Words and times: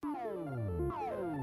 Fala 0.00 1.37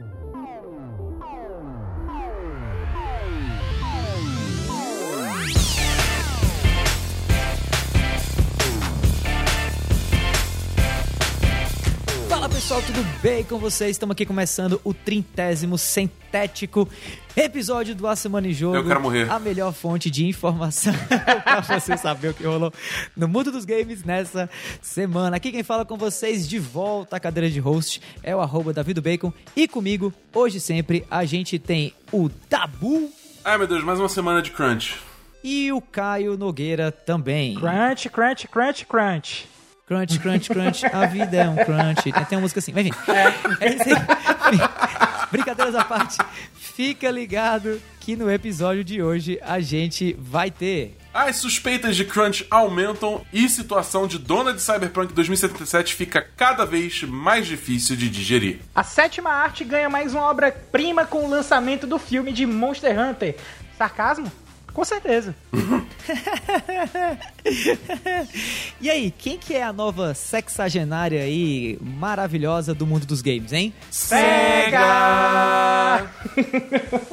pessoal, 12.55 12.81
tudo 12.81 13.03
bem 13.21 13.43
com 13.43 13.57
vocês? 13.57 13.91
Estamos 13.91 14.13
aqui 14.13 14.25
começando 14.25 14.79
o 14.85 14.93
trintésimo 14.93 15.77
centético 15.77 16.87
episódio 17.35 17.93
do 17.93 18.07
A 18.07 18.15
Semana 18.15 18.47
em 18.47 18.53
Jogo. 18.53 18.77
Eu 18.77 18.85
quero 18.85 19.01
morrer. 19.01 19.29
A 19.29 19.37
melhor 19.37 19.73
fonte 19.73 20.09
de 20.09 20.25
informação 20.25 20.93
pra 21.43 21.59
você 21.59 21.97
saber 21.97 22.29
o 22.29 22.33
que 22.33 22.45
rolou 22.45 22.71
no 23.13 23.27
mundo 23.27 23.51
dos 23.51 23.65
games 23.65 24.05
nessa 24.05 24.49
semana. 24.81 25.35
Aqui 25.35 25.51
quem 25.51 25.63
fala 25.63 25.83
com 25.83 25.97
vocês 25.97 26.47
de 26.47 26.57
volta 26.57 27.17
à 27.17 27.19
cadeira 27.19 27.49
de 27.49 27.59
host 27.59 28.01
é 28.23 28.33
o 28.33 28.39
arroba 28.39 28.71
Davido 28.71 29.01
Bacon. 29.01 29.33
E 29.53 29.67
comigo, 29.67 30.13
hoje 30.33 30.61
sempre, 30.61 31.05
a 31.11 31.25
gente 31.25 31.59
tem 31.59 31.93
o 32.09 32.29
Dabu 32.49 33.11
Ai 33.43 33.57
meu 33.57 33.67
Deus, 33.67 33.83
mais 33.83 33.99
uma 33.99 34.07
semana 34.07 34.41
de 34.41 34.51
crunch. 34.51 34.95
e 35.43 35.73
o 35.73 35.81
Caio 35.81 36.37
Nogueira 36.37 36.89
também. 36.89 37.55
Crunch, 37.55 38.09
crunch, 38.09 38.47
crunch, 38.47 38.85
crunch. 38.85 39.54
Crunch, 39.87 40.19
crunch, 40.19 40.49
crunch, 40.49 40.83
a 40.83 41.05
vida 41.05 41.37
é 41.37 41.47
um 41.47 41.55
crunch. 41.55 42.11
Tem, 42.11 42.25
tem 42.25 42.37
uma 42.37 42.41
música 42.41 42.59
assim, 42.59 42.73
mas 42.73 42.87
enfim. 42.87 42.97
É, 43.11 43.69
isso 43.69 43.83
aí. 43.83 44.57
Brincadeiras 45.31 45.75
à 45.75 45.83
parte, 45.83 46.17
fica 46.55 47.11
ligado 47.11 47.79
que 47.99 48.15
no 48.15 48.31
episódio 48.31 48.83
de 48.83 49.03
hoje 49.03 49.39
a 49.43 49.59
gente 49.59 50.15
vai 50.17 50.49
ter. 50.49 50.97
As 51.13 51.35
suspeitas 51.35 51.95
de 51.95 52.03
crunch 52.03 52.47
aumentam 52.49 53.23
e 53.31 53.47
situação 53.47 54.07
de 54.07 54.17
dona 54.17 54.53
de 54.53 54.61
Cyberpunk 54.61 55.13
2077 55.13 55.93
fica 55.93 56.27
cada 56.35 56.65
vez 56.65 57.03
mais 57.03 57.45
difícil 57.45 57.95
de 57.95 58.09
digerir. 58.09 58.61
A 58.73 58.83
sétima 58.83 59.29
arte 59.29 59.63
ganha 59.63 59.87
mais 59.87 60.15
uma 60.15 60.23
obra-prima 60.23 61.05
com 61.05 61.25
o 61.25 61.29
lançamento 61.29 61.85
do 61.85 61.99
filme 61.99 62.33
de 62.33 62.47
Monster 62.47 62.99
Hunter. 62.99 63.35
Sarcasmo? 63.77 64.31
Com 64.75 64.83
certeza. 64.85 65.33
E 68.81 68.89
aí, 68.89 69.11
quem 69.11 69.37
que 69.37 69.53
é 69.53 69.63
a 69.63 69.71
nova 69.71 70.13
sexagenária 70.13 71.21
aí 71.21 71.77
maravilhosa 71.81 72.73
do 72.73 72.85
mundo 72.85 73.05
dos 73.05 73.21
games, 73.21 73.53
hein? 73.53 73.73
Sega! 73.89 74.81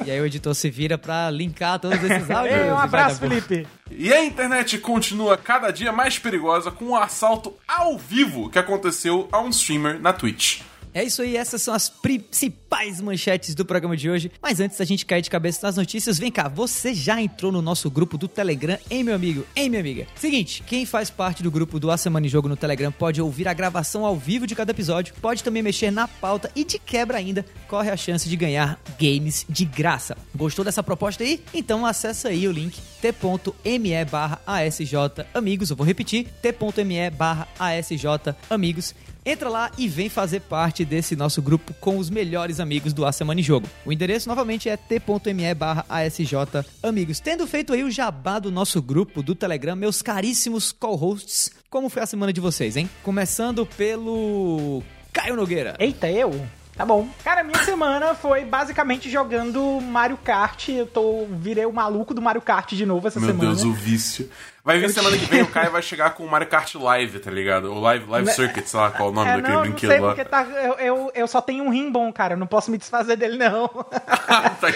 E 0.05 0.11
aí 0.11 0.21
o 0.21 0.27
editor 0.27 0.55
se 0.55 0.69
vira 0.71 0.99
pra 0.99 1.31
linkar 1.31 1.79
todos 1.79 2.03
esses 2.03 2.31
áudios. 2.31 2.59
Ei, 2.61 2.71
um 2.71 2.79
abraço. 2.79 3.21
Felipe. 3.21 3.67
E 3.91 4.13
a 4.13 4.25
internet 4.25 4.79
continua 4.79 5.37
cada 5.37 5.71
dia 5.71 5.93
mais 5.93 6.19
perigosa 6.19 6.71
com 6.71 6.87
o 6.87 6.97
assalto 6.97 7.55
ao 7.69 7.97
vivo 7.99 8.51
que 8.51 8.59
aconteceu 8.59 9.29
a 9.31 9.41
um 9.41 9.51
streamer 9.51 10.01
na 10.01 10.13
Twitch. 10.13 10.63
É 10.95 11.03
isso 11.03 11.23
aí, 11.23 11.37
essas 11.37 11.63
são 11.63 11.73
as 11.73 11.89
principais 11.89 13.01
manchetes 13.01 13.55
do 13.55 13.65
programa 13.65 13.97
de 13.97 14.11
hoje. 14.11 14.31
Mas 14.43 14.61
antes 14.61 14.77
da 14.77 14.85
gente 14.85 15.07
cair 15.07 15.23
de 15.23 15.31
cabeça 15.31 15.67
nas 15.67 15.77
notícias, 15.77 16.19
vem 16.19 16.31
cá, 16.31 16.49
você 16.49 16.95
já 16.95 17.21
entrou 17.21 17.51
no 17.51 17.63
nosso 17.63 17.91
grupo 17.91 18.19
do 18.19 18.29
Telegram, 18.29 18.79
hein, 18.91 19.03
meu 19.03 19.15
amigo? 19.15 19.47
Hein, 19.57 19.71
minha 19.71 19.81
amiga? 19.81 20.07
Seguinte, 20.15 20.63
quem 20.67 20.85
faz 20.85 21.09
parte 21.09 21.43
do 21.43 21.51
grupo 21.51 21.81
do 21.81 21.91
A 21.91 21.97
Semana 21.97 22.27
em 22.27 22.29
Jogo 22.29 22.49
no 22.49 22.57
Telegram 22.57 22.93
pode 22.93 23.23
ouvir 23.23 23.49
a 23.49 23.55
gravação 23.55 24.05
ao 24.05 24.17
vivo 24.17 24.47
de 24.47 24.55
cada 24.55 24.71
episódio, 24.71 25.15
pode 25.21 25.43
também 25.43 25.63
mexer 25.63 25.91
na 25.91 26.07
pauta 26.07 26.51
e 26.55 26.65
de 26.65 26.79
quebra 26.79 27.17
ainda, 27.17 27.45
corre 27.69 27.91
a 27.91 27.97
chance 27.97 28.29
de 28.29 28.37
ganhar 28.37 28.79
games 29.01 29.47
de 29.49 29.65
graça. 29.65 30.17
Gostou 30.35 30.65
dessa 30.65 30.83
proposta 30.83 31.25
aí? 31.25 31.43
Então 31.55 31.87
acessa 31.87 32.29
aí 32.29 32.47
o 32.47 32.53
link 32.53 32.79
t.me 33.01 34.05
barra 34.05 34.41
ASJ 34.47 34.95
Amigos, 35.35 35.71
eu 35.71 35.77
vou 35.77 35.87
repetir, 35.87 36.29
t.me 36.41 37.11
barra 37.11 37.49
ASJ 37.59 38.07
Amigos. 38.49 38.95
Entra 39.25 39.49
lá 39.49 39.71
e 39.79 39.87
vem 39.87 40.09
fazer 40.09 40.41
parte 40.41 40.85
desse 40.85 41.15
nosso 41.15 41.41
grupo 41.41 41.73
com 41.75 41.97
os 41.97 42.11
melhores 42.11 42.59
amigos 42.59 42.93
do 42.93 43.07
A 43.07 43.13
Semana 43.13 43.39
em 43.39 43.43
Jogo. 43.43 43.69
O 43.87 43.93
endereço 43.93 44.29
novamente 44.29 44.69
é 44.69 44.77
t.me 44.77 45.55
barra 45.55 45.87
ASJ 45.89 46.35
Amigos. 46.83 47.21
Tendo 47.21 47.47
feito 47.47 47.73
aí 47.73 47.85
o 47.85 47.91
jabá 47.91 48.41
do 48.41 48.51
nosso 48.51 48.83
grupo 48.83 49.23
do 49.23 49.37
Telegram, 49.37 49.77
meus 49.77 50.03
caríssimos 50.03 50.73
co-hosts, 50.73 51.53
como 51.71 51.89
foi 51.89 52.03
a 52.03 52.07
semana 52.07 52.33
de 52.33 52.41
vocês, 52.41 52.77
hein? 52.77 52.91
Começando 53.05 53.65
pelo 53.65 54.83
Caio 55.13 55.37
Nogueira. 55.37 55.77
Eita, 55.79 56.11
eu? 56.11 56.45
Tá 56.77 56.85
bom. 56.85 57.07
Cara, 57.23 57.45
minha 57.45 57.63
semana 57.65 58.15
foi 58.15 58.45
basicamente 58.45 59.09
jogando 59.09 59.81
Mario 59.81 60.17
Kart. 60.17 60.69
Eu 60.71 60.87
tô 60.87 61.27
virei 61.31 61.67
o 61.67 61.73
maluco 61.73 62.13
do 62.13 62.23
Mario 62.23 62.41
Kart 62.41 62.73
de 62.73 62.87
novo 62.87 63.07
essa 63.07 63.21
Meu 63.21 63.29
semana. 63.29 63.51
Deus, 63.51 63.63
o 63.63 63.73
vício. 63.73 64.29
Vai 64.65 64.79
ver 64.79 64.91
semana 64.91 65.19
que 65.19 65.25
vem 65.25 65.43
o 65.43 65.49
Caio 65.49 65.73
vai 65.73 65.83
chegar 65.83 66.11
com 66.11 66.25
o 66.25 66.31
Mario 66.31 66.47
Kart 66.47 66.73
Live, 66.77 67.19
tá 67.19 67.31
ligado? 67.33 67.73
O 67.73 67.81
Live, 67.81 68.09
live 68.09 68.31
Circuit, 68.31 68.65
sei 68.69 68.79
lá 68.79 68.93
qual 68.93 69.09
é 69.09 69.13
o 69.13 69.15
nome 69.15 69.29
É, 69.29 69.37
daquele 69.37 69.49
não, 69.49 69.55
não 69.57 69.63
brinquedo 69.63 69.91
sei 69.91 70.01
lá. 70.01 70.15
porque 70.15 70.25
tá, 70.25 70.45
eu, 70.45 70.75
eu, 70.75 71.13
eu 71.15 71.27
só 71.27 71.41
tenho 71.41 71.65
um 71.65 71.69
rim 71.69 71.91
bom, 71.91 72.13
cara. 72.13 72.35
Eu 72.35 72.39
não 72.39 72.47
posso 72.47 72.71
me 72.71 72.79
desfazer 72.79 73.17
dele, 73.17 73.37
não. 73.37 73.67
tá. 73.91 74.69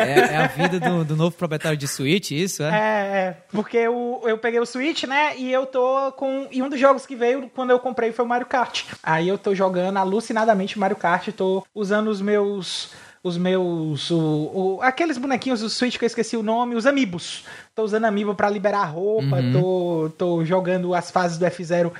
É, 0.00 0.34
é 0.34 0.36
a 0.36 0.46
vida 0.46 0.78
do, 0.78 1.04
do 1.04 1.16
novo 1.16 1.34
proprietário 1.36 1.76
de 1.76 1.88
Switch, 1.88 2.30
isso, 2.30 2.62
é? 2.62 2.68
É, 2.68 3.16
é, 3.18 3.36
porque 3.50 3.76
eu, 3.78 4.22
eu 4.24 4.38
peguei 4.38 4.60
o 4.60 4.66
Switch, 4.66 5.04
né? 5.04 5.36
E 5.36 5.50
eu 5.52 5.66
tô 5.66 6.12
com. 6.12 6.46
E 6.50 6.62
um 6.62 6.68
dos 6.68 6.78
jogos 6.78 7.04
que 7.04 7.16
veio 7.16 7.50
quando 7.52 7.70
eu 7.70 7.80
comprei 7.80 8.12
foi 8.12 8.24
o 8.24 8.28
Mario 8.28 8.46
Kart. 8.46 8.84
Aí 9.02 9.28
eu 9.28 9.36
tô 9.36 9.54
jogando 9.54 9.96
alucinadamente 9.96 10.78
Mario 10.78 10.96
Kart, 10.96 11.28
tô 11.32 11.66
usando 11.74 12.08
os 12.08 12.20
meus. 12.20 12.90
Os 13.24 13.38
meus. 13.38 14.10
O, 14.10 14.18
o- 14.78 14.82
aqueles 14.82 15.16
bonequinhos 15.16 15.60
do 15.60 15.70
Switch 15.70 15.96
que 15.96 16.04
eu 16.04 16.08
esqueci 16.08 16.36
o 16.36 16.42
nome, 16.42 16.74
os 16.74 16.86
Amiibos. 16.86 17.44
Tô 17.74 17.84
usando 17.84 18.04
Amiibo 18.06 18.34
pra 18.34 18.50
liberar 18.50 18.84
roupa, 18.86 19.36
tô, 19.52 20.10
tô 20.18 20.44
jogando 20.44 20.92
as 20.94 21.10
fases 21.10 21.38
do 21.38 21.44
F0 21.46 21.92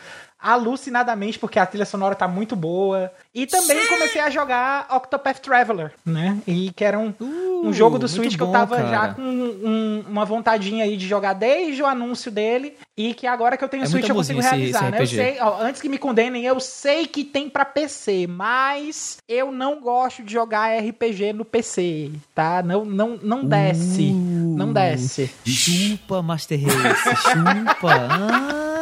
alucinadamente, 0.42 1.38
porque 1.38 1.58
a 1.58 1.66
trilha 1.66 1.84
sonora 1.84 2.14
tá 2.14 2.26
muito 2.26 2.56
boa. 2.56 3.10
E 3.34 3.46
também 3.46 3.86
comecei 3.86 4.20
a 4.20 4.28
jogar 4.28 4.86
Octopath 4.90 5.38
Traveler, 5.38 5.92
né? 6.04 6.38
E 6.46 6.70
que 6.72 6.84
era 6.84 6.98
um, 6.98 7.14
um 7.20 7.68
Uh, 7.68 7.72
jogo 7.72 7.96
do 7.98 8.08
Switch 8.08 8.36
que 8.36 8.42
eu 8.42 8.50
tava 8.50 8.76
cara. 8.76 8.88
já 8.90 9.14
com 9.14 9.22
um- 9.22 10.04
uma 10.08 10.24
vontadinha 10.24 10.84
aí 10.84 10.96
de 10.96 11.06
jogar 11.06 11.32
desde 11.32 11.80
o 11.82 11.86
anúncio 11.86 12.30
dele. 12.30 12.76
E 12.96 13.14
que 13.14 13.26
agora 13.26 13.56
que 13.56 13.64
eu 13.64 13.68
tenho 13.68 13.84
É 13.84 13.86
o 13.86 13.88
Switch 13.88 14.08
eu 14.08 14.14
consigo 14.14 14.40
esse- 14.40 14.48
realizar, 14.50 14.82
esse 14.88 14.90
né? 14.90 15.00
Eu 15.00 15.06
sei, 15.06 15.40
ó, 15.40 15.62
antes 15.62 15.80
que 15.80 15.88
me 15.88 15.96
condenem, 15.96 16.44
eu 16.44 16.58
sei 16.60 17.06
que 17.06 17.24
tem 17.24 17.48
pra 17.48 17.64
PC, 17.64 18.26
mas 18.26 19.16
eu 19.28 19.50
não 19.52 19.80
gosto 19.80 20.22
de 20.22 20.32
jogar 20.32 20.76
RPG 20.76 21.32
no 21.32 21.44
PC, 21.44 22.10
tá? 22.34 22.62
Não, 22.62 22.84
não, 22.84 23.18
não 23.22 23.44
desce. 23.44 24.10
Uh. 24.10 24.54
Não 24.58 24.72
desce. 24.72 25.30
Chupa, 25.46 26.20
Master 26.20 26.60
Race, 26.60 27.16
chupa. 27.22 28.08
Ah, 28.10 28.81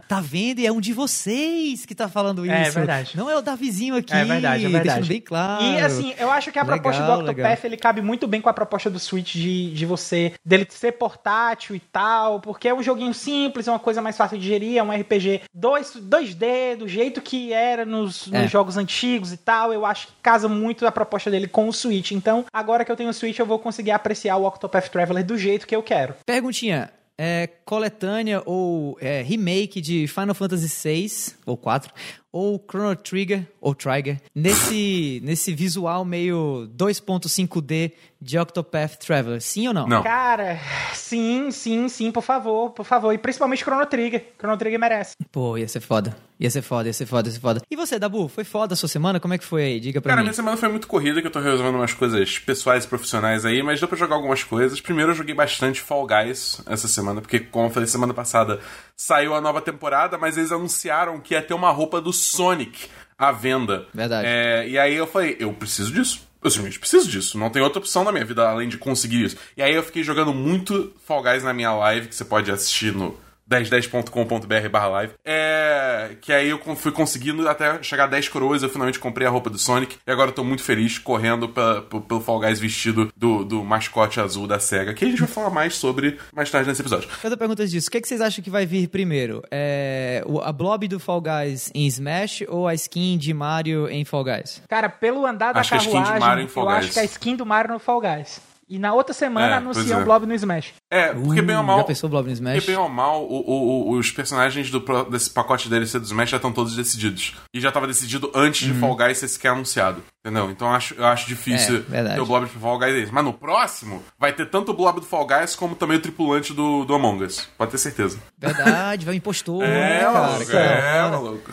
tá 0.00 0.20
vendo? 0.20 0.60
E 0.60 0.66
é 0.66 0.72
um 0.72 0.80
de 0.80 0.92
vocês 0.92 1.84
que 1.86 1.94
tá 1.94 2.08
falando 2.08 2.44
isso. 2.44 2.54
É 2.54 2.70
verdade. 2.70 3.16
Não 3.16 3.28
é 3.30 3.36
o 3.36 3.40
Davizinho 3.42 3.96
aqui. 3.96 4.12
É 4.12 4.24
verdade, 4.24 4.64
é 4.64 4.68
verdade. 4.68 4.88
Deixando 4.88 5.08
bem 5.08 5.20
claro. 5.20 5.64
E 5.64 5.78
assim, 5.80 6.14
eu 6.18 6.30
acho 6.30 6.50
que 6.52 6.58
a 6.58 6.62
Legal, 6.62 6.76
proposta 6.78 7.02
do 7.04 7.12
Octopath 7.12 7.36
legal. 7.36 7.58
ele 7.64 7.76
cabe 7.76 8.02
muito 8.02 8.26
bem 8.26 8.40
com 8.40 8.48
a 8.48 8.52
proposta 8.52 8.90
do 8.90 8.98
Switch 8.98 9.34
de, 9.34 9.72
de 9.72 9.86
você 9.86 10.32
dele 10.44 10.66
ser 10.70 10.92
portátil 10.92 11.74
e 11.76 11.80
tal, 11.80 12.40
porque 12.40 12.68
é 12.68 12.74
um 12.74 12.82
joguinho 12.82 13.14
simples, 13.14 13.66
é 13.68 13.70
uma 13.70 13.78
coisa 13.78 14.00
mais 14.02 14.16
fácil 14.16 14.38
de 14.38 14.46
gerir, 14.46 14.78
é 14.78 14.82
um 14.82 14.90
RPG 14.90 15.42
2, 15.54 15.96
2D, 16.02 16.76
do 16.78 16.88
jeito 16.88 17.20
que 17.20 17.52
era 17.52 17.84
nos, 17.84 18.26
nos 18.26 18.34
É. 18.44 18.48
jogos 18.48 18.76
antigos 18.76 19.32
e 19.32 19.36
tal. 19.36 19.72
Eu 19.72 19.84
acho 19.86 20.08
que 20.08 20.12
casa 20.22 20.48
muito 20.48 20.86
a 20.86 20.92
proposta 20.92 21.30
dele 21.30 21.46
com 21.48 21.68
o 21.68 21.72
Switch. 21.72 22.10
Então, 22.12 22.44
agora 22.52 22.84
que 22.84 22.92
eu 22.92 22.96
tenho 22.96 23.10
o 23.10 23.14
Switch, 23.14 23.38
eu 23.38 23.46
vou 23.46 23.58
conseguir 23.58 23.90
apreciar 23.90 24.36
o 24.36 24.46
Octopath 24.46 24.88
Traveler 24.88 25.24
do 25.24 25.36
jeito 25.38 25.66
que 25.66 25.74
eu 25.74 25.82
quero. 25.82 26.14
Perguntinha. 26.26 26.90
É 27.20 27.48
coletânea 27.64 28.42
ou 28.46 28.96
é, 29.00 29.22
remake 29.22 29.80
de 29.80 30.06
Final 30.06 30.34
Fantasy 30.34 30.68
VI 30.68 31.34
ou 31.44 31.56
4 31.56 31.92
ou 32.32 32.62
Chrono 32.70 32.94
Trigger 32.96 33.46
ou 33.60 33.74
Trigger 33.74 34.20
nesse 34.34 35.20
nesse 35.24 35.54
visual 35.54 36.04
meio 36.04 36.68
2.5D 36.76 37.92
de 38.20 38.36
Octopath 38.38 38.96
Traveler, 38.98 39.40
sim 39.40 39.68
ou 39.68 39.74
não? 39.74 39.86
Não. 39.86 40.02
Cara, 40.02 40.58
sim, 40.92 41.50
sim, 41.52 41.88
sim, 41.88 42.10
por 42.10 42.22
favor, 42.22 42.70
por 42.70 42.84
favor. 42.84 43.12
E 43.12 43.18
principalmente 43.18 43.62
Chrono 43.62 43.86
Trigger. 43.86 44.32
Chrono 44.38 44.56
Trigger 44.56 44.78
merece. 44.80 45.14
Pô, 45.30 45.56
ia 45.56 45.68
ser 45.68 45.80
foda. 45.80 46.16
Ia 46.40 46.50
ser 46.50 46.62
foda, 46.62 46.88
ia 46.88 46.92
ser 46.92 47.06
foda, 47.06 47.28
ia 47.28 47.32
ser 47.32 47.40
foda. 47.40 47.62
E 47.70 47.76
você, 47.76 47.98
Dabu, 47.98 48.28
foi 48.28 48.44
foda 48.44 48.74
a 48.74 48.76
sua 48.76 48.88
semana? 48.88 49.18
Como 49.20 49.34
é 49.34 49.38
que 49.38 49.44
foi 49.44 49.62
aí? 49.64 49.80
Diga 49.80 50.00
pra 50.00 50.10
Cara, 50.10 50.20
mim. 50.20 50.26
minha 50.26 50.34
semana 50.34 50.56
foi 50.56 50.68
muito 50.68 50.86
corrida, 50.86 51.20
que 51.20 51.26
eu 51.26 51.30
tô 51.32 51.40
resolvendo 51.40 51.76
umas 51.76 51.92
coisas 51.94 52.38
pessoais 52.38 52.84
e 52.84 52.88
profissionais 52.88 53.44
aí, 53.44 53.60
mas 53.62 53.78
deu 53.80 53.88
pra 53.88 53.96
jogar 53.98 54.16
algumas 54.16 54.42
coisas. 54.44 54.80
Primeiro, 54.80 55.12
eu 55.12 55.16
joguei 55.16 55.34
bastante 55.34 55.80
Fall 55.80 56.06
Guys 56.06 56.60
essa 56.66 56.86
semana, 56.86 57.20
porque, 57.20 57.40
como 57.40 57.66
eu 57.66 57.70
falei 57.70 57.88
semana 57.88 58.14
passada, 58.14 58.60
saiu 58.96 59.34
a 59.34 59.40
nova 59.40 59.60
temporada, 59.60 60.16
mas 60.18 60.36
eles 60.36 60.52
anunciaram 60.52 61.18
que 61.20 61.34
ia 61.34 61.42
ter 61.42 61.54
uma 61.54 61.70
roupa 61.70 62.00
do 62.00 62.12
Sonic 62.18 62.88
à 63.16 63.32
venda. 63.32 63.86
Verdade. 63.92 64.26
É, 64.26 64.68
e 64.68 64.78
aí 64.78 64.94
eu 64.94 65.06
falei, 65.06 65.36
eu 65.38 65.52
preciso 65.52 65.92
disso. 65.92 66.26
Eu 66.42 66.50
simplesmente 66.50 66.78
preciso 66.78 67.10
disso. 67.10 67.36
Não 67.36 67.50
tem 67.50 67.60
outra 67.60 67.80
opção 67.80 68.04
na 68.04 68.12
minha 68.12 68.24
vida 68.24 68.48
além 68.48 68.68
de 68.68 68.78
conseguir 68.78 69.24
isso. 69.24 69.36
E 69.56 69.62
aí 69.62 69.74
eu 69.74 69.82
fiquei 69.82 70.04
jogando 70.04 70.32
muito 70.32 70.94
Fall 71.04 71.22
Guys 71.22 71.42
na 71.42 71.52
minha 71.52 71.72
live, 71.72 72.08
que 72.08 72.14
você 72.14 72.24
pode 72.24 72.50
assistir 72.50 72.94
no, 72.94 73.18
1010.com.br 73.50 74.68
barra 74.70 74.88
live. 74.88 75.12
É. 75.24 76.10
Que 76.20 76.32
aí 76.32 76.48
eu 76.50 76.58
fui 76.76 76.92
conseguindo 76.92 77.48
até 77.48 77.82
chegar 77.82 78.04
a 78.04 78.08
10 78.08 78.28
coroas, 78.28 78.62
eu 78.62 78.68
finalmente 78.68 78.98
comprei 78.98 79.26
a 79.26 79.30
roupa 79.30 79.50
do 79.50 79.58
Sonic. 79.58 79.96
E 80.06 80.10
agora 80.10 80.30
eu 80.30 80.34
tô 80.34 80.44
muito 80.44 80.62
feliz 80.62 80.98
correndo 80.98 81.48
pra, 81.48 81.82
pra, 81.82 82.00
pelo 82.00 82.20
Fall 82.20 82.40
Guys 82.40 82.58
vestido 82.58 83.12
do, 83.16 83.44
do 83.44 83.64
mascote 83.64 84.20
azul 84.20 84.46
da 84.46 84.58
SEGA. 84.58 84.94
Que 84.94 85.04
a 85.04 85.08
gente 85.08 85.20
vai 85.20 85.28
falar 85.28 85.50
mais 85.50 85.74
sobre 85.74 86.18
mais 86.34 86.50
tarde 86.50 86.68
nesse 86.68 86.82
episódio. 86.82 87.08
Outra 87.22 87.36
pergunta 87.36 87.66
disso: 87.66 87.88
o 87.88 87.90
que, 87.90 87.98
é 87.98 88.00
que 88.00 88.08
vocês 88.08 88.20
acham 88.20 88.42
que 88.42 88.50
vai 88.50 88.66
vir 88.66 88.88
primeiro? 88.88 89.42
É, 89.50 90.22
a 90.42 90.52
blob 90.52 90.86
do 90.88 90.98
Fall 90.98 91.20
Guys 91.20 91.70
em 91.74 91.86
Smash 91.86 92.44
ou 92.48 92.68
a 92.68 92.74
skin 92.74 93.16
de 93.18 93.32
Mario 93.32 93.88
em 93.88 94.04
Fall 94.04 94.24
Guys? 94.24 94.62
Cara, 94.68 94.88
pelo 94.88 95.26
andar 95.26 95.52
da 95.52 95.60
Acho 95.60 95.70
que 95.70 95.76
a 95.76 95.78
skin 95.78 95.90
de 95.90 95.94
carruagem, 95.94 96.20
Mario 96.20 96.44
em 96.44 96.48
Fall 96.48 96.64
eu 96.64 96.70
acho 96.70 96.92
que 96.92 96.98
a 97.00 97.04
skin 97.04 97.36
do 97.36 97.46
Mario 97.46 97.72
no 97.72 97.78
Fall 97.78 98.00
Guys. 98.00 98.47
E 98.68 98.78
na 98.78 98.92
outra 98.92 99.14
semana 99.14 99.46
É, 99.46 99.52
anunciam 99.54 99.98
é. 99.98 100.02
o 100.02 100.04
Blob 100.04 100.26
no 100.26 100.34
Smash. 100.34 100.74
É, 100.90 101.12
porque 101.14 101.40
bem 101.40 101.56
ou 101.56 101.62
mal. 101.62 101.78
Já 101.78 101.84
pensou 101.84 102.08
o 102.08 102.10
blob 102.10 102.26
no 102.26 102.32
Smash? 102.32 102.54
Porque 102.56 102.70
bem 102.72 102.76
ou 102.80 102.88
mal, 102.88 103.24
o- 103.24 103.40
o- 103.40 103.90
o- 103.92 103.98
os 103.98 104.10
personagens 104.10 104.70
do, 104.70 104.80
desse 105.10 105.30
pacote 105.30 105.68
DLC 105.68 105.98
do 105.98 106.04
Smash 106.04 106.30
já 106.30 106.36
estão 106.36 106.52
todos 106.52 106.74
decididos. 106.76 107.34
E 107.54 107.60
já 107.60 107.72
tava 107.72 107.86
decidido 107.86 108.30
antes 108.34 108.66
de 108.66 108.74
Fall 108.78 108.94
Guys 108.96 109.18
ser 109.18 109.28
sequer 109.28 109.48
anunciado. 109.52 110.02
Entendeu? 110.24 110.50
Então 110.50 110.68
eu 110.68 110.74
acho, 110.74 110.94
eu 110.94 111.06
acho 111.06 111.26
difícil 111.26 111.82
É, 111.90 112.02
ter 112.14 112.20
o 112.20 112.26
Blob 112.26 112.46
pro 112.46 112.60
Fall 112.60 112.78
Guys 112.78 112.94
é 112.94 112.98
isso. 112.98 113.14
Mas 113.14 113.24
no 113.24 113.32
próximo, 113.32 114.02
vai 114.18 114.32
ter 114.32 114.46
tanto 114.50 114.72
o 114.72 114.74
Blob 114.74 115.00
do 115.00 115.06
Fall 115.06 115.26
Guys 115.26 115.56
como 115.56 115.74
também 115.74 115.96
o 115.96 116.00
tripulante 116.00 116.52
do, 116.52 116.84
do 116.84 116.94
Among 116.94 117.24
Us. 117.24 117.48
Pode 117.56 117.70
ter 117.70 117.78
certeza. 117.78 118.18
Verdade, 118.38 119.06
vai 119.06 119.14
um 119.14 119.16
impostor, 119.16 119.62
É, 119.62 119.66
né, 119.68 120.00
cara? 120.00 120.12
maluco, 120.12 120.52
é, 120.52 121.10
maluco. 121.10 121.50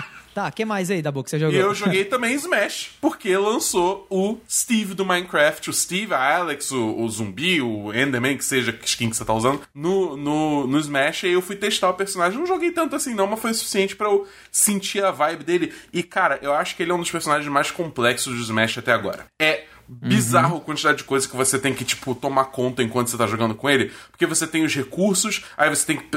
Tá, 0.38 0.52
que 0.52 0.64
mais 0.64 0.88
aí, 0.88 1.02
Dabu, 1.02 1.24
que 1.24 1.30
você 1.30 1.38
jogou? 1.40 1.58
eu 1.58 1.74
joguei 1.74 2.04
também 2.04 2.32
Smash, 2.36 2.92
porque 3.00 3.36
lançou 3.36 4.06
o 4.08 4.38
Steve 4.48 4.94
do 4.94 5.04
Minecraft, 5.04 5.68
o 5.68 5.72
Steve, 5.72 6.14
a 6.14 6.36
Alex, 6.36 6.70
o, 6.70 6.96
o 6.96 7.08
zumbi, 7.08 7.60
o 7.60 7.92
Enderman, 7.92 8.36
que 8.36 8.44
seja 8.44 8.72
que 8.72 8.86
skin 8.86 9.10
que 9.10 9.16
você 9.16 9.24
tá 9.24 9.34
usando, 9.34 9.62
no, 9.74 10.16
no, 10.16 10.64
no 10.68 10.78
Smash. 10.78 11.24
E 11.24 11.32
eu 11.32 11.42
fui 11.42 11.56
testar 11.56 11.90
o 11.90 11.94
personagem. 11.94 12.38
Não 12.38 12.46
joguei 12.46 12.70
tanto 12.70 12.94
assim, 12.94 13.14
não, 13.14 13.26
mas 13.26 13.40
foi 13.40 13.52
suficiente 13.52 13.96
pra 13.96 14.06
eu 14.06 14.28
sentir 14.52 15.02
a 15.02 15.10
vibe 15.10 15.42
dele. 15.42 15.72
E, 15.92 16.04
cara, 16.04 16.38
eu 16.40 16.52
acho 16.52 16.76
que 16.76 16.84
ele 16.84 16.92
é 16.92 16.94
um 16.94 17.00
dos 17.00 17.10
personagens 17.10 17.50
mais 17.50 17.72
complexos 17.72 18.36
do 18.36 18.40
Smash 18.40 18.78
até 18.78 18.92
agora. 18.92 19.26
É 19.42 19.64
bizarro 19.88 20.58
a 20.58 20.60
quantidade 20.60 20.98
de 20.98 21.04
coisa 21.04 21.26
que 21.26 21.34
você 21.34 21.58
tem 21.58 21.72
que, 21.72 21.84
tipo, 21.84 22.14
tomar 22.14 22.46
conta 22.46 22.82
enquanto 22.82 23.08
você 23.08 23.16
tá 23.16 23.26
jogando 23.26 23.54
com 23.54 23.70
ele. 23.70 23.90
Porque 24.10 24.26
você 24.26 24.46
tem 24.46 24.64
os 24.64 24.74
recursos, 24.74 25.44
aí 25.56 25.70
você 25.70 25.86
tem 25.86 25.96
que 25.96 26.08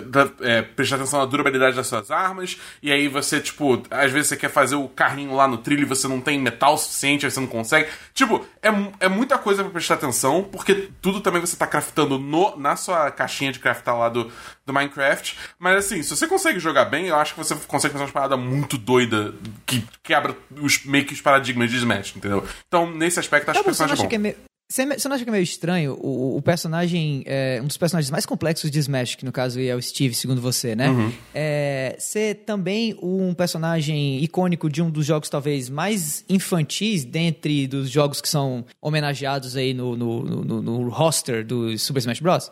é, 0.41 0.61
prestar 0.61 0.97
atenção 0.97 1.19
na 1.19 1.25
durabilidade 1.25 1.75
das 1.75 1.87
suas 1.87 2.11
armas, 2.11 2.59
e 2.83 2.91
aí 2.91 3.07
você, 3.07 3.39
tipo, 3.39 3.81
às 3.89 4.11
vezes 4.11 4.27
você 4.27 4.37
quer 4.37 4.49
fazer 4.49 4.75
o 4.75 4.89
carrinho 4.89 5.33
lá 5.35 5.47
no 5.47 5.57
trilho 5.57 5.83
e 5.83 5.85
você 5.85 6.07
não 6.07 6.19
tem 6.19 6.39
metal 6.39 6.77
suficiente, 6.77 7.25
aí 7.25 7.31
você 7.31 7.39
não 7.39 7.47
consegue. 7.47 7.89
Tipo, 8.13 8.45
é, 8.61 8.69
é 9.05 9.07
muita 9.07 9.37
coisa 9.37 9.63
pra 9.63 9.71
prestar 9.71 9.95
atenção, 9.95 10.43
porque 10.43 10.89
tudo 11.01 11.21
também 11.21 11.39
você 11.39 11.55
tá 11.55 11.65
craftando 11.65 12.17
no, 12.17 12.57
na 12.57 12.75
sua 12.75 13.09
caixinha 13.11 13.51
de 13.51 13.59
craftar 13.59 13.97
lá 13.97 14.09
do, 14.09 14.31
do 14.65 14.73
Minecraft. 14.73 15.37
Mas 15.57 15.85
assim, 15.85 16.03
se 16.03 16.09
você 16.09 16.27
consegue 16.27 16.59
jogar 16.59 16.85
bem, 16.85 17.07
eu 17.07 17.15
acho 17.15 17.33
que 17.33 17.39
você 17.39 17.55
consegue 17.67 17.93
fazer 17.93 18.05
uma 18.05 18.11
parada 18.11 18.37
muito 18.37 18.77
doida 18.77 19.33
que 19.65 19.83
quebra 20.03 20.35
os, 20.59 20.85
meio 20.85 21.05
que 21.05 21.13
os 21.13 21.21
paradigmas 21.21 21.69
de 21.69 21.77
Smash, 21.77 22.15
entendeu? 22.15 22.45
Então, 22.67 22.89
nesse 22.91 23.19
aspecto, 23.19 23.49
acho 23.49 23.59
Dabu, 23.59 23.63
que 23.63 23.69
o 23.69 23.71
personagem 23.71 23.93
acha 23.93 24.01
é 24.01 24.05
bom. 24.05 24.09
que 24.09 24.15
é 24.15 24.19
meio... 24.19 24.35
Você 24.71 24.85
você 24.85 25.09
não 25.09 25.15
acha 25.15 25.25
que 25.25 25.29
é 25.29 25.33
meio 25.33 25.43
estranho 25.43 25.97
o, 25.99 26.37
o 26.37 26.41
personagem, 26.41 27.23
é, 27.25 27.59
um 27.61 27.67
dos 27.67 27.75
personagens 27.75 28.09
mais 28.09 28.25
complexos 28.25 28.71
de 28.71 28.79
Smash, 28.79 29.15
que 29.15 29.25
no 29.25 29.31
caso 29.31 29.59
é 29.59 29.75
o 29.75 29.81
Steve, 29.81 30.15
segundo 30.15 30.39
você, 30.39 30.77
né? 30.77 30.87
Uhum. 30.87 31.11
É, 31.35 31.97
ser 31.99 32.35
também 32.45 32.97
um 33.03 33.33
personagem 33.33 34.23
icônico 34.23 34.69
de 34.69 34.81
um 34.81 34.89
dos 34.89 35.05
jogos 35.05 35.27
talvez 35.27 35.69
mais 35.69 36.23
infantis 36.29 37.03
dentre 37.03 37.67
dos 37.67 37.89
jogos 37.89 38.21
que 38.21 38.29
são 38.29 38.63
homenageados 38.81 39.57
aí 39.57 39.73
no, 39.73 39.97
no, 39.97 40.23
no, 40.23 40.61
no 40.61 40.89
roster 40.89 41.45
do 41.45 41.77
Super 41.77 41.99
Smash 41.99 42.21
Bros? 42.21 42.49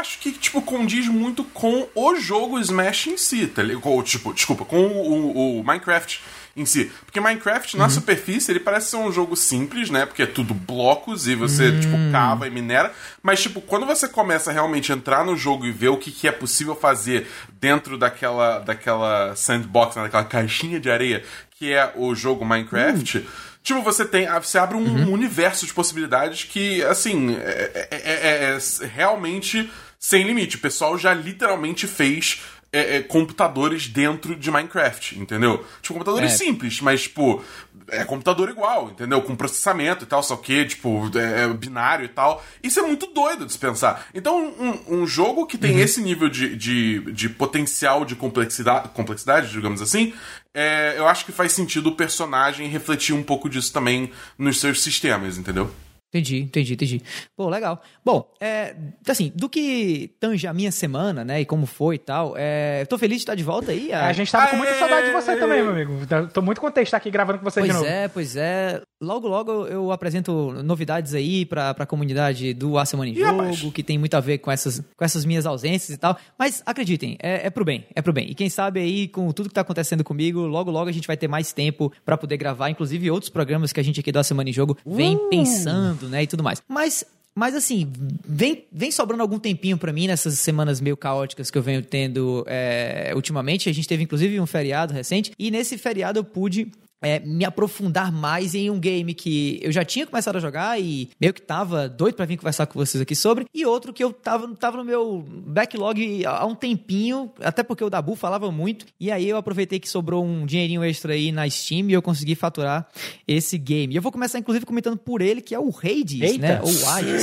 Acho 0.00 0.18
que, 0.18 0.32
tipo, 0.32 0.62
condiz 0.62 1.06
muito 1.08 1.44
com 1.44 1.86
o 1.94 2.16
jogo 2.16 2.58
Smash 2.58 3.06
em 3.08 3.16
si, 3.16 3.46
tá 3.46 3.62
ligado? 3.62 3.86
Ou, 3.88 4.02
Tipo, 4.02 4.32
desculpa, 4.32 4.64
com 4.64 4.78
o, 4.86 5.60
o 5.60 5.64
Minecraft 5.64 6.20
em 6.56 6.64
si. 6.66 6.90
Porque 7.04 7.20
Minecraft, 7.20 7.76
na 7.76 7.88
superfície, 7.88 8.50
ele 8.50 8.58
parece 8.60 8.90
ser 8.90 8.96
um 8.96 9.12
jogo 9.12 9.36
simples, 9.36 9.88
né? 9.90 10.04
Porque 10.06 10.22
é 10.22 10.26
tudo 10.26 10.52
blocos 10.52 11.28
e 11.28 11.34
você, 11.34 11.78
tipo, 11.78 11.96
cava 12.10 12.46
e 12.46 12.50
minera. 12.50 12.92
Mas, 13.22 13.40
tipo, 13.42 13.60
quando 13.60 13.86
você 13.86 14.08
começa 14.08 14.50
a 14.50 14.52
realmente 14.52 14.90
entrar 14.90 15.24
no 15.24 15.36
jogo 15.36 15.64
e 15.66 15.70
ver 15.70 15.88
o 15.88 15.96
que, 15.96 16.10
que 16.10 16.26
é 16.26 16.32
possível 16.32 16.74
fazer 16.74 17.26
dentro 17.60 17.96
daquela, 17.96 18.58
daquela 18.58 19.36
sandbox, 19.36 19.94
né? 19.96 20.02
daquela 20.02 20.24
caixinha 20.24 20.80
de 20.80 20.90
areia 20.90 21.22
que 21.56 21.70
é 21.72 21.92
o 21.94 22.14
jogo 22.14 22.42
Minecraft. 22.44 23.26
Tipo, 23.62 23.82
você 23.82 24.06
tem. 24.06 24.26
Você 24.42 24.56
abre 24.56 24.74
um 24.78 25.12
universo 25.12 25.66
de 25.66 25.74
possibilidades 25.74 26.44
que, 26.44 26.82
assim, 26.84 27.36
é, 27.38 27.88
é- 27.90 27.98
é- 28.00 28.58
é 28.58 28.86
realmente 28.86 29.70
sem 30.00 30.24
limite. 30.24 30.56
O 30.56 30.60
pessoal 30.60 30.98
já 30.98 31.12
literalmente 31.12 31.86
fez 31.86 32.40
é, 32.72 32.96
é, 32.96 33.02
computadores 33.02 33.88
dentro 33.88 34.34
de 34.34 34.50
Minecraft, 34.50 35.18
entendeu? 35.18 35.64
Tipo, 35.82 35.94
computadores 35.94 36.32
É. 36.32 36.36
simples, 36.36 36.80
mas, 36.80 37.02
tipo, 37.02 37.42
é 37.88 38.04
computador 38.04 38.48
igual, 38.48 38.90
entendeu? 38.90 39.20
Com 39.22 39.34
processamento 39.34 40.04
e 40.04 40.06
tal, 40.06 40.22
só 40.22 40.36
que, 40.36 40.64
tipo, 40.64 41.10
é, 41.18 41.42
é 41.42 41.48
binário 41.48 42.04
e 42.04 42.08
tal. 42.08 42.42
Isso 42.62 42.78
é 42.78 42.82
muito 42.82 43.06
doido 43.08 43.44
de 43.44 43.52
se 43.52 43.58
pensar. 43.58 44.06
Então, 44.14 44.54
um, 44.58 45.00
um 45.00 45.06
jogo 45.06 45.46
que 45.46 45.58
tem 45.58 45.80
esse 45.80 46.00
nível 46.00 46.28
de, 46.28 46.54
de, 46.56 47.12
de 47.12 47.28
potencial 47.28 48.04
de 48.04 48.14
complexidade, 48.14 48.88
complexidade, 48.90 49.50
digamos 49.50 49.82
assim, 49.82 50.14
é, 50.54 50.94
eu 50.96 51.08
acho 51.08 51.24
que 51.24 51.32
faz 51.32 51.52
sentido 51.52 51.88
o 51.88 51.96
personagem 51.96 52.68
refletir 52.68 53.12
um 53.14 53.22
pouco 53.22 53.50
disso 53.50 53.72
também 53.72 54.12
nos 54.38 54.60
seus 54.60 54.80
sistemas, 54.80 55.36
entendeu? 55.36 55.70
Entendi, 56.12 56.40
entendi, 56.40 56.72
entendi. 56.74 57.02
Pô, 57.36 57.48
legal. 57.48 57.80
Bom, 58.04 58.28
é, 58.40 58.74
assim, 59.08 59.32
do 59.34 59.48
que 59.48 60.10
tange 60.18 60.44
a 60.46 60.52
minha 60.52 60.72
semana, 60.72 61.24
né, 61.24 61.40
e 61.40 61.44
como 61.44 61.66
foi 61.66 61.94
e 61.94 61.98
tal, 61.98 62.34
é, 62.36 62.84
tô 62.86 62.98
feliz 62.98 63.18
de 63.18 63.22
estar 63.22 63.36
de 63.36 63.44
volta 63.44 63.70
aí. 63.70 63.92
A 63.92 64.12
gente 64.12 64.30
tava 64.32 64.48
com 64.48 64.56
muita 64.56 64.72
Aê! 64.72 64.78
saudade 64.80 65.06
de 65.06 65.12
você 65.12 65.36
também, 65.36 65.62
meu 65.62 65.70
amigo. 65.70 65.92
Tô 66.32 66.42
muito 66.42 66.60
contente 66.60 66.84
de 66.84 66.88
estar 66.88 66.96
aqui 66.96 67.10
gravando 67.12 67.38
com 67.38 67.44
você 67.44 67.60
de 67.62 67.68
Pois 67.68 67.78
novo. 67.78 67.88
é, 67.88 68.08
pois 68.08 68.34
é. 68.36 68.82
Logo, 69.02 69.28
logo 69.28 69.66
eu 69.66 69.92
apresento 69.92 70.52
novidades 70.62 71.14
aí 71.14 71.46
pra, 71.46 71.72
pra 71.72 71.86
comunidade 71.86 72.52
do 72.52 72.76
A 72.76 72.84
Semana 72.84 73.10
em 73.10 73.14
Jogo, 73.14 73.72
que 73.72 73.82
tem 73.82 73.96
muito 73.96 74.14
a 74.14 74.20
ver 74.20 74.38
com 74.38 74.50
essas, 74.50 74.80
com 74.96 75.04
essas 75.04 75.24
minhas 75.24 75.46
ausências 75.46 75.96
e 75.96 75.98
tal. 75.98 76.18
Mas 76.38 76.62
acreditem, 76.66 77.16
é, 77.22 77.46
é 77.46 77.50
pro 77.50 77.64
bem, 77.64 77.86
é 77.94 78.02
pro 78.02 78.12
bem. 78.12 78.28
E 78.30 78.34
quem 78.34 78.50
sabe 78.50 78.78
aí, 78.80 79.08
com 79.08 79.30
tudo 79.32 79.48
que 79.48 79.54
tá 79.54 79.62
acontecendo 79.62 80.04
comigo, 80.04 80.40
logo, 80.40 80.70
logo 80.70 80.90
a 80.90 80.92
gente 80.92 81.06
vai 81.06 81.16
ter 81.16 81.28
mais 81.28 81.50
tempo 81.52 81.90
pra 82.04 82.18
poder 82.18 82.36
gravar, 82.36 82.68
inclusive 82.68 83.10
outros 83.10 83.30
programas 83.30 83.72
que 83.72 83.80
a 83.80 83.82
gente 83.82 84.00
aqui 84.00 84.12
do 84.12 84.18
A 84.18 84.24
Semana 84.24 84.50
em 84.50 84.52
Jogo 84.52 84.76
vem 84.84 85.16
Uh! 85.16 85.28
pensando, 85.30 85.99
né, 86.08 86.22
e 86.22 86.26
tudo 86.26 86.42
mais. 86.42 86.62
Mas 86.68 87.04
mas 87.34 87.54
assim, 87.54 87.90
vem, 88.26 88.64
vem 88.72 88.90
sobrando 88.90 89.22
algum 89.22 89.38
tempinho 89.38 89.78
pra 89.78 89.92
mim 89.92 90.08
nessas 90.08 90.38
semanas 90.40 90.80
meio 90.80 90.96
caóticas 90.96 91.50
que 91.50 91.56
eu 91.56 91.62
venho 91.62 91.82
tendo 91.82 92.44
é, 92.46 93.12
ultimamente. 93.14 93.68
A 93.68 93.72
gente 93.72 93.86
teve 93.86 94.02
inclusive 94.02 94.38
um 94.40 94.46
feriado 94.46 94.92
recente, 94.92 95.32
e 95.38 95.50
nesse 95.50 95.78
feriado 95.78 96.18
eu 96.18 96.24
pude 96.24 96.70
é, 97.02 97.20
me 97.20 97.44
aprofundar 97.44 98.12
mais 98.12 98.54
em 98.54 98.70
um 98.70 98.78
game 98.78 99.14
que 99.14 99.58
eu 99.62 99.72
já 99.72 99.84
tinha 99.84 100.06
começado 100.06 100.36
a 100.36 100.40
jogar 100.40 100.80
e 100.80 101.08
meio 101.20 101.32
que 101.32 101.42
tava 101.42 101.88
doido 101.88 102.14
pra 102.14 102.26
vir 102.26 102.36
conversar 102.36 102.66
com 102.66 102.78
vocês 102.78 103.00
aqui 103.00 103.14
sobre, 103.14 103.46
e 103.54 103.64
outro 103.64 103.92
que 103.92 104.02
eu 104.02 104.12
tava, 104.12 104.54
tava 104.56 104.76
no 104.76 104.84
meu 104.84 105.24
backlog 105.46 106.24
há 106.26 106.44
um 106.46 106.54
tempinho, 106.54 107.30
até 107.40 107.62
porque 107.62 107.84
o 107.84 107.90
Dabu 107.90 108.14
falava 108.14 108.50
muito, 108.50 108.86
e 108.98 109.10
aí 109.10 109.28
eu 109.28 109.36
aproveitei 109.36 109.80
que 109.80 109.88
sobrou 109.88 110.24
um 110.24 110.44
dinheirinho 110.44 110.84
extra 110.84 111.14
aí 111.14 111.32
na 111.32 111.48
Steam 111.48 111.88
e 111.88 111.92
eu 111.92 112.02
consegui 112.02 112.34
faturar 112.34 112.88
esse 113.26 113.56
game. 113.56 113.94
E 113.94 113.96
eu 113.96 114.02
vou 114.02 114.12
começar 114.12 114.38
inclusive 114.38 114.66
comentando 114.66 114.96
por 114.96 115.22
ele, 115.22 115.40
que 115.40 115.54
é 115.54 115.58
o 115.58 115.68
Hades, 115.68 116.20
Eita. 116.20 116.38
né? 116.38 116.60
Ou 116.62 116.88
Hades. 116.88 117.22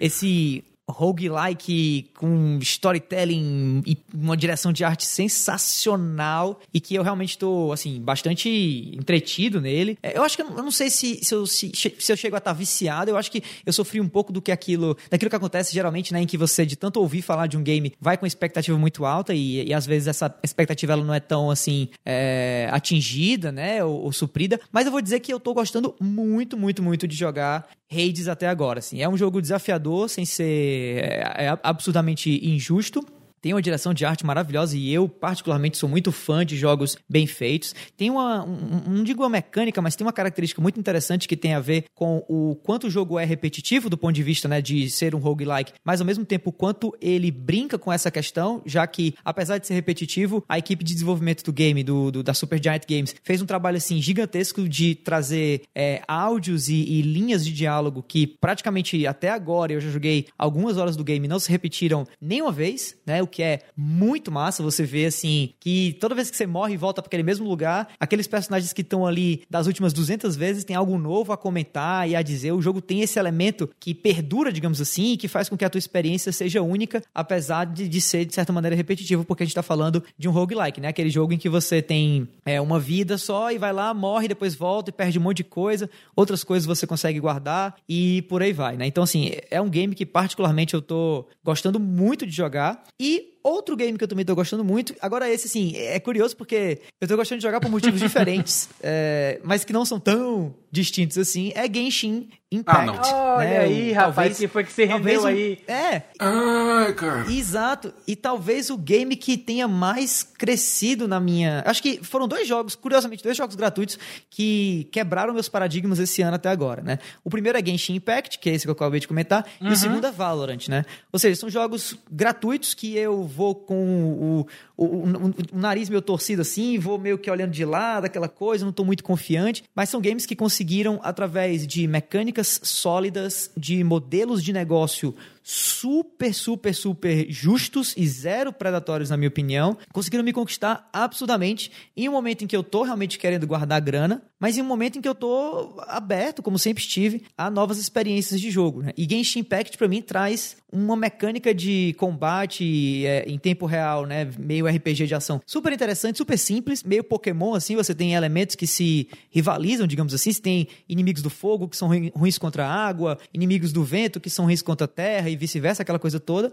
Esse 0.00 0.64
roguelike 0.88 2.10
com 2.16 2.58
storytelling 2.60 3.82
e 3.86 3.98
uma 4.14 4.36
direção 4.36 4.72
de 4.72 4.84
arte 4.84 5.04
sensacional 5.04 6.60
e 6.72 6.80
que 6.80 6.94
eu 6.94 7.02
realmente 7.02 7.30
estou, 7.30 7.72
assim, 7.72 8.00
bastante 8.00 8.48
entretido 8.96 9.60
nele. 9.60 9.98
É, 10.02 10.16
Eu 10.16 10.22
acho 10.22 10.36
que 10.36 10.42
eu 10.42 10.50
não 10.50 10.70
sei 10.70 10.90
se, 10.90 11.24
se, 11.24 11.34
eu, 11.34 11.46
se, 11.46 11.72
se 11.74 12.12
eu 12.12 12.16
chego 12.16 12.36
a 12.36 12.38
estar 12.38 12.52
viciado, 12.52 13.10
eu 13.10 13.16
acho 13.16 13.30
que 13.30 13.42
eu 13.64 13.72
sofri 13.72 14.00
um 14.00 14.08
pouco 14.08 14.32
do 14.32 14.40
que 14.40 14.52
aquilo, 14.52 14.96
daquilo 15.10 15.28
que 15.28 15.36
acontece 15.36 15.72
geralmente, 15.72 16.12
né, 16.12 16.20
em 16.20 16.26
que 16.26 16.38
você, 16.38 16.64
de 16.64 16.76
tanto 16.76 17.00
ouvir 17.00 17.22
falar 17.22 17.46
de 17.46 17.56
um 17.56 17.62
game, 17.62 17.92
vai 18.00 18.16
com 18.16 18.26
expectativa 18.26 18.78
muito 18.78 19.04
alta 19.04 19.34
e, 19.34 19.66
e 19.66 19.74
às 19.74 19.86
vezes 19.86 20.08
essa 20.08 20.34
expectativa 20.42 20.92
ela 20.92 21.04
não 21.04 21.14
é 21.14 21.20
tão, 21.20 21.50
assim, 21.50 21.88
é, 22.04 22.68
atingida, 22.70 23.50
né, 23.50 23.82
ou, 23.84 24.04
ou 24.04 24.12
suprida, 24.12 24.60
mas 24.70 24.86
eu 24.86 24.92
vou 24.92 25.02
dizer 25.02 25.20
que 25.20 25.32
eu 25.32 25.40
tô 25.40 25.52
gostando 25.52 25.94
muito, 26.00 26.56
muito, 26.56 26.82
muito 26.82 27.08
de 27.08 27.16
jogar 27.16 27.68
Hades 27.90 28.26
até 28.26 28.48
agora, 28.48 28.80
assim. 28.80 29.00
É 29.00 29.08
um 29.08 29.16
jogo 29.16 29.40
desafiador, 29.40 30.08
sem 30.08 30.24
ser 30.24 30.75
é, 30.76 31.46
é 31.46 31.58
absurdamente 31.62 32.30
injusto. 32.46 33.04
Tem 33.46 33.54
uma 33.54 33.62
direção 33.62 33.94
de 33.94 34.04
arte 34.04 34.26
maravilhosa 34.26 34.76
e 34.76 34.92
eu, 34.92 35.08
particularmente, 35.08 35.76
sou 35.76 35.88
muito 35.88 36.10
fã 36.10 36.44
de 36.44 36.56
jogos 36.56 36.98
bem 37.08 37.28
feitos. 37.28 37.76
Tem 37.96 38.10
uma, 38.10 38.44
um, 38.44 38.82
não 38.88 39.04
digo 39.04 39.22
uma 39.22 39.28
mecânica, 39.28 39.80
mas 39.80 39.94
tem 39.94 40.04
uma 40.04 40.12
característica 40.12 40.60
muito 40.60 40.80
interessante 40.80 41.28
que 41.28 41.36
tem 41.36 41.54
a 41.54 41.60
ver 41.60 41.84
com 41.94 42.24
o 42.28 42.56
quanto 42.56 42.88
o 42.88 42.90
jogo 42.90 43.20
é 43.20 43.24
repetitivo 43.24 43.88
do 43.88 43.96
ponto 43.96 44.16
de 44.16 44.22
vista 44.24 44.48
né, 44.48 44.60
de 44.60 44.90
ser 44.90 45.14
um 45.14 45.18
roguelike, 45.18 45.74
mas 45.84 46.00
ao 46.00 46.06
mesmo 46.08 46.24
tempo 46.24 46.50
quanto 46.50 46.92
ele 47.00 47.30
brinca 47.30 47.78
com 47.78 47.92
essa 47.92 48.10
questão, 48.10 48.62
já 48.66 48.84
que, 48.84 49.14
apesar 49.24 49.58
de 49.58 49.68
ser 49.68 49.74
repetitivo, 49.74 50.42
a 50.48 50.58
equipe 50.58 50.82
de 50.82 50.92
desenvolvimento 50.92 51.44
do 51.44 51.52
game, 51.52 51.84
do, 51.84 52.10
do 52.10 52.22
da 52.24 52.34
Supergiant 52.34 52.82
Games, 52.90 53.14
fez 53.22 53.40
um 53.40 53.46
trabalho 53.46 53.76
assim 53.76 54.02
gigantesco 54.02 54.68
de 54.68 54.96
trazer 54.96 55.62
é, 55.72 56.02
áudios 56.08 56.68
e, 56.68 56.74
e 56.74 57.00
linhas 57.00 57.44
de 57.44 57.52
diálogo 57.52 58.02
que 58.02 58.26
praticamente 58.26 59.06
até 59.06 59.30
agora 59.30 59.72
eu 59.72 59.80
já 59.80 59.88
joguei 59.88 60.26
algumas 60.36 60.76
horas 60.78 60.96
do 60.96 61.04
game 61.04 61.28
não 61.28 61.38
se 61.38 61.48
repetiram 61.48 62.04
nenhuma 62.20 62.50
vez, 62.50 62.96
né? 63.06 63.22
O 63.22 63.35
que 63.36 63.42
é 63.42 63.58
muito 63.76 64.32
massa. 64.32 64.62
Você 64.62 64.82
vê, 64.82 65.04
assim, 65.04 65.50
que 65.60 65.94
toda 66.00 66.14
vez 66.14 66.30
que 66.30 66.36
você 66.38 66.46
morre 66.46 66.72
e 66.72 66.76
volta 66.78 67.02
para 67.02 67.08
aquele 67.08 67.22
mesmo 67.22 67.46
lugar, 67.46 67.88
aqueles 68.00 68.26
personagens 68.26 68.72
que 68.72 68.80
estão 68.80 69.06
ali 69.06 69.42
das 69.50 69.66
últimas 69.66 69.92
200 69.92 70.34
vezes 70.34 70.64
tem 70.64 70.74
algo 70.74 70.96
novo 70.96 71.34
a 71.34 71.36
comentar 71.36 72.08
e 72.08 72.16
a 72.16 72.22
dizer. 72.22 72.52
O 72.52 72.62
jogo 72.62 72.80
tem 72.80 73.02
esse 73.02 73.18
elemento 73.18 73.68
que 73.78 73.94
perdura, 73.94 74.50
digamos 74.50 74.80
assim, 74.80 75.12
e 75.12 75.16
que 75.18 75.28
faz 75.28 75.50
com 75.50 75.56
que 75.56 75.66
a 75.66 75.68
tua 75.68 75.78
experiência 75.78 76.32
seja 76.32 76.62
única, 76.62 77.02
apesar 77.14 77.66
de, 77.66 77.86
de 77.86 78.00
ser, 78.00 78.24
de 78.24 78.34
certa 78.34 78.54
maneira, 78.54 78.74
repetitivo, 78.74 79.22
porque 79.22 79.42
a 79.42 79.46
gente 79.46 79.54
tá 79.54 79.62
falando 79.62 80.02
de 80.16 80.26
um 80.26 80.32
roguelike, 80.32 80.80
né? 80.80 80.88
Aquele 80.88 81.10
jogo 81.10 81.34
em 81.34 81.38
que 81.38 81.50
você 81.50 81.82
tem 81.82 82.26
é, 82.42 82.58
uma 82.58 82.80
vida 82.80 83.18
só 83.18 83.52
e 83.52 83.58
vai 83.58 83.72
lá, 83.74 83.92
morre, 83.92 84.28
depois 84.28 84.54
volta 84.54 84.88
e 84.88 84.94
perde 84.94 85.18
um 85.18 85.22
monte 85.22 85.38
de 85.38 85.44
coisa. 85.44 85.90
Outras 86.16 86.42
coisas 86.42 86.64
você 86.64 86.86
consegue 86.86 87.20
guardar 87.20 87.76
e 87.86 88.22
por 88.30 88.42
aí 88.42 88.54
vai, 88.54 88.78
né? 88.78 88.86
Então, 88.86 89.04
assim, 89.04 89.32
é 89.50 89.60
um 89.60 89.68
game 89.68 89.94
que 89.94 90.06
particularmente 90.06 90.72
eu 90.72 90.80
tô 90.80 91.26
gostando 91.44 91.78
muito 91.78 92.26
de 92.26 92.32
jogar 92.34 92.82
e 92.98 93.15
y 93.16 93.35
Outro 93.46 93.76
game 93.76 93.96
que 93.96 94.02
eu 94.02 94.08
também 94.08 94.24
tô 94.24 94.34
gostando 94.34 94.64
muito, 94.64 94.92
agora 95.00 95.30
esse, 95.30 95.46
assim, 95.46 95.76
é 95.76 96.00
curioso 96.00 96.36
porque 96.36 96.80
eu 97.00 97.06
tô 97.06 97.16
gostando 97.16 97.38
de 97.38 97.44
jogar 97.44 97.60
por 97.60 97.70
motivos 97.70 98.00
diferentes, 98.00 98.68
é, 98.82 99.40
mas 99.44 99.64
que 99.64 99.72
não 99.72 99.84
são 99.84 100.00
tão 100.00 100.52
distintos 100.72 101.16
assim, 101.16 101.52
é 101.54 101.72
Genshin 101.72 102.28
Impact. 102.50 102.80
Ah, 102.80 102.84
não. 102.86 103.36
Olha 103.36 103.48
né? 103.48 103.58
aí, 103.58 103.92
rapaz, 103.92 104.14
talvez- 104.14 104.38
que 104.38 104.48
foi 104.48 104.64
que 104.64 104.72
você 104.72 104.84
rendeu 104.84 105.26
aí. 105.26 105.58
É, 105.66 106.02
Ai, 106.18 106.92
cara. 106.94 107.32
Exato. 107.32 107.92
E 108.06 108.14
talvez 108.14 108.70
o 108.70 108.76
game 108.76 109.16
que 109.16 109.36
tenha 109.36 109.66
mais 109.66 110.22
crescido 110.22 111.08
na 111.08 111.18
minha. 111.18 111.64
Acho 111.66 111.82
que 111.82 112.02
foram 112.04 112.28
dois 112.28 112.46
jogos, 112.46 112.76
curiosamente, 112.76 113.22
dois 113.24 113.36
jogos 113.36 113.56
gratuitos 113.56 113.98
que 114.30 114.88
quebraram 114.92 115.34
meus 115.34 115.48
paradigmas 115.48 115.98
esse 115.98 116.22
ano 116.22 116.36
até 116.36 116.48
agora, 116.48 116.82
né? 116.82 116.98
O 117.24 117.30
primeiro 117.30 117.58
é 117.58 117.64
Genshin 117.64 117.96
Impact, 117.96 118.38
que 118.38 118.48
é 118.48 118.54
esse 118.54 118.64
que 118.64 118.70
eu 118.70 118.74
acabei 118.74 119.00
de 119.00 119.08
comentar, 119.08 119.44
e 119.60 119.68
o 119.68 119.76
segundo 119.76 120.06
é 120.06 120.12
Valorant, 120.12 120.68
né? 120.68 120.84
Ou 121.12 121.18
seja, 121.18 121.40
são 121.40 121.50
jogos 121.50 121.96
gratuitos 122.10 122.74
que 122.74 122.96
eu 122.96 123.24
vou 123.36 123.54
com 123.54 124.46
o, 124.75 124.75
o, 124.76 124.84
o- 124.84 125.34
o 125.52 125.58
nariz 125.58 125.88
meio 125.88 126.02
torcido 126.02 126.42
assim, 126.42 126.78
vou 126.78 126.98
meio 126.98 127.18
que 127.18 127.30
olhando 127.30 127.50
de 127.52 127.64
lado, 127.64 128.04
aquela 128.06 128.28
coisa, 128.28 128.64
não 128.64 128.72
tô 128.72 128.84
muito 128.84 129.02
confiante, 129.02 129.64
mas 129.74 129.88
são 129.88 130.00
games 130.00 130.26
que 130.26 130.36
conseguiram, 130.36 131.00
através 131.02 131.66
de 131.66 131.86
mecânicas 131.86 132.60
sólidas, 132.62 133.50
de 133.56 133.82
modelos 133.82 134.42
de 134.42 134.52
negócio 134.52 135.14
super, 135.48 136.34
super, 136.34 136.74
super 136.74 137.26
justos 137.30 137.94
e 137.96 138.06
zero 138.06 138.52
predatórios, 138.52 139.10
na 139.10 139.16
minha 139.16 139.28
opinião, 139.28 139.78
conseguiram 139.92 140.24
me 140.24 140.32
conquistar 140.32 140.88
absurdamente 140.92 141.70
em 141.96 142.08
um 142.08 142.12
momento 142.12 142.42
em 142.42 142.46
que 142.48 142.56
eu 142.56 142.64
tô 142.64 142.82
realmente 142.82 143.16
querendo 143.16 143.46
guardar 143.46 143.80
grana, 143.80 144.22
mas 144.40 144.58
em 144.58 144.62
um 144.62 144.64
momento 144.66 144.98
em 144.98 145.00
que 145.00 145.08
eu 145.08 145.14
tô 145.14 145.76
aberto, 145.86 146.42
como 146.42 146.58
sempre 146.58 146.82
estive, 146.82 147.22
a 147.38 147.48
novas 147.48 147.78
experiências 147.78 148.40
de 148.40 148.50
jogo. 148.50 148.82
Né? 148.82 148.92
E 148.96 149.06
Genshin 149.08 149.38
Impact, 149.38 149.78
pra 149.78 149.86
mim, 149.86 150.02
traz 150.02 150.56
uma 150.72 150.96
mecânica 150.96 151.54
de 151.54 151.94
combate 151.96 153.06
é, 153.06 153.24
em 153.28 153.38
tempo 153.38 153.66
real, 153.66 154.04
né? 154.04 154.28
Meio 154.36 154.65
RPG 154.68 155.06
de 155.06 155.14
ação. 155.14 155.40
Super 155.46 155.72
interessante, 155.72 156.18
super 156.18 156.38
simples, 156.38 156.82
meio 156.82 157.04
Pokémon, 157.04 157.54
assim, 157.54 157.76
você 157.76 157.94
tem 157.94 158.14
elementos 158.14 158.56
que 158.56 158.66
se 158.66 159.08
rivalizam, 159.30 159.86
digamos 159.86 160.14
assim. 160.14 160.32
Você 160.32 160.42
tem 160.42 160.68
inimigos 160.88 161.22
do 161.22 161.30
fogo 161.30 161.68
que 161.68 161.76
são 161.76 161.88
ruins 162.14 162.38
contra 162.38 162.66
a 162.66 162.72
água, 162.72 163.18
inimigos 163.32 163.72
do 163.72 163.84
vento 163.84 164.20
que 164.20 164.30
são 164.30 164.44
ruins 164.44 164.62
contra 164.62 164.84
a 164.84 164.88
terra 164.88 165.28
e 165.28 165.36
vice-versa, 165.36 165.82
aquela 165.82 165.98
coisa 165.98 166.18
toda. 166.18 166.52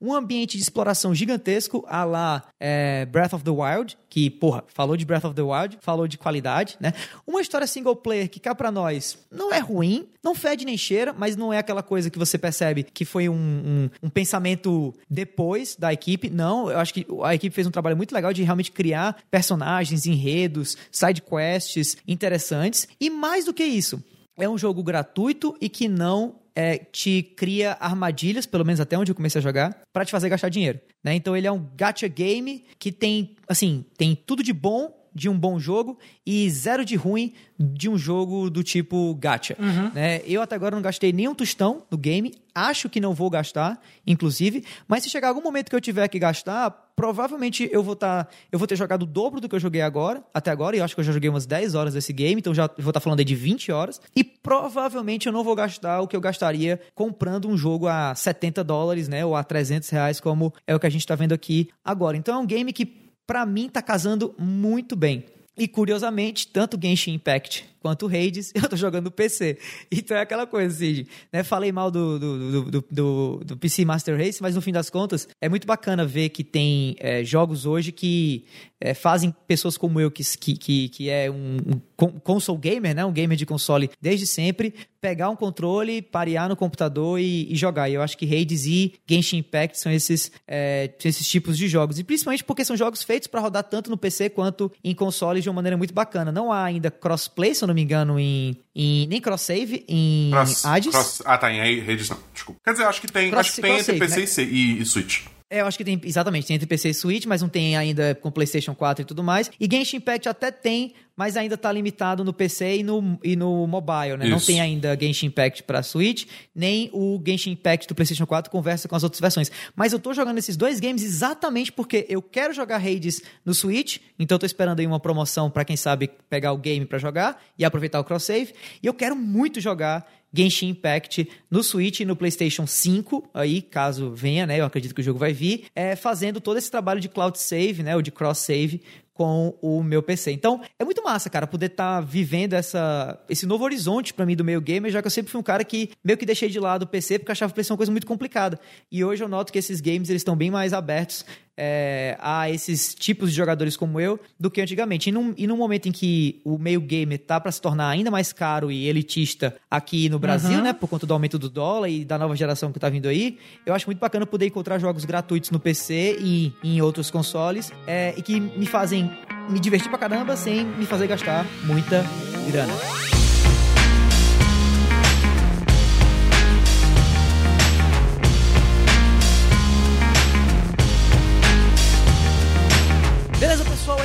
Um 0.00 0.12
ambiente 0.12 0.56
de 0.56 0.62
exploração 0.62 1.14
gigantesco, 1.14 1.84
a 1.88 2.04
lá 2.04 2.44
é, 2.60 3.06
Breath 3.06 3.34
of 3.34 3.44
the 3.44 3.50
Wild, 3.50 3.96
que, 4.08 4.30
porra, 4.30 4.64
falou 4.68 4.96
de 4.96 5.04
Breath 5.04 5.24
of 5.24 5.34
the 5.34 5.42
Wild, 5.42 5.78
falou 5.80 6.06
de 6.06 6.16
qualidade, 6.16 6.76
né? 6.80 6.92
Uma 7.26 7.40
história 7.40 7.66
single 7.66 7.96
player 7.96 8.28
que 8.28 8.38
cá 8.38 8.54
pra 8.54 8.70
nós 8.70 9.18
não 9.30 9.52
é 9.52 9.58
ruim, 9.58 10.06
não 10.22 10.34
fede 10.34 10.64
nem 10.64 10.76
cheira, 10.76 11.12
mas 11.12 11.36
não 11.36 11.52
é 11.52 11.58
aquela 11.58 11.82
coisa 11.82 12.08
que 12.08 12.18
você 12.18 12.38
percebe 12.38 12.84
que 12.84 13.04
foi 13.04 13.28
um, 13.28 13.34
um, 13.34 13.90
um 14.04 14.08
pensamento 14.10 14.94
depois 15.10 15.76
da 15.76 15.92
equipe. 15.92 16.30
Não, 16.30 16.70
eu 16.70 16.78
acho 16.78 16.94
que 16.94 17.06
a 17.22 17.34
equipe 17.34 17.53
fez 17.54 17.66
um 17.66 17.70
trabalho 17.70 17.96
muito 17.96 18.14
legal 18.14 18.32
de 18.32 18.42
realmente 18.42 18.72
criar 18.72 19.16
personagens, 19.30 20.06
enredos, 20.06 20.76
side 20.90 21.22
quests 21.22 21.96
interessantes. 22.06 22.88
E 23.00 23.08
mais 23.08 23.44
do 23.44 23.54
que 23.54 23.64
isso, 23.64 24.02
é 24.36 24.48
um 24.48 24.58
jogo 24.58 24.82
gratuito 24.82 25.56
e 25.60 25.68
que 25.68 25.88
não 25.88 26.40
é, 26.54 26.78
te 26.78 27.22
cria 27.36 27.76
armadilhas, 27.80 28.46
pelo 28.46 28.64
menos 28.64 28.80
até 28.80 28.96
onde 28.96 29.10
eu 29.10 29.16
comecei 29.16 29.38
a 29.38 29.42
jogar, 29.42 29.82
pra 29.92 30.04
te 30.04 30.10
fazer 30.10 30.28
gastar 30.28 30.48
dinheiro. 30.48 30.80
Né? 31.02 31.14
Então 31.14 31.36
ele 31.36 31.46
é 31.46 31.52
um 31.52 31.66
gacha 31.76 32.08
game 32.08 32.64
que 32.78 32.92
tem, 32.92 33.36
assim, 33.48 33.84
tem 33.96 34.14
tudo 34.14 34.42
de 34.42 34.52
bom 34.52 35.03
de 35.14 35.28
um 35.28 35.38
bom 35.38 35.58
jogo 35.58 35.98
e 36.26 36.50
zero 36.50 36.84
de 36.84 36.96
ruim 36.96 37.32
de 37.58 37.88
um 37.88 37.96
jogo 37.96 38.50
do 38.50 38.64
tipo 38.64 39.14
gacha. 39.14 39.56
Né? 39.94 40.22
Eu 40.26 40.42
até 40.42 40.56
agora 40.56 40.74
não 40.74 40.82
gastei 40.82 41.12
nenhum 41.12 41.34
tostão 41.34 41.84
no 41.90 41.96
game, 41.96 42.34
acho 42.54 42.88
que 42.88 43.00
não 43.00 43.14
vou 43.14 43.30
gastar, 43.30 43.80
inclusive, 44.06 44.64
mas 44.88 45.02
se 45.04 45.10
chegar 45.10 45.28
algum 45.28 45.40
momento 45.40 45.70
que 45.70 45.76
eu 45.76 45.80
tiver 45.80 46.08
que 46.08 46.18
gastar, 46.18 46.70
provavelmente 46.96 47.68
eu 47.72 47.82
vou 47.82 47.94
tá, 47.94 48.26
eu 48.50 48.58
vou 48.58 48.66
ter 48.66 48.76
jogado 48.76 49.02
o 49.02 49.06
dobro 49.06 49.40
do 49.40 49.48
que 49.48 49.54
eu 49.54 49.60
joguei 49.60 49.82
agora, 49.82 50.22
até 50.32 50.50
agora, 50.50 50.74
e 50.74 50.80
eu 50.80 50.84
acho 50.84 50.94
que 50.94 51.00
eu 51.00 51.04
já 51.04 51.12
joguei 51.12 51.30
umas 51.30 51.46
10 51.46 51.74
horas 51.74 51.94
desse 51.94 52.12
game, 52.12 52.40
então 52.40 52.54
já 52.54 52.68
vou 52.78 52.90
estar 52.90 53.00
falando 53.00 53.20
aí 53.20 53.24
de 53.24 53.34
20 53.34 53.70
horas, 53.70 54.00
e 54.16 54.24
provavelmente 54.24 55.26
eu 55.26 55.32
não 55.32 55.44
vou 55.44 55.54
gastar 55.54 56.00
o 56.00 56.08
que 56.08 56.16
eu 56.16 56.20
gastaria 56.20 56.80
comprando 56.94 57.48
um 57.48 57.56
jogo 57.56 57.86
a 57.86 58.14
70 58.14 58.64
dólares, 58.64 59.08
né, 59.08 59.24
ou 59.24 59.36
a 59.36 59.44
300 59.44 59.88
reais, 59.90 60.20
como 60.20 60.52
é 60.66 60.74
o 60.74 60.80
que 60.80 60.86
a 60.86 60.90
gente 60.90 61.06
tá 61.06 61.14
vendo 61.14 61.32
aqui 61.32 61.68
agora. 61.84 62.16
Então 62.16 62.34
é 62.34 62.38
um 62.38 62.46
game 62.46 62.72
que 62.72 63.03
pra 63.26 63.44
mim 63.46 63.68
tá 63.68 63.82
casando 63.82 64.34
muito 64.38 64.96
bem. 64.96 65.24
E 65.56 65.68
curiosamente, 65.68 66.48
tanto 66.48 66.78
Genshin 66.80 67.14
Impact 67.14 67.73
quanto 67.84 68.06
o 68.06 68.08
Hades, 68.08 68.50
eu 68.56 68.66
tô 68.66 68.76
jogando 68.76 69.04
no 69.04 69.10
PC. 69.10 69.58
Então 69.92 70.16
é 70.16 70.22
aquela 70.22 70.46
coisa, 70.46 70.74
assim, 70.74 71.04
né? 71.30 71.44
Falei 71.44 71.70
mal 71.70 71.90
do, 71.90 72.18
do, 72.18 72.62
do, 72.70 72.84
do, 72.90 73.40
do- 73.44 73.56
PC 73.58 73.84
Master 73.84 74.16
Race, 74.16 74.40
mas 74.40 74.54
no 74.54 74.62
fim 74.62 74.72
das 74.72 74.88
contas, 74.88 75.28
é 75.38 75.50
muito 75.50 75.66
bacana 75.66 76.06
ver 76.06 76.30
que 76.30 76.42
tem 76.42 76.96
é, 76.98 77.22
jogos 77.22 77.66
hoje 77.66 77.92
que 77.92 78.46
é, 78.80 78.94
fazem 78.94 79.34
pessoas 79.46 79.76
como 79.76 80.00
eu, 80.00 80.10
que, 80.10 80.22
que, 80.56 80.88
que, 80.88 81.10
é 81.10 81.30
um, 81.30 81.56
um 81.56 81.80
con- 81.94 82.18
console 82.20 82.58
gamer, 82.58 82.94
né? 82.94 83.04
Um 83.04 83.12
gamer 83.12 83.36
de 83.36 83.44
console 83.44 83.90
desde 84.00 84.26
sempre, 84.26 84.72
pegar 84.98 85.28
um 85.28 85.36
controle, 85.36 86.00
parear 86.00 86.48
no 86.48 86.56
computador 86.56 87.20
e, 87.20 87.52
e 87.52 87.56
jogar. 87.56 87.90
E 87.90 87.94
eu 87.94 88.00
acho 88.02 88.16
que 88.16 88.24
Hades 88.24 88.64
e 88.64 88.94
Genshin 89.06 89.38
Impact 89.38 89.78
são 89.78 89.92
esses, 89.92 90.32
é, 90.48 90.90
esses 91.04 91.28
tipos 91.28 91.58
de 91.58 91.68
jogos. 91.68 91.98
E 91.98 92.04
principalmente 92.04 92.42
porque 92.44 92.64
são 92.64 92.74
jogos 92.76 93.02
feitos 93.02 93.28
para 93.28 93.40
rodar 93.40 93.64
tanto 93.64 93.90
no 93.90 93.98
PC 93.98 94.30
quanto 94.30 94.72
em 94.82 94.94
consoles 94.94 95.42
de 95.42 95.50
uma 95.50 95.56
maneira 95.56 95.76
muito 95.76 95.92
bacana. 95.92 96.32
Não 96.32 96.50
há 96.50 96.64
ainda 96.64 96.90
crossplay, 96.90 97.54
se 97.54 97.62
eu 97.62 97.68
não 97.68 97.73
me 97.74 97.82
engano, 97.82 98.18
em, 98.18 98.56
em 98.74 99.06
nem 99.06 99.20
cross-save 99.20 99.84
em 99.88 100.30
Cross- 100.30 100.64
Hades. 100.64 100.90
cross- 100.90 101.22
ah, 101.24 101.36
tá, 101.36 101.52
em 101.52 101.80
redes 101.80 102.08
não, 102.08 102.18
desculpa. 102.32 102.60
Quer 102.64 102.72
dizer, 102.72 102.84
acho 102.84 103.00
que 103.00 103.06
tem, 103.12 103.30
Cross- 103.30 103.46
acho 103.46 103.54
que 103.56 103.62
tem 103.62 103.78
entre 103.78 103.98
PC 103.98 104.44
né? 104.44 104.50
e, 104.50 104.80
e 104.80 104.86
Switch. 104.86 105.22
É, 105.54 105.60
eu 105.60 105.66
acho 105.66 105.78
que 105.78 105.84
tem, 105.84 106.00
exatamente, 106.02 106.48
tem 106.48 106.56
entre 106.56 106.66
PC 106.66 106.88
e 106.88 106.94
Switch, 106.94 107.26
mas 107.26 107.40
não 107.40 107.48
tem 107.48 107.76
ainda 107.76 108.12
com 108.16 108.28
PlayStation 108.28 108.74
4 108.74 109.02
e 109.02 109.04
tudo 109.04 109.22
mais. 109.22 109.48
E 109.60 109.68
Genshin 109.70 109.98
Impact 109.98 110.28
até 110.28 110.50
tem, 110.50 110.94
mas 111.16 111.36
ainda 111.36 111.56
tá 111.56 111.70
limitado 111.70 112.24
no 112.24 112.32
PC 112.32 112.78
e 112.78 112.82
no, 112.82 113.16
e 113.22 113.36
no 113.36 113.64
mobile, 113.64 114.16
né? 114.16 114.26
Não 114.26 114.38
Isso. 114.38 114.48
tem 114.48 114.60
ainda 114.60 114.98
Genshin 115.00 115.26
Impact 115.26 115.62
pra 115.62 115.80
Switch, 115.84 116.26
nem 116.52 116.90
o 116.92 117.22
Genshin 117.24 117.52
Impact 117.52 117.86
do 117.86 117.94
PlayStation 117.94 118.26
4 118.26 118.50
conversa 118.50 118.88
com 118.88 118.96
as 118.96 119.04
outras 119.04 119.20
versões. 119.20 119.48
Mas 119.76 119.92
eu 119.92 120.00
tô 120.00 120.12
jogando 120.12 120.38
esses 120.38 120.56
dois 120.56 120.80
games 120.80 121.04
exatamente 121.04 121.70
porque 121.70 122.04
eu 122.08 122.20
quero 122.20 122.52
jogar 122.52 122.78
Hades 122.78 123.22
no 123.44 123.54
Switch, 123.54 123.98
então 124.18 124.34
eu 124.34 124.40
tô 124.40 124.46
esperando 124.46 124.80
aí 124.80 124.86
uma 124.88 124.98
promoção 124.98 125.48
pra 125.48 125.64
quem 125.64 125.76
sabe 125.76 126.10
pegar 126.28 126.50
o 126.50 126.58
game 126.58 126.84
pra 126.84 126.98
jogar 126.98 127.40
e 127.56 127.64
aproveitar 127.64 128.00
o 128.00 128.04
cross-save. 128.04 128.52
E 128.82 128.86
eu 128.88 128.92
quero 128.92 129.14
muito 129.14 129.60
jogar 129.60 130.04
Genshin 130.34 130.70
Impact 130.70 131.28
no 131.50 131.62
Switch 131.62 132.00
e 132.00 132.04
no 132.04 132.16
PlayStation 132.16 132.66
5, 132.66 133.30
aí 133.32 133.62
caso 133.62 134.10
venha, 134.10 134.46
né? 134.46 134.60
Eu 134.60 134.64
acredito 134.64 134.94
que 134.94 135.00
o 135.00 135.04
jogo 135.04 135.18
vai 135.18 135.32
vir, 135.32 135.66
é, 135.74 135.94
fazendo 135.94 136.40
todo 136.40 136.56
esse 136.56 136.70
trabalho 136.70 137.00
de 137.00 137.08
cloud 137.08 137.38
save, 137.38 137.82
né? 137.82 137.94
Ou 137.94 138.02
de 138.02 138.10
cross 138.10 138.38
save 138.38 138.82
com 139.14 139.56
o 139.62 139.80
meu 139.82 140.02
PC. 140.02 140.32
Então, 140.32 140.60
é 140.76 140.84
muito 140.84 141.02
massa, 141.02 141.30
cara, 141.30 141.46
poder 141.46 141.66
estar 141.66 142.00
vivendo 142.00 142.54
essa, 142.54 143.16
esse 143.28 143.46
novo 143.46 143.62
horizonte 143.62 144.12
pra 144.12 144.26
mim 144.26 144.34
do 144.34 144.44
meio 144.44 144.60
gamer, 144.60 144.90
já 144.90 145.00
que 145.00 145.06
eu 145.06 145.10
sempre 145.10 145.30
fui 145.30 145.40
um 145.40 145.44
cara 145.44 145.64
que 145.64 145.90
meio 146.02 146.18
que 146.18 146.26
deixei 146.26 146.48
de 146.48 146.58
lado 146.58 146.82
o 146.82 146.86
PC 146.86 147.20
porque 147.20 147.30
achava 147.30 147.52
o 147.52 147.54
PC 147.54 147.72
uma 147.72 147.76
coisa 147.76 147.92
muito 147.92 148.08
complicada. 148.08 148.58
E 148.90 149.04
hoje 149.04 149.22
eu 149.22 149.28
noto 149.28 149.52
que 149.52 149.58
esses 149.58 149.80
games 149.80 150.10
eles 150.10 150.20
estão 150.20 150.34
bem 150.34 150.50
mais 150.50 150.72
abertos 150.72 151.24
é, 151.56 152.16
a 152.20 152.50
esses 152.50 152.94
tipos 152.94 153.30
de 153.30 153.36
jogadores 153.36 153.76
como 153.76 154.00
eu 154.00 154.18
do 154.38 154.50
que 154.50 154.60
antigamente. 154.60 155.08
E 155.08 155.12
num, 155.12 155.34
e 155.36 155.46
num 155.46 155.56
momento 155.56 155.88
em 155.88 155.92
que 155.92 156.40
o 156.44 156.58
meio 156.58 156.80
gamer 156.80 157.18
tá 157.18 157.40
para 157.40 157.52
se 157.52 157.60
tornar 157.60 157.88
ainda 157.88 158.10
mais 158.10 158.32
caro 158.32 158.70
e 158.70 158.88
elitista 158.88 159.54
aqui 159.70 160.08
no 160.08 160.18
Brasil, 160.18 160.60
né, 160.60 160.72
por 160.72 160.88
conta 160.88 161.06
do 161.06 161.12
aumento 161.12 161.38
do 161.38 161.48
dólar 161.48 161.88
e 161.88 162.04
da 162.04 162.18
nova 162.18 162.34
geração 162.36 162.72
que 162.72 162.78
tá 162.78 162.88
vindo 162.88 163.08
aí, 163.08 163.38
eu 163.64 163.74
acho 163.74 163.86
muito 163.86 163.98
bacana 163.98 164.26
poder 164.26 164.46
encontrar 164.46 164.78
jogos 164.78 165.04
gratuitos 165.04 165.50
no 165.50 165.60
PC 165.60 166.18
e 166.20 166.52
em 166.62 166.80
outros 166.80 167.10
consoles 167.10 167.72
é, 167.86 168.14
e 168.16 168.22
que 168.22 168.40
me 168.40 168.66
fazem 168.66 169.10
me 169.48 169.60
divertir 169.60 169.88
pra 169.88 169.98
caramba 169.98 170.36
sem 170.36 170.64
me 170.64 170.86
fazer 170.86 171.06
gastar 171.06 171.46
muita 171.64 172.04
grana. 172.50 173.13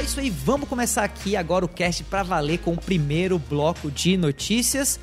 Isso 0.10 0.20
aí. 0.20 0.30
Vamos 0.32 0.68
começar 0.68 1.04
aqui 1.04 1.36
agora 1.36 1.64
o 1.64 1.68
cast 1.68 2.04
pra 2.06 2.24
valer 2.24 2.58
com 2.60 2.74
o 2.74 2.82
primeiro 2.82 3.38
bloco 3.38 3.92
de 3.92 4.18
notícias. 4.18 5.00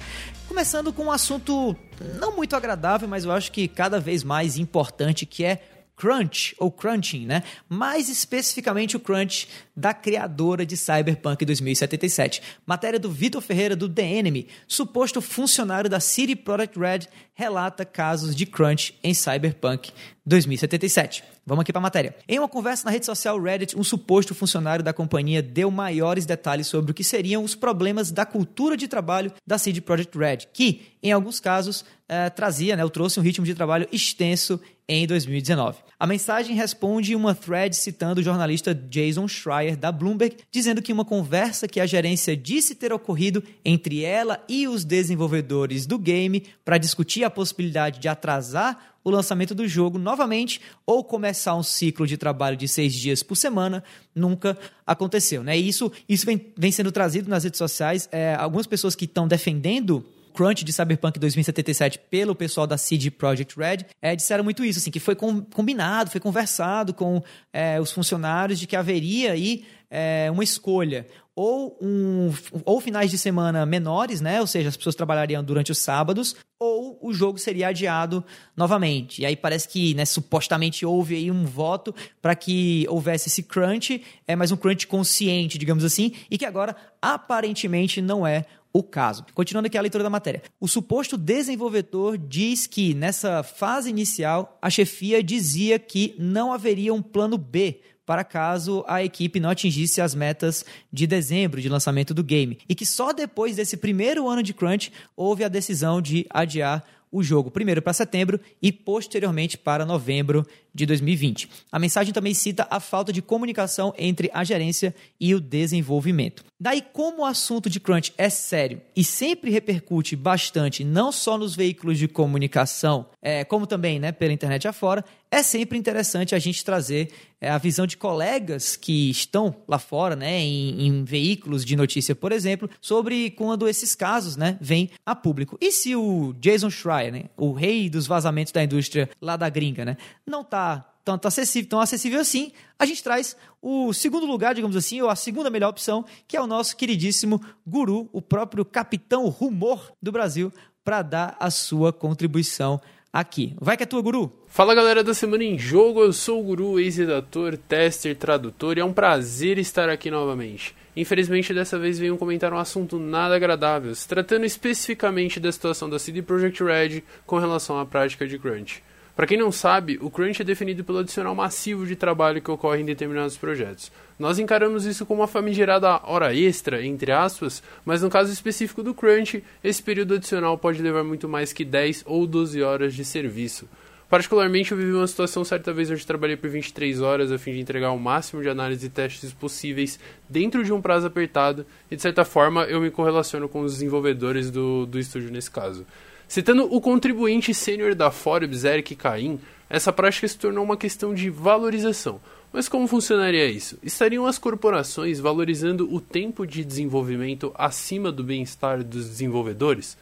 Começando 0.48 0.92
com 0.92 1.04
um 1.04 1.12
assunto 1.12 1.76
não 2.18 2.34
muito 2.34 2.56
agradável, 2.56 3.06
mas 3.06 3.24
eu 3.24 3.30
acho 3.30 3.52
que 3.52 3.68
cada 3.68 4.00
vez 4.00 4.24
mais 4.24 4.58
importante, 4.58 5.24
que 5.24 5.44
é 5.44 5.62
crunch 5.96 6.56
ou 6.58 6.72
crunching, 6.72 7.24
né? 7.24 7.44
Mais 7.68 8.08
especificamente 8.08 8.96
o 8.96 9.00
crunch 9.00 9.48
da 9.76 9.92
criadora 9.92 10.64
de 10.64 10.76
Cyberpunk 10.76 11.44
2077. 11.44 12.42
Matéria 12.64 12.98
do 12.98 13.10
Vitor 13.10 13.42
Ferreira 13.42 13.76
do 13.76 13.88
The 13.88 14.02
Enemy, 14.02 14.48
suposto 14.66 15.20
funcionário 15.20 15.90
da 15.90 16.00
City 16.00 16.34
Product 16.34 16.78
Red, 16.78 17.00
relata 17.34 17.84
casos 17.84 18.34
de 18.34 18.46
crunch 18.46 18.98
em 19.02 19.12
Cyberpunk 19.12 19.92
2077. 20.24 21.22
Vamos 21.48 21.62
aqui 21.62 21.72
para 21.72 21.78
a 21.78 21.82
matéria. 21.82 22.16
Em 22.26 22.40
uma 22.40 22.48
conversa 22.48 22.84
na 22.86 22.90
rede 22.90 23.06
social 23.06 23.40
Reddit, 23.40 23.78
um 23.78 23.84
suposto 23.84 24.34
funcionário 24.34 24.84
da 24.84 24.92
companhia 24.92 25.40
deu 25.40 25.70
maiores 25.70 26.26
detalhes 26.26 26.66
sobre 26.66 26.90
o 26.90 26.94
que 26.94 27.04
seriam 27.04 27.44
os 27.44 27.54
problemas 27.54 28.10
da 28.10 28.26
cultura 28.26 28.76
de 28.76 28.88
trabalho 28.88 29.32
da 29.46 29.56
CD 29.56 29.80
Projekt 29.80 30.18
Red, 30.18 30.38
que, 30.52 30.88
em 31.00 31.12
alguns 31.12 31.38
casos, 31.38 31.84
eh, 32.08 32.30
trazia, 32.30 32.74
né, 32.74 32.82
ou 32.82 32.90
trouxe 32.90 33.20
um 33.20 33.22
ritmo 33.22 33.44
de 33.44 33.54
trabalho 33.54 33.86
extenso 33.92 34.60
em 34.88 35.06
2019. 35.06 35.78
A 35.98 36.06
mensagem 36.06 36.54
responde 36.54 37.14
uma 37.14 37.34
thread 37.34 37.74
citando 37.74 38.20
o 38.20 38.24
jornalista 38.24 38.74
Jason 38.74 39.26
Schreier 39.28 39.65
da 39.74 39.90
Bloomberg, 39.90 40.36
dizendo 40.52 40.82
que 40.82 40.92
uma 40.92 41.04
conversa 41.04 41.66
que 41.66 41.80
a 41.80 41.86
gerência 41.86 42.36
disse 42.36 42.74
ter 42.74 42.92
ocorrido 42.92 43.42
entre 43.64 44.04
ela 44.04 44.44
e 44.48 44.68
os 44.68 44.84
desenvolvedores 44.84 45.86
do 45.86 45.98
game 45.98 46.44
para 46.64 46.76
discutir 46.76 47.24
a 47.24 47.30
possibilidade 47.30 47.98
de 47.98 48.06
atrasar 48.06 48.94
o 49.02 49.10
lançamento 49.10 49.54
do 49.54 49.66
jogo 49.68 49.98
novamente 49.98 50.60
ou 50.84 51.02
começar 51.04 51.54
um 51.54 51.62
ciclo 51.62 52.06
de 52.06 52.16
trabalho 52.16 52.56
de 52.56 52.66
seis 52.66 52.92
dias 52.92 53.22
por 53.22 53.36
semana 53.36 53.82
nunca 54.12 54.58
aconteceu. 54.84 55.44
Né? 55.44 55.56
E 55.56 55.68
isso, 55.68 55.92
isso 56.08 56.26
vem, 56.26 56.52
vem 56.58 56.72
sendo 56.72 56.90
trazido 56.90 57.30
nas 57.30 57.44
redes 57.44 57.58
sociais. 57.58 58.08
É, 58.10 58.34
algumas 58.34 58.66
pessoas 58.66 58.96
que 58.96 59.04
estão 59.04 59.28
defendendo 59.28 60.04
crunch 60.36 60.62
de 60.64 60.72
Cyberpunk 60.72 61.18
2077 61.18 61.98
pelo 62.10 62.34
pessoal 62.34 62.66
da 62.66 62.76
CD 62.76 63.10
Projekt 63.10 63.58
Red, 63.58 63.86
é, 64.02 64.14
disseram 64.14 64.44
muito 64.44 64.62
isso, 64.62 64.78
assim, 64.78 64.90
que 64.90 65.00
foi 65.00 65.14
com, 65.14 65.40
combinado, 65.40 66.10
foi 66.10 66.20
conversado 66.20 66.92
com 66.92 67.22
é, 67.52 67.80
os 67.80 67.90
funcionários 67.90 68.60
de 68.60 68.66
que 68.66 68.76
haveria 68.76 69.32
aí 69.32 69.64
é, 69.90 70.28
uma 70.30 70.44
escolha 70.44 71.06
ou, 71.34 71.78
um, 71.82 72.32
ou 72.64 72.80
finais 72.80 73.10
de 73.10 73.18
semana 73.18 73.66
menores, 73.66 74.22
né? 74.22 74.40
Ou 74.40 74.46
seja, 74.46 74.70
as 74.70 74.76
pessoas 74.76 74.94
trabalhariam 74.94 75.44
durante 75.44 75.70
os 75.70 75.78
sábados, 75.78 76.34
ou 76.58 76.98
o 77.02 77.12
jogo 77.12 77.38
seria 77.38 77.68
adiado 77.68 78.24
novamente. 78.56 79.20
E 79.20 79.26
aí 79.26 79.36
parece 79.36 79.68
que, 79.68 79.94
né, 79.94 80.06
supostamente 80.06 80.86
houve 80.86 81.14
aí 81.14 81.30
um 81.30 81.44
voto 81.44 81.94
para 82.22 82.34
que 82.34 82.86
houvesse 82.88 83.28
esse 83.28 83.42
crunch, 83.42 84.02
é 84.26 84.34
mais 84.34 84.50
um 84.50 84.56
crunch 84.56 84.86
consciente, 84.86 85.58
digamos 85.58 85.84
assim, 85.84 86.12
e 86.30 86.38
que 86.38 86.46
agora 86.46 86.74
aparentemente 87.02 88.00
não 88.00 88.26
é 88.26 88.46
o 88.76 88.82
caso. 88.82 89.24
Continuando 89.34 89.66
aqui 89.66 89.78
a 89.78 89.80
leitura 89.80 90.04
da 90.04 90.10
matéria. 90.10 90.42
O 90.60 90.68
suposto 90.68 91.16
desenvolvedor 91.16 92.18
diz 92.18 92.66
que 92.66 92.92
nessa 92.94 93.42
fase 93.42 93.88
inicial 93.88 94.58
a 94.60 94.68
chefia 94.68 95.22
dizia 95.22 95.78
que 95.78 96.14
não 96.18 96.52
haveria 96.52 96.92
um 96.92 97.00
plano 97.00 97.38
B 97.38 97.80
para 98.04 98.22
caso 98.22 98.84
a 98.86 99.02
equipe 99.02 99.40
não 99.40 99.50
atingisse 99.50 100.00
as 100.00 100.14
metas 100.14 100.64
de 100.92 101.08
dezembro 101.08 101.60
de 101.60 101.68
lançamento 101.68 102.14
do 102.14 102.22
game. 102.22 102.58
E 102.68 102.74
que 102.74 102.86
só 102.86 103.12
depois 103.12 103.56
desse 103.56 103.76
primeiro 103.76 104.28
ano 104.28 104.44
de 104.44 104.54
crunch 104.54 104.92
houve 105.16 105.42
a 105.42 105.48
decisão 105.48 106.00
de 106.00 106.24
adiar 106.30 106.84
o 107.16 107.22
jogo, 107.22 107.50
primeiro 107.50 107.80
para 107.80 107.92
setembro 107.92 108.38
e 108.60 108.70
posteriormente 108.70 109.56
para 109.56 109.86
novembro 109.86 110.46
de 110.74 110.84
2020. 110.84 111.48
A 111.72 111.78
mensagem 111.78 112.12
também 112.12 112.34
cita 112.34 112.66
a 112.70 112.78
falta 112.78 113.12
de 113.12 113.22
comunicação 113.22 113.94
entre 113.96 114.30
a 114.34 114.44
gerência 114.44 114.94
e 115.18 115.34
o 115.34 115.40
desenvolvimento. 115.40 116.44
Daí, 116.60 116.82
como 116.92 117.22
o 117.22 117.24
assunto 117.24 117.70
de 117.70 117.80
crunch 117.80 118.12
é 118.18 118.28
sério 118.28 118.80
e 118.94 119.02
sempre 119.02 119.50
repercute 119.50 120.14
bastante, 120.14 120.84
não 120.84 121.10
só 121.10 121.38
nos 121.38 121.54
veículos 121.54 121.98
de 121.98 122.08
comunicação, 122.08 123.06
é, 123.22 123.44
como 123.44 123.66
também 123.66 123.98
né, 123.98 124.12
pela 124.12 124.32
internet 124.32 124.68
afora, 124.68 125.04
é 125.36 125.42
sempre 125.42 125.76
interessante 125.76 126.34
a 126.34 126.38
gente 126.38 126.64
trazer 126.64 127.10
é, 127.38 127.50
a 127.50 127.58
visão 127.58 127.86
de 127.86 127.98
colegas 127.98 128.74
que 128.74 129.10
estão 129.10 129.54
lá 129.68 129.78
fora, 129.78 130.16
né, 130.16 130.40
em, 130.40 130.86
em, 130.86 131.04
veículos 131.04 131.62
de 131.62 131.76
notícia, 131.76 132.14
por 132.14 132.32
exemplo, 132.32 132.70
sobre 132.80 133.30
quando 133.32 133.68
esses 133.68 133.94
casos 133.94 134.34
né, 134.34 134.56
vêm 134.62 134.90
a 135.04 135.14
público. 135.14 135.58
E 135.60 135.70
se 135.70 135.94
o 135.94 136.34
Jason 136.40 136.70
Schreier, 136.70 137.12
né, 137.12 137.24
o 137.36 137.52
rei 137.52 137.90
dos 137.90 138.06
vazamentos 138.06 138.50
da 138.50 138.64
indústria 138.64 139.10
lá 139.20 139.36
da 139.36 139.50
gringa, 139.50 139.84
né, 139.84 139.98
não 140.26 140.40
está 140.40 140.90
tanto 141.04 141.28
acessível, 141.28 141.68
tão 141.68 141.80
acessível 141.80 142.18
assim, 142.18 142.50
a 142.78 142.86
gente 142.86 143.02
traz 143.02 143.36
o 143.60 143.92
segundo 143.92 144.26
lugar, 144.26 144.54
digamos 144.54 144.74
assim, 144.74 145.02
ou 145.02 145.10
a 145.10 145.14
segunda 145.14 145.50
melhor 145.50 145.68
opção, 145.68 146.04
que 146.26 146.36
é 146.36 146.40
o 146.40 146.46
nosso 146.46 146.74
queridíssimo 146.76 147.40
guru, 147.66 148.08
o 148.10 148.22
próprio 148.22 148.64
capitão 148.64 149.28
rumor 149.28 149.92
do 150.02 150.10
Brasil, 150.10 150.50
para 150.82 151.02
dar 151.02 151.36
a 151.38 151.50
sua 151.50 151.92
contribuição 151.92 152.80
aqui. 153.18 153.56
Vai 153.60 153.76
que 153.76 153.82
é 153.82 153.86
tua, 153.86 154.02
Guru! 154.02 154.30
Fala 154.46 154.74
galera 154.74 155.02
da 155.02 155.14
Semana 155.14 155.42
em 155.42 155.58
Jogo, 155.58 156.00
eu 156.02 156.12
sou 156.12 156.40
o 156.40 156.44
Guru, 156.44 156.78
ex-redator, 156.78 157.56
tester, 157.56 158.14
tradutor 158.14 158.76
e 158.76 158.80
é 158.80 158.84
um 158.84 158.92
prazer 158.92 159.58
estar 159.58 159.88
aqui 159.88 160.10
novamente. 160.10 160.74
Infelizmente 160.94 161.52
dessa 161.54 161.78
vez 161.78 161.98
venho 161.98 162.18
comentar 162.18 162.52
um 162.52 162.58
assunto 162.58 162.98
nada 162.98 163.34
agradável, 163.34 163.94
se 163.94 164.06
tratando 164.06 164.44
especificamente 164.44 165.40
da 165.40 165.50
situação 165.50 165.88
da 165.88 165.98
CD 165.98 166.20
Projekt 166.20 166.62
Red 166.62 167.02
com 167.26 167.38
relação 167.38 167.78
à 167.78 167.86
prática 167.86 168.26
de 168.26 168.38
crunch. 168.38 168.82
Para 169.16 169.26
quem 169.26 169.38
não 169.38 169.50
sabe, 169.50 169.98
o 170.02 170.10
crunch 170.10 170.42
é 170.42 170.44
definido 170.44 170.84
pelo 170.84 170.98
adicional 170.98 171.34
massivo 171.34 171.86
de 171.86 171.96
trabalho 171.96 172.42
que 172.42 172.50
ocorre 172.50 172.82
em 172.82 172.84
determinados 172.84 173.34
projetos. 173.38 173.90
Nós 174.18 174.38
encaramos 174.38 174.84
isso 174.84 175.06
como 175.06 175.22
uma 175.22 175.26
famigerada 175.26 176.02
hora 176.04 176.34
extra, 176.34 176.84
entre 176.84 177.10
aspas, 177.10 177.62
mas 177.82 178.02
no 178.02 178.10
caso 178.10 178.30
específico 178.30 178.82
do 178.82 178.92
crunch, 178.92 179.42
esse 179.64 179.82
período 179.82 180.16
adicional 180.16 180.58
pode 180.58 180.82
levar 180.82 181.02
muito 181.02 181.26
mais 181.26 181.50
que 181.50 181.64
10 181.64 182.02
ou 182.04 182.26
12 182.26 182.62
horas 182.62 182.92
de 182.92 183.06
serviço. 183.06 183.66
Particularmente, 184.06 184.72
eu 184.72 184.78
vivi 184.78 184.92
uma 184.92 185.06
situação 185.06 185.42
certa 185.44 185.72
vez 185.72 185.90
onde 185.90 186.06
trabalhei 186.06 186.36
por 186.36 186.50
23 186.50 187.00
horas 187.00 187.32
a 187.32 187.38
fim 187.38 187.54
de 187.54 187.60
entregar 187.60 187.92
o 187.92 187.98
máximo 187.98 188.42
de 188.42 188.50
análise 188.50 188.84
e 188.84 188.90
testes 188.90 189.32
possíveis 189.32 189.98
dentro 190.28 190.62
de 190.62 190.74
um 190.74 190.80
prazo 190.82 191.06
apertado, 191.06 191.64
e 191.90 191.96
de 191.96 192.02
certa 192.02 192.22
forma 192.22 192.64
eu 192.64 192.82
me 192.82 192.90
correlaciono 192.90 193.48
com 193.48 193.62
os 193.62 193.72
desenvolvedores 193.72 194.50
do, 194.50 194.84
do 194.84 194.98
estúdio 194.98 195.32
nesse 195.32 195.50
caso. 195.50 195.86
Citando 196.28 196.64
o 196.74 196.80
contribuinte 196.80 197.54
sênior 197.54 197.94
da 197.94 198.10
Forbes, 198.10 198.64
Eric 198.64 198.96
Caim, 198.96 199.38
essa 199.70 199.92
prática 199.92 200.26
se 200.26 200.36
tornou 200.36 200.64
uma 200.64 200.76
questão 200.76 201.14
de 201.14 201.30
valorização. 201.30 202.20
Mas 202.52 202.68
como 202.68 202.88
funcionaria 202.88 203.46
isso? 203.46 203.78
Estariam 203.82 204.26
as 204.26 204.38
corporações 204.38 205.20
valorizando 205.20 205.92
o 205.92 206.00
tempo 206.00 206.46
de 206.46 206.64
desenvolvimento 206.64 207.52
acima 207.54 208.10
do 208.10 208.24
bem-estar 208.24 208.82
dos 208.82 209.08
desenvolvedores? 209.08 209.96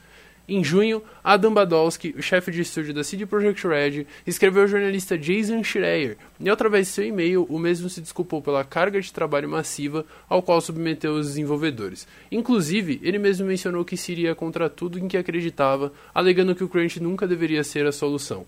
Em 0.46 0.62
junho, 0.62 1.02
Adam 1.22 1.54
Badowski, 1.54 2.14
o 2.18 2.22
chefe 2.22 2.50
de 2.50 2.61
estúdio 2.61 2.92
da 2.92 3.02
CD 3.02 3.24
Projekt 3.24 3.66
Red, 3.66 4.07
escreveu 4.26 4.62
ao 4.62 4.68
jornalista 4.68 5.16
Jason 5.16 5.64
Schreier, 5.64 6.18
e 6.38 6.50
através 6.50 6.87
de 6.87 6.92
seu 6.92 7.07
e-mail, 7.07 7.46
o 7.48 7.59
mesmo 7.59 7.88
se 7.88 7.98
desculpou 7.98 8.42
pela 8.42 8.62
carga 8.62 9.00
de 9.00 9.11
trabalho 9.11 9.48
massiva 9.48 10.04
ao 10.28 10.42
qual 10.42 10.61
submeteu 10.61 11.14
os 11.14 11.28
desenvolvedores. 11.28 12.07
Inclusive, 12.30 13.00
ele 13.02 13.18
mesmo 13.18 13.46
mencionou 13.46 13.87
que 13.87 13.96
se 13.96 14.12
iria 14.12 14.35
contra 14.35 14.68
tudo 14.68 14.98
em 14.98 15.09
que 15.09 15.16
acreditava, 15.16 15.90
alegando 16.14 16.54
que 16.54 16.64
o 16.64 16.68
crunch 16.68 17.00
nunca 17.00 17.26
deveria 17.26 17.64
ser 17.64 17.87
a 17.87 17.92
solução. 17.92 18.46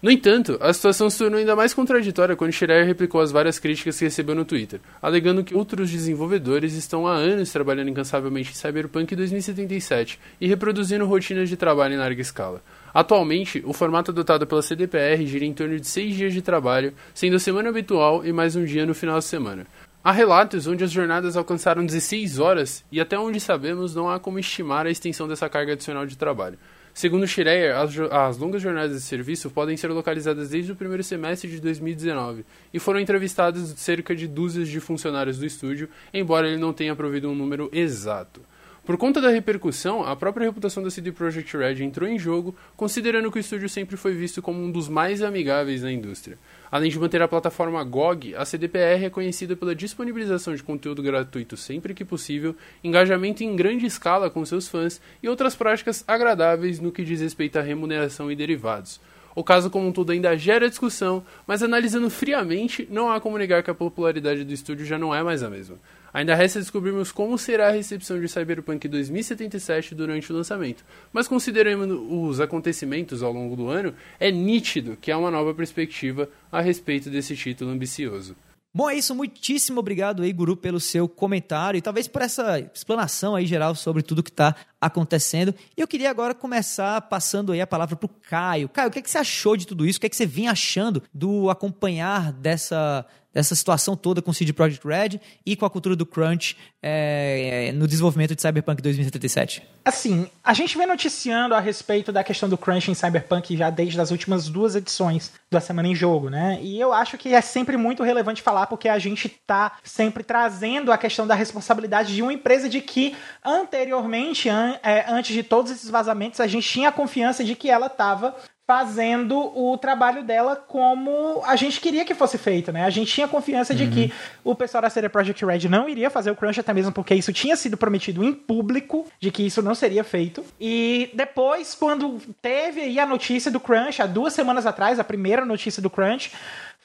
No 0.00 0.12
entanto, 0.12 0.56
a 0.60 0.72
situação 0.72 1.10
se 1.10 1.18
tornou 1.18 1.40
ainda 1.40 1.56
mais 1.56 1.74
contraditória 1.74 2.36
quando 2.36 2.52
Schreier 2.52 2.86
replicou 2.86 3.20
as 3.20 3.32
várias 3.32 3.58
críticas 3.58 3.98
que 3.98 4.04
recebeu 4.04 4.32
no 4.32 4.44
Twitter, 4.44 4.78
alegando 5.02 5.42
que 5.42 5.56
outros 5.56 5.90
desenvolvedores 5.90 6.74
estão 6.74 7.04
há 7.04 7.14
anos 7.14 7.50
trabalhando 7.50 7.90
incansavelmente 7.90 8.52
em 8.52 8.54
Cyberpunk 8.54 9.16
2077 9.16 10.20
e 10.40 10.46
reproduzindo 10.46 11.04
rotinas 11.04 11.48
de 11.48 11.56
trabalho 11.56 11.94
em 11.94 11.98
larga 11.98 12.22
escala. 12.22 12.62
Atualmente, 12.94 13.60
o 13.66 13.72
formato 13.72 14.12
adotado 14.12 14.46
pela 14.46 14.62
CDPR 14.62 15.26
gira 15.26 15.44
em 15.44 15.52
torno 15.52 15.80
de 15.80 15.86
seis 15.88 16.14
dias 16.14 16.32
de 16.32 16.42
trabalho, 16.42 16.94
sendo 17.12 17.34
a 17.34 17.40
semana 17.40 17.68
habitual 17.68 18.24
e 18.24 18.32
mais 18.32 18.54
um 18.54 18.64
dia 18.64 18.86
no 18.86 18.94
final 18.94 19.18
de 19.18 19.24
semana. 19.24 19.66
Há 20.04 20.12
relatos 20.12 20.68
onde 20.68 20.84
as 20.84 20.92
jornadas 20.92 21.36
alcançaram 21.36 21.84
16 21.84 22.38
horas 22.38 22.84
e, 22.92 23.00
até 23.00 23.18
onde 23.18 23.40
sabemos, 23.40 23.96
não 23.96 24.08
há 24.08 24.20
como 24.20 24.38
estimar 24.38 24.86
a 24.86 24.90
extensão 24.90 25.26
dessa 25.26 25.48
carga 25.48 25.72
adicional 25.72 26.06
de 26.06 26.16
trabalho. 26.16 26.56
Segundo 26.98 27.28
Schreier, 27.28 27.76
as, 27.76 27.96
as, 27.96 28.38
longas 28.38 28.60
jornadas 28.60 28.96
de 28.96 29.02
serviço 29.02 29.48
podem 29.50 29.76
ser 29.76 29.86
localizadas 29.86 30.48
desde 30.48 30.72
o 30.72 30.74
primeiro 30.74 31.04
semestre 31.04 31.48
de 31.48 31.60
2019 31.60 32.44
e 32.74 32.80
foram 32.80 32.98
entrevistados 32.98 33.72
cerca 33.76 34.16
de 34.16 34.26
dúzias 34.26 34.66
de 34.66 34.80
funcionários 34.80 35.38
do 35.38 35.46
estúdio, 35.46 35.88
embora 36.12 36.48
ele 36.48 36.56
não 36.56 36.72
tenha 36.72 36.96
provido 36.96 37.30
um 37.30 37.36
número 37.36 37.70
exato. 37.72 38.40
Por 38.84 38.96
conta 38.96 39.20
da 39.20 39.30
repercussão, 39.30 40.02
a 40.02 40.16
própria 40.16 40.46
reputação 40.46 40.82
da 40.82 40.90
CD 40.90 41.12
Projekt 41.12 41.56
Red 41.56 41.84
entrou 41.84 42.08
em 42.08 42.18
jogo, 42.18 42.52
considerando 42.76 43.30
que 43.30 43.38
o 43.38 43.40
estúdio 43.40 43.68
sempre 43.68 43.96
foi 43.96 44.14
visto 44.14 44.42
como 44.42 44.60
um 44.60 44.72
dos 44.72 44.88
mais 44.88 45.22
amigáveis 45.22 45.84
na 45.84 45.92
indústria. 45.92 46.36
Além 46.70 46.90
de 46.90 46.98
manter 46.98 47.22
a 47.22 47.28
plataforma 47.28 47.82
GOG, 47.82 48.34
a 48.34 48.44
CDPR 48.44 49.04
é 49.04 49.10
conhecida 49.10 49.56
pela 49.56 49.74
disponibilização 49.74 50.54
de 50.54 50.62
conteúdo 50.62 51.02
gratuito 51.02 51.56
sempre 51.56 51.94
que 51.94 52.04
possível, 52.04 52.54
engajamento 52.84 53.42
em 53.42 53.56
grande 53.56 53.86
escala 53.86 54.28
com 54.28 54.44
seus 54.44 54.68
fãs 54.68 55.00
e 55.22 55.28
outras 55.28 55.56
práticas 55.56 56.04
agradáveis 56.06 56.78
no 56.78 56.92
que 56.92 57.04
diz 57.04 57.20
respeito 57.20 57.58
à 57.58 57.62
remuneração 57.62 58.30
e 58.30 58.36
derivados. 58.36 59.00
O 59.34 59.44
caso 59.44 59.70
como 59.70 59.86
um 59.86 59.92
todo 59.92 60.10
ainda 60.10 60.36
gera 60.36 60.68
discussão, 60.68 61.24
mas 61.46 61.62
analisando 61.62 62.10
friamente, 62.10 62.86
não 62.90 63.10
há 63.10 63.20
como 63.20 63.38
negar 63.38 63.62
que 63.62 63.70
a 63.70 63.74
popularidade 63.74 64.44
do 64.44 64.52
estúdio 64.52 64.84
já 64.84 64.98
não 64.98 65.14
é 65.14 65.22
mais 65.22 65.42
a 65.42 65.48
mesma. 65.48 65.76
Ainda 66.12 66.34
resta 66.34 66.58
descobrirmos 66.58 67.12
como 67.12 67.36
será 67.38 67.68
a 67.68 67.72
recepção 67.72 68.20
de 68.20 68.28
Cyberpunk 68.28 68.88
2077 68.88 69.94
durante 69.94 70.32
o 70.32 70.36
lançamento. 70.36 70.84
Mas 71.12 71.28
considerando 71.28 72.00
os 72.10 72.40
acontecimentos 72.40 73.22
ao 73.22 73.32
longo 73.32 73.54
do 73.54 73.68
ano, 73.68 73.94
é 74.18 74.30
nítido 74.30 74.96
que 75.00 75.10
há 75.10 75.18
uma 75.18 75.30
nova 75.30 75.54
perspectiva 75.54 76.28
a 76.50 76.60
respeito 76.60 77.10
desse 77.10 77.36
título 77.36 77.70
ambicioso. 77.70 78.34
Bom, 78.74 78.88
é 78.88 78.96
isso. 78.96 79.14
Muitíssimo 79.14 79.80
obrigado 79.80 80.22
aí, 80.22 80.32
Guru, 80.32 80.56
pelo 80.56 80.78
seu 80.78 81.08
comentário 81.08 81.78
e 81.78 81.82
talvez 81.82 82.06
por 82.06 82.22
essa 82.22 82.60
explanação 82.60 83.34
aí 83.34 83.46
geral 83.46 83.74
sobre 83.74 84.02
tudo 84.02 84.22
que 84.22 84.30
está 84.30 84.54
acontecendo. 84.80 85.54
E 85.76 85.80
eu 85.80 85.88
queria 85.88 86.10
agora 86.10 86.34
começar 86.34 87.00
passando 87.02 87.52
aí 87.52 87.60
a 87.60 87.66
palavra 87.66 87.96
para 87.96 88.06
o 88.06 88.10
Caio. 88.28 88.68
Caio, 88.68 88.88
o 88.88 88.90
que, 88.92 88.98
é 88.98 89.02
que 89.02 89.10
você 89.10 89.18
achou 89.18 89.56
de 89.56 89.66
tudo 89.66 89.86
isso? 89.86 89.98
O 89.98 90.00
que, 90.00 90.06
é 90.06 90.10
que 90.10 90.16
você 90.16 90.26
vinha 90.26 90.52
achando 90.52 91.02
do 91.12 91.50
acompanhar 91.50 92.32
dessa, 92.32 93.04
dessa 93.32 93.54
situação 93.54 93.96
toda 93.96 94.22
com 94.22 94.30
o 94.30 94.34
CD 94.34 94.52
Projekt 94.52 94.86
Red 94.86 95.20
e 95.44 95.54
com 95.54 95.64
a 95.64 95.70
cultura 95.70 95.94
do 95.94 96.06
crunch 96.06 96.56
é, 96.82 97.72
no 97.74 97.86
desenvolvimento 97.86 98.34
de 98.34 98.42
Cyberpunk 98.42 98.80
2077? 98.82 99.62
Assim, 99.84 100.28
a 100.42 100.54
gente 100.54 100.76
vem 100.76 100.86
noticiando 100.86 101.54
a 101.54 101.60
respeito 101.60 102.12
da 102.12 102.24
questão 102.24 102.48
do 102.48 102.58
crunch 102.58 102.90
em 102.90 102.94
Cyberpunk 102.94 103.56
já 103.56 103.70
desde 103.70 104.00
as 104.00 104.10
últimas 104.10 104.48
duas 104.48 104.74
edições 104.74 105.32
da 105.50 105.60
Semana 105.60 105.88
em 105.88 105.94
Jogo, 105.94 106.28
né? 106.28 106.58
E 106.62 106.78
eu 106.80 106.92
acho 106.92 107.16
que 107.16 107.32
é 107.32 107.40
sempre 107.40 107.76
muito 107.76 108.02
relevante 108.02 108.42
falar 108.42 108.66
porque 108.66 108.88
a 108.88 108.98
gente 108.98 109.28
tá 109.46 109.78
sempre 109.82 110.22
trazendo 110.22 110.92
a 110.92 110.98
questão 110.98 111.26
da 111.26 111.34
responsabilidade 111.34 112.14
de 112.14 112.22
uma 112.22 112.32
empresa 112.32 112.68
de 112.68 112.80
que 112.80 113.14
anteriormente, 113.44 114.48
an 114.48 114.67
é, 114.82 115.04
antes 115.08 115.34
de 115.34 115.42
todos 115.42 115.70
esses 115.70 115.90
vazamentos, 115.90 116.40
a 116.40 116.46
gente 116.46 116.68
tinha 116.68 116.88
a 116.88 116.92
confiança 116.92 117.44
de 117.44 117.54
que 117.54 117.70
ela 117.70 117.86
estava 117.86 118.34
fazendo 118.68 119.34
o 119.58 119.78
trabalho 119.78 120.22
dela 120.22 120.54
como 120.54 121.42
a 121.46 121.56
gente 121.56 121.80
queria 121.80 122.04
que 122.04 122.14
fosse 122.14 122.36
feito, 122.36 122.70
né? 122.70 122.84
A 122.84 122.90
gente 122.90 123.10
tinha 123.10 123.26
confiança 123.26 123.74
de 123.74 123.86
que 123.86 124.12
o 124.44 124.54
pessoal 124.54 124.82
da 124.82 124.90
CD 124.90 125.08
Projekt 125.08 125.42
Red 125.42 125.70
não 125.70 125.88
iria 125.88 126.10
fazer 126.10 126.30
o 126.30 126.36
crunch 126.36 126.60
até 126.60 126.74
mesmo 126.74 126.92
porque 126.92 127.14
isso 127.14 127.32
tinha 127.32 127.56
sido 127.56 127.78
prometido 127.78 128.22
em 128.22 128.34
público 128.34 129.06
de 129.18 129.30
que 129.30 129.42
isso 129.42 129.62
não 129.62 129.74
seria 129.74 130.04
feito. 130.04 130.44
E 130.60 131.08
depois, 131.14 131.74
quando 131.74 132.20
teve 132.42 132.82
aí 132.82 133.00
a 133.00 133.06
notícia 133.06 133.50
do 133.50 133.58
crunch, 133.58 134.02
há 134.02 134.06
duas 134.06 134.34
semanas 134.34 134.66
atrás, 134.66 135.00
a 135.00 135.04
primeira 135.04 135.46
notícia 135.46 135.80
do 135.80 135.88
crunch 135.88 136.30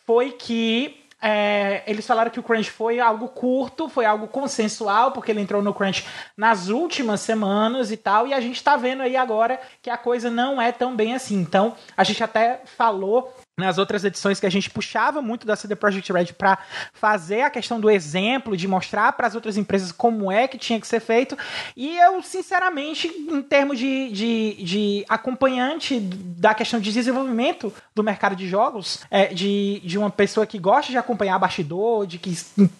foi 0.05 0.31
que 0.31 1.02
é, 1.25 1.83
eles 1.87 2.05
falaram 2.05 2.29
que 2.29 2.39
o 2.39 2.43
crunch 2.43 2.69
foi 2.69 2.99
algo 2.99 3.29
curto, 3.29 3.87
foi 3.87 4.03
algo 4.03 4.27
consensual, 4.27 5.13
porque 5.13 5.31
ele 5.31 5.39
entrou 5.39 5.61
no 5.61 5.73
crunch 5.73 6.05
nas 6.35 6.67
últimas 6.67 7.21
semanas 7.21 7.91
e 7.91 7.97
tal, 7.97 8.27
e 8.27 8.33
a 8.33 8.41
gente 8.41 8.61
tá 8.61 8.75
vendo 8.75 9.03
aí 9.03 9.15
agora 9.15 9.57
que 9.81 9.89
a 9.89 9.97
coisa 9.97 10.29
não 10.29 10.61
é 10.61 10.73
tão 10.73 10.93
bem 10.93 11.15
assim. 11.15 11.39
Então, 11.39 11.75
a 11.95 12.03
gente 12.03 12.21
até 12.21 12.61
falou 12.65 13.33
nas 13.57 13.77
outras 13.77 14.03
edições 14.03 14.39
que 14.39 14.45
a 14.47 14.49
gente 14.49 14.69
puxava 14.69 15.21
muito 15.21 15.45
da 15.45 15.55
CD 15.55 15.75
Projekt 15.75 16.11
Red 16.11 16.33
para 16.37 16.57
fazer 16.91 17.41
a 17.41 17.49
questão 17.51 17.79
do 17.79 17.89
exemplo, 17.89 18.57
de 18.57 18.67
mostrar 18.67 19.13
para 19.13 19.27
as 19.27 19.35
outras 19.35 19.57
empresas 19.57 19.91
como 19.91 20.31
é 20.31 20.47
que 20.47 20.57
tinha 20.57 20.79
que 20.79 20.87
ser 20.87 20.99
feito. 20.99 21.37
E 21.77 21.97
eu, 21.97 22.21
sinceramente, 22.23 23.07
em 23.07 23.41
termos 23.43 23.77
de, 23.77 24.09
de, 24.11 24.63
de 24.63 25.05
acompanhante 25.07 25.99
da 25.99 26.53
questão 26.55 26.79
de 26.79 26.91
desenvolvimento 26.91 27.71
do 27.93 28.03
mercado 28.03 28.35
de 28.35 28.47
jogos, 28.47 29.01
é, 29.11 29.27
de, 29.27 29.81
de 29.83 29.97
uma 29.99 30.09
pessoa 30.09 30.47
que 30.47 30.57
gosta 30.57 30.91
de 30.91 30.97
acompanhar 30.97 31.37
bastidor, 31.37 32.07
de 32.07 32.17
que 32.17 32.35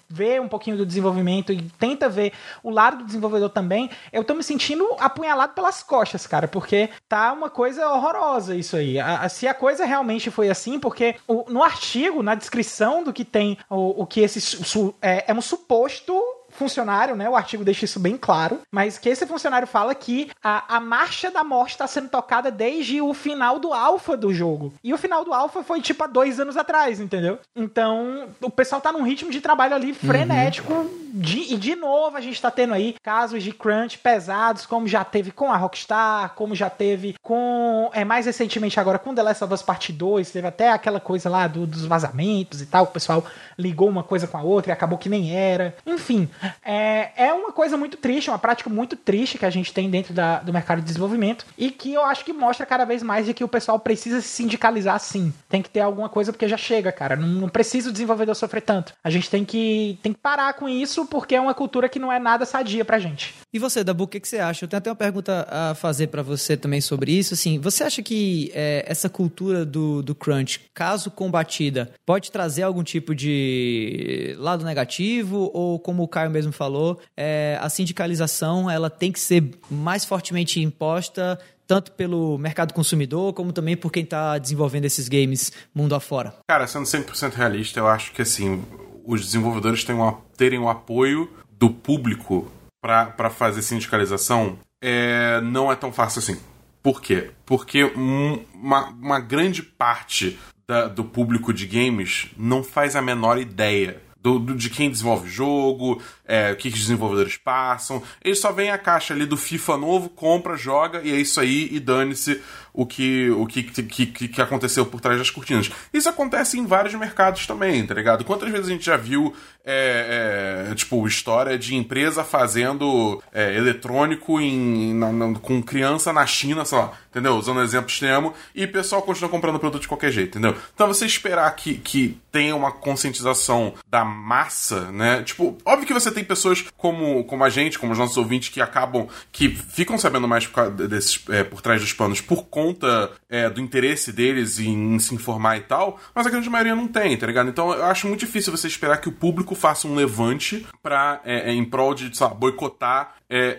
vê 0.10 0.40
um 0.40 0.48
pouquinho 0.48 0.78
do 0.78 0.86
desenvolvimento 0.86 1.54
e 1.54 1.62
tenta 1.80 2.10
ver 2.10 2.34
o 2.64 2.70
lado 2.70 2.98
do 2.98 3.06
desenvolvedor 3.06 3.50
também, 3.50 3.90
eu 4.12 4.24
tô 4.24 4.34
me 4.34 4.44
sentindo 4.44 4.88
apunhalado 5.00 5.54
pelas 5.54 5.84
costas, 5.84 6.26
cara, 6.26 6.48
porque 6.48 6.90
tá 7.08 7.32
uma 7.32 7.50
coisa 7.50 7.88
horrorosa 7.90 8.56
isso 8.56 8.76
aí. 8.76 9.00
A, 9.00 9.30
se 9.30 9.48
a 9.48 9.54
coisa 9.54 9.86
realmente 9.86 10.32
foi 10.32 10.50
assim, 10.50 10.63
assim, 10.64 10.80
porque 10.80 11.16
o, 11.28 11.46
no 11.50 11.62
artigo, 11.62 12.24
na 12.24 12.36
descrição 12.36 13.04
do 13.04 13.12
que 13.12 13.26
tem 13.26 13.58
o, 13.70 14.04
o 14.04 14.08
que 14.08 14.22
esse 14.22 14.40
su, 14.40 14.96
é, 15.02 15.26
é 15.32 15.34
um 15.34 15.42
suposto 15.42 16.14
funcionário, 16.54 17.16
né? 17.16 17.30
O 17.30 17.36
artigo 17.36 17.64
deixa 17.64 17.86
isso 17.86 18.00
bem 18.00 18.18
claro, 18.18 18.60
mas 18.72 18.98
que 18.98 19.10
esse 19.10 19.26
funcionário 19.26 19.68
fala 19.68 19.94
que 19.94 20.30
a, 20.44 20.78
a 20.78 20.80
marcha 20.80 21.30
da 21.30 21.44
morte 21.44 21.72
está 21.72 21.88
sendo 21.88 22.10
tocada 22.10 22.50
desde 22.50 23.02
o 23.02 23.14
final 23.14 23.60
do 23.60 23.74
alfa 23.74 24.16
do 24.16 24.34
jogo. 24.34 24.74
E 24.84 24.94
o 24.94 24.98
final 24.98 25.24
do 25.26 25.34
alfa 25.34 25.64
foi 25.64 25.82
tipo 25.82 26.04
há 26.04 26.08
dois 26.08 26.40
anos 26.40 26.58
atrás, 26.58 27.00
entendeu? 27.00 27.40
Então 27.56 28.28
o 28.42 28.50
pessoal 28.50 28.82
tá 28.82 28.92
num 28.92 29.04
ritmo 29.04 29.32
de 29.32 29.42
trabalho 29.42 29.76
ali 29.76 29.94
frenético. 29.94 30.74
Uhum. 30.74 31.04
De, 31.16 31.54
e 31.54 31.58
de 31.58 31.76
novo 31.76 32.18
a 32.18 32.22
gente 32.22 32.42
tá 32.42 32.50
tendo 32.50 32.74
aí 32.74 32.96
casos 33.04 33.44
de 33.44 33.52
crunch 33.52 34.00
pesados, 34.00 34.66
como 34.66 34.88
já 34.88 35.04
teve 35.04 35.32
com 35.32 35.52
a 35.52 35.58
Rockstar, 35.58 36.34
como 36.36 36.56
já 36.56 36.70
teve 36.70 37.16
com. 37.22 37.90
É, 37.94 38.04
mais 38.04 38.26
recentemente 38.26 38.80
agora 38.80 38.98
com 38.98 39.14
The 39.14 39.22
Last 39.22 39.44
of 39.44 39.54
Us 39.54 39.62
Part 39.62 39.92
2, 39.92 40.32
teve 40.32 40.48
até 40.48 40.72
aquela 40.72 41.00
coisa 41.00 41.30
lá 41.30 41.48
do, 41.48 41.68
dos 41.68 41.86
vazamentos 41.86 42.62
e 42.62 42.66
tal. 42.66 42.86
O 42.86 42.88
pessoal 42.88 43.24
ligou 43.58 43.88
uma 43.88 44.04
coisa 44.04 44.26
com 44.28 44.38
a 44.38 44.42
outra 44.42 44.72
e 44.72 44.74
acabou 44.74 44.98
que 44.98 45.10
nem 45.10 45.36
era. 45.36 45.76
Enfim, 45.86 46.30
é, 46.64 47.12
é 47.16 47.34
uma 47.34 47.52
coisa 47.52 47.78
muito 47.78 47.98
triste, 47.98 48.30
uma 48.30 48.40
prática 48.40 48.70
muito 48.70 48.96
triste 48.96 49.38
que 49.38 49.46
a 49.46 49.50
gente 49.50 49.74
tem 49.74 49.90
dentro 49.90 50.14
da, 50.14 50.40
do 50.40 50.54
mercado 50.54 50.80
de 50.80 50.86
desenvolvimento 50.86 51.46
e 51.58 51.72
que 51.72 51.94
eu 51.94 52.04
acho 52.04 52.24
que 52.24 52.34
mostra 52.34 52.66
cada 52.66 52.86
vez 52.86 53.02
mais 53.02 53.26
de 53.26 53.34
que 53.34 53.44
o 53.44 53.48
pessoal 53.48 53.80
precisa 53.80 54.22
se 54.22 54.28
sindicalizar 54.28 55.00
sim. 55.00 55.34
Tem 55.50 55.62
que 55.62 55.70
ter 55.70 55.80
alguma 55.80 56.10
coisa 56.10 56.32
porque 56.32 56.48
já 56.48 56.58
chega, 56.58 56.92
cara. 56.92 57.16
Não, 57.16 57.28
não 57.28 57.50
precisa 57.50 57.90
o 57.90 57.92
desenvolvedor 57.92 58.36
sofrer 58.36 58.62
tanto. 58.62 58.94
A 59.04 59.10
gente 59.10 59.30
tem 59.30 59.46
que, 59.46 59.98
tem 60.02 60.14
que 60.14 60.20
parar 60.20 60.54
com 60.54 60.68
isso 60.68 61.06
porque 61.06 61.36
é 61.36 61.42
uma 61.42 61.54
cultura 61.54 61.88
que 61.88 62.00
não 62.00 62.12
é 62.12 62.20
nada 62.20 62.46
sadia 62.46 62.84
pra 62.84 63.00
gente. 63.00 63.34
E 63.54 63.60
você, 63.60 63.84
Dabu, 63.84 64.04
o 64.04 64.08
que, 64.08 64.20
que 64.20 64.28
você 64.28 64.40
acha? 64.40 64.66
Eu 64.66 64.70
tenho 64.70 64.80
até 64.80 64.90
uma 64.90 64.96
pergunta 64.96 65.48
a 65.50 65.76
fazer 65.76 66.08
para 66.08 66.22
você 66.22 66.58
também 66.58 66.82
sobre 66.82 67.12
isso. 67.12 67.34
Assim, 67.34 67.60
você 67.60 67.84
acha 67.84 68.02
que 68.02 68.52
é, 68.54 68.84
essa 68.88 69.10
cultura 69.10 69.66
do, 69.66 70.02
do 70.02 70.16
crunch, 70.16 70.60
caso 70.74 71.12
combatida, 71.12 71.92
pode 72.06 72.32
trazer 72.32 72.64
algum 72.64 72.84
tipo 72.84 73.14
de 73.14 74.36
lado 74.40 74.66
negativo 74.66 75.52
ou 75.54 75.80
como 75.80 76.04
o 76.04 76.08
Caio 76.08 76.32
mesmo 76.34 76.52
falou, 76.52 77.00
é, 77.16 77.58
a 77.62 77.70
sindicalização 77.70 78.70
ela 78.70 78.90
tem 78.90 79.12
que 79.12 79.20
ser 79.20 79.52
mais 79.70 80.04
fortemente 80.04 80.60
imposta 80.60 81.40
tanto 81.66 81.94
pelo 81.94 82.38
mercado 82.38 82.74
consumidor, 82.74 83.34
como 83.34 83.54
também 83.54 83.78
por 83.78 83.92
quem 83.92 84.04
está 84.04 84.38
desenvolvendo 84.38 84.86
esses 84.86 85.08
games 85.08 85.52
mundo 85.74 85.96
afora? 85.96 86.34
Cara, 86.48 86.68
sendo 86.68 86.86
100% 86.86 87.34
realista, 87.34 87.80
eu 87.80 87.88
acho 87.88 88.12
que 88.12 88.22
assim, 88.22 88.64
os 89.06 89.26
desenvolvedores 89.26 89.84
têm 89.84 89.96
um, 89.96 90.12
terem 90.38 90.60
o 90.60 90.70
apoio 90.70 91.32
do 91.52 91.70
público 91.70 92.52
para 92.82 93.30
fazer 93.30 93.62
sindicalização 93.62 94.58
é, 94.84 95.40
não 95.42 95.72
é 95.72 95.76
tão 95.76 95.92
fácil 95.92 96.20
assim. 96.20 96.38
Por 96.82 97.02
quê? 97.02 97.32
Porque 97.46 97.86
uma, 97.86 98.90
uma 98.90 99.20
grande 99.22 99.64
parte 99.64 100.38
da, 100.68 100.88
do 100.90 101.06
público 101.06 101.54
de 101.54 101.66
games 101.66 102.28
não 102.38 102.62
faz 102.62 102.96
a 102.96 103.02
menor 103.02 103.38
ideia 103.38 104.02
do, 104.24 104.40
do, 104.40 104.56
de 104.56 104.70
quem 104.70 104.90
desenvolve 104.90 105.28
o 105.28 105.32
jogo, 105.32 106.02
é, 106.26 106.54
o 106.54 106.56
que, 106.56 106.72
que 106.72 106.78
os 106.78 106.84
desenvolvedores 106.84 107.36
passam. 107.36 108.02
Eles 108.24 108.40
só 108.40 108.54
vêm 108.54 108.72
a 108.72 108.78
caixa 108.78 109.14
ali 109.14 109.26
do 109.26 109.36
FIFA 109.36 109.78
novo, 109.78 110.10
compra, 110.10 110.56
joga 110.56 111.02
e 111.04 111.12
é 111.12 111.20
isso 111.20 111.42
aí 111.42 111.68
e 111.70 111.80
dane-se 111.80 112.42
o 112.74 112.86
que 112.86 113.30
o 113.30 113.46
que, 113.46 113.64
que, 113.64 114.28
que, 114.28 114.42
aconteceu 114.42 114.86
por 114.86 115.00
trás 115.00 115.20
das 115.20 115.30
cortinas. 115.30 115.70
Isso 115.94 116.10
acontece 116.10 116.58
em 116.58 116.66
vários 116.66 116.96
mercados 116.96 117.46
também, 117.46 117.86
tá 117.86 117.94
ligado? 117.94 118.26
Quantas 118.26 118.50
vezes 118.50 118.68
a 118.68 118.72
gente 118.72 118.86
já 118.86 118.98
viu, 118.98 119.34
é, 119.64 120.68
é, 120.72 120.76
tipo, 120.76 121.08
história 121.08 121.58
de 121.58 121.76
empresa 121.76 122.24
fazendo 122.24 123.22
é, 123.32 123.56
eletrônico 123.56 124.42
em, 124.42 124.94
na, 124.96 125.12
na, 125.12 125.40
com 125.40 125.62
criança 125.62 126.12
na 126.12 126.26
China, 126.26 126.66
sei 126.66 126.80
lá, 126.80 126.94
entendeu? 127.12 127.36
Usando 127.36 127.58
um 127.58 127.64
exemplo 127.64 127.90
extremo, 127.90 128.34
e 128.56 128.66
o 128.66 128.72
pessoal 128.72 129.04
continua 129.04 129.30
comprando 129.30 129.60
produto 129.60 129.82
de 129.84 129.88
qualquer 129.88 130.12
jeito, 130.12 130.40
entendeu? 130.40 130.60
Então 130.74 130.88
você 130.88 131.06
esperar 131.06 131.56
que, 131.56 131.76
que 131.76 132.18
tenha 132.32 132.56
uma 132.56 132.72
conscientização 132.72 133.76
da 133.88 134.04
massa, 134.04 134.92
né? 134.92 135.22
Tipo, 135.22 135.56
óbvio 135.64 135.86
que 135.86 135.94
você 135.94 136.12
tem 136.12 136.24
pessoas 136.24 136.66
como, 136.76 137.24
como 137.26 137.44
a 137.44 137.50
gente, 137.50 137.78
como 137.78 137.92
os 137.92 138.00
nossos 138.00 138.18
ouvintes, 138.18 138.50
que 138.50 138.60
acabam, 138.60 139.08
que 139.32 139.50
ficam 139.50 139.98
sabendo 140.00 140.28
mais 140.28 140.48
por, 140.48 140.72
desses, 140.72 141.24
é, 141.30 141.44
por 141.44 141.62
trás 141.62 141.80
dos 141.80 141.94
panos 141.94 142.20
por 142.20 142.46
conta 142.46 142.63
conta 142.64 143.12
é, 143.30 143.50
do 143.50 143.60
interesse 143.60 144.14
deles 144.14 144.60
em, 144.60 144.98
se 144.98 145.14
informar 145.14 145.58
e 145.58 145.62
tal, 145.62 146.00
mas 146.16 146.26
a 146.26 146.30
grande 146.30 146.50
maioria 146.50 146.76
não 146.76 146.88
tem, 146.88 147.18
tá 147.18 147.28
ligado? 147.28 147.50
Então 147.50 147.74
eu 147.74 147.84
acho 147.86 148.08
muito 148.08 148.22
difícil 148.22 148.56
você 148.56 148.68
esperar 148.68 148.98
que 148.98 149.10
o 149.10 149.12
público 149.12 149.54
faça 149.54 149.88
um 149.88 149.96
levante 149.96 150.66
pra, 150.82 151.22
é, 151.26 151.50
é 151.50 151.54
em 151.54 151.66
prol 151.66 151.94
de, 151.94 152.16
sei 152.16 152.28
boicotar 152.30 153.16
é, 153.30 153.58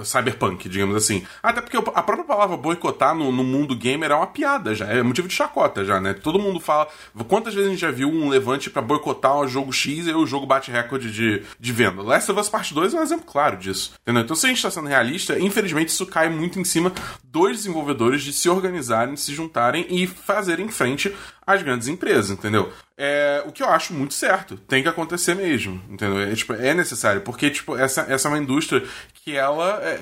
é, 0.00 0.04
cyberpunk, 0.04 0.68
digamos 0.68 0.96
assim. 0.96 1.24
Até 1.42 1.60
porque 1.60 1.76
a 1.76 2.02
própria 2.02 2.24
palavra 2.24 2.56
boicotar 2.56 3.14
no, 3.14 3.30
no, 3.30 3.44
mundo 3.44 3.76
gamer 3.76 4.10
é 4.10 4.14
uma 4.14 4.26
piada 4.26 4.74
já, 4.74 4.86
é 4.86 5.02
motivo 5.02 5.28
de 5.28 5.34
chacota 5.34 5.84
já, 5.84 6.00
né? 6.00 6.14
Todo 6.14 6.38
mundo 6.38 6.60
fala. 6.60 6.88
Quantas 7.28 7.54
vezes 7.54 7.68
a 7.68 7.72
gente 7.72 7.80
já 7.80 7.90
viu 7.90 8.08
um 8.08 8.28
levante 8.28 8.70
para 8.70 8.82
boicotar 8.82 9.36
o 9.36 9.46
jogo 9.46 9.72
X 9.72 10.06
e 10.06 10.12
o 10.12 10.26
jogo 10.26 10.46
bate 10.46 10.70
recorde 10.70 11.10
de, 11.10 11.42
de 11.58 11.72
venda? 11.72 12.02
Last 12.02 12.30
of 12.30 12.40
Us 12.40 12.48
Part 12.48 12.72
2 12.72 12.94
é 12.94 12.98
um 12.98 13.02
exemplo 13.02 13.26
claro 13.26 13.56
disso, 13.56 13.92
entendeu? 14.02 14.22
Então, 14.22 14.36
se 14.36 14.46
a 14.46 14.48
gente 14.48 14.62
tá 14.62 14.70
sendo 14.70 14.88
realista, 14.88 15.38
infelizmente 15.38 15.88
isso 15.88 16.06
cai 16.06 16.28
muito 16.28 16.58
em 16.58 16.64
cima 16.64 16.92
dos 17.24 17.52
desenvolvedores 17.52 18.22
de 18.22 18.32
se 18.32 18.48
organizarem, 18.48 19.16
se 19.16 19.34
juntarem 19.34 19.86
e 19.90 20.06
fazerem 20.06 20.68
frente 20.68 21.14
às 21.46 21.62
grandes 21.62 21.88
empresas, 21.88 22.30
entendeu? 22.30 22.72
É, 22.96 23.42
o 23.46 23.52
que 23.52 23.62
eu 23.62 23.68
acho 23.68 23.92
muito 23.92 24.14
certo. 24.14 24.56
Tem 24.56 24.82
que 24.82 24.88
acontecer 24.88 25.34
mesmo, 25.34 25.82
entendeu? 25.88 26.20
É, 26.20 26.34
tipo, 26.34 26.52
é 26.52 26.72
necessário, 26.74 27.20
porque 27.22 27.50
tipo, 27.50 27.76
essa, 27.76 28.02
essa 28.02 28.28
é 28.28 28.30
uma 28.30 28.38
indústria 28.38 28.82
que 29.24 29.34
ela 29.34 29.80
é, 29.82 29.98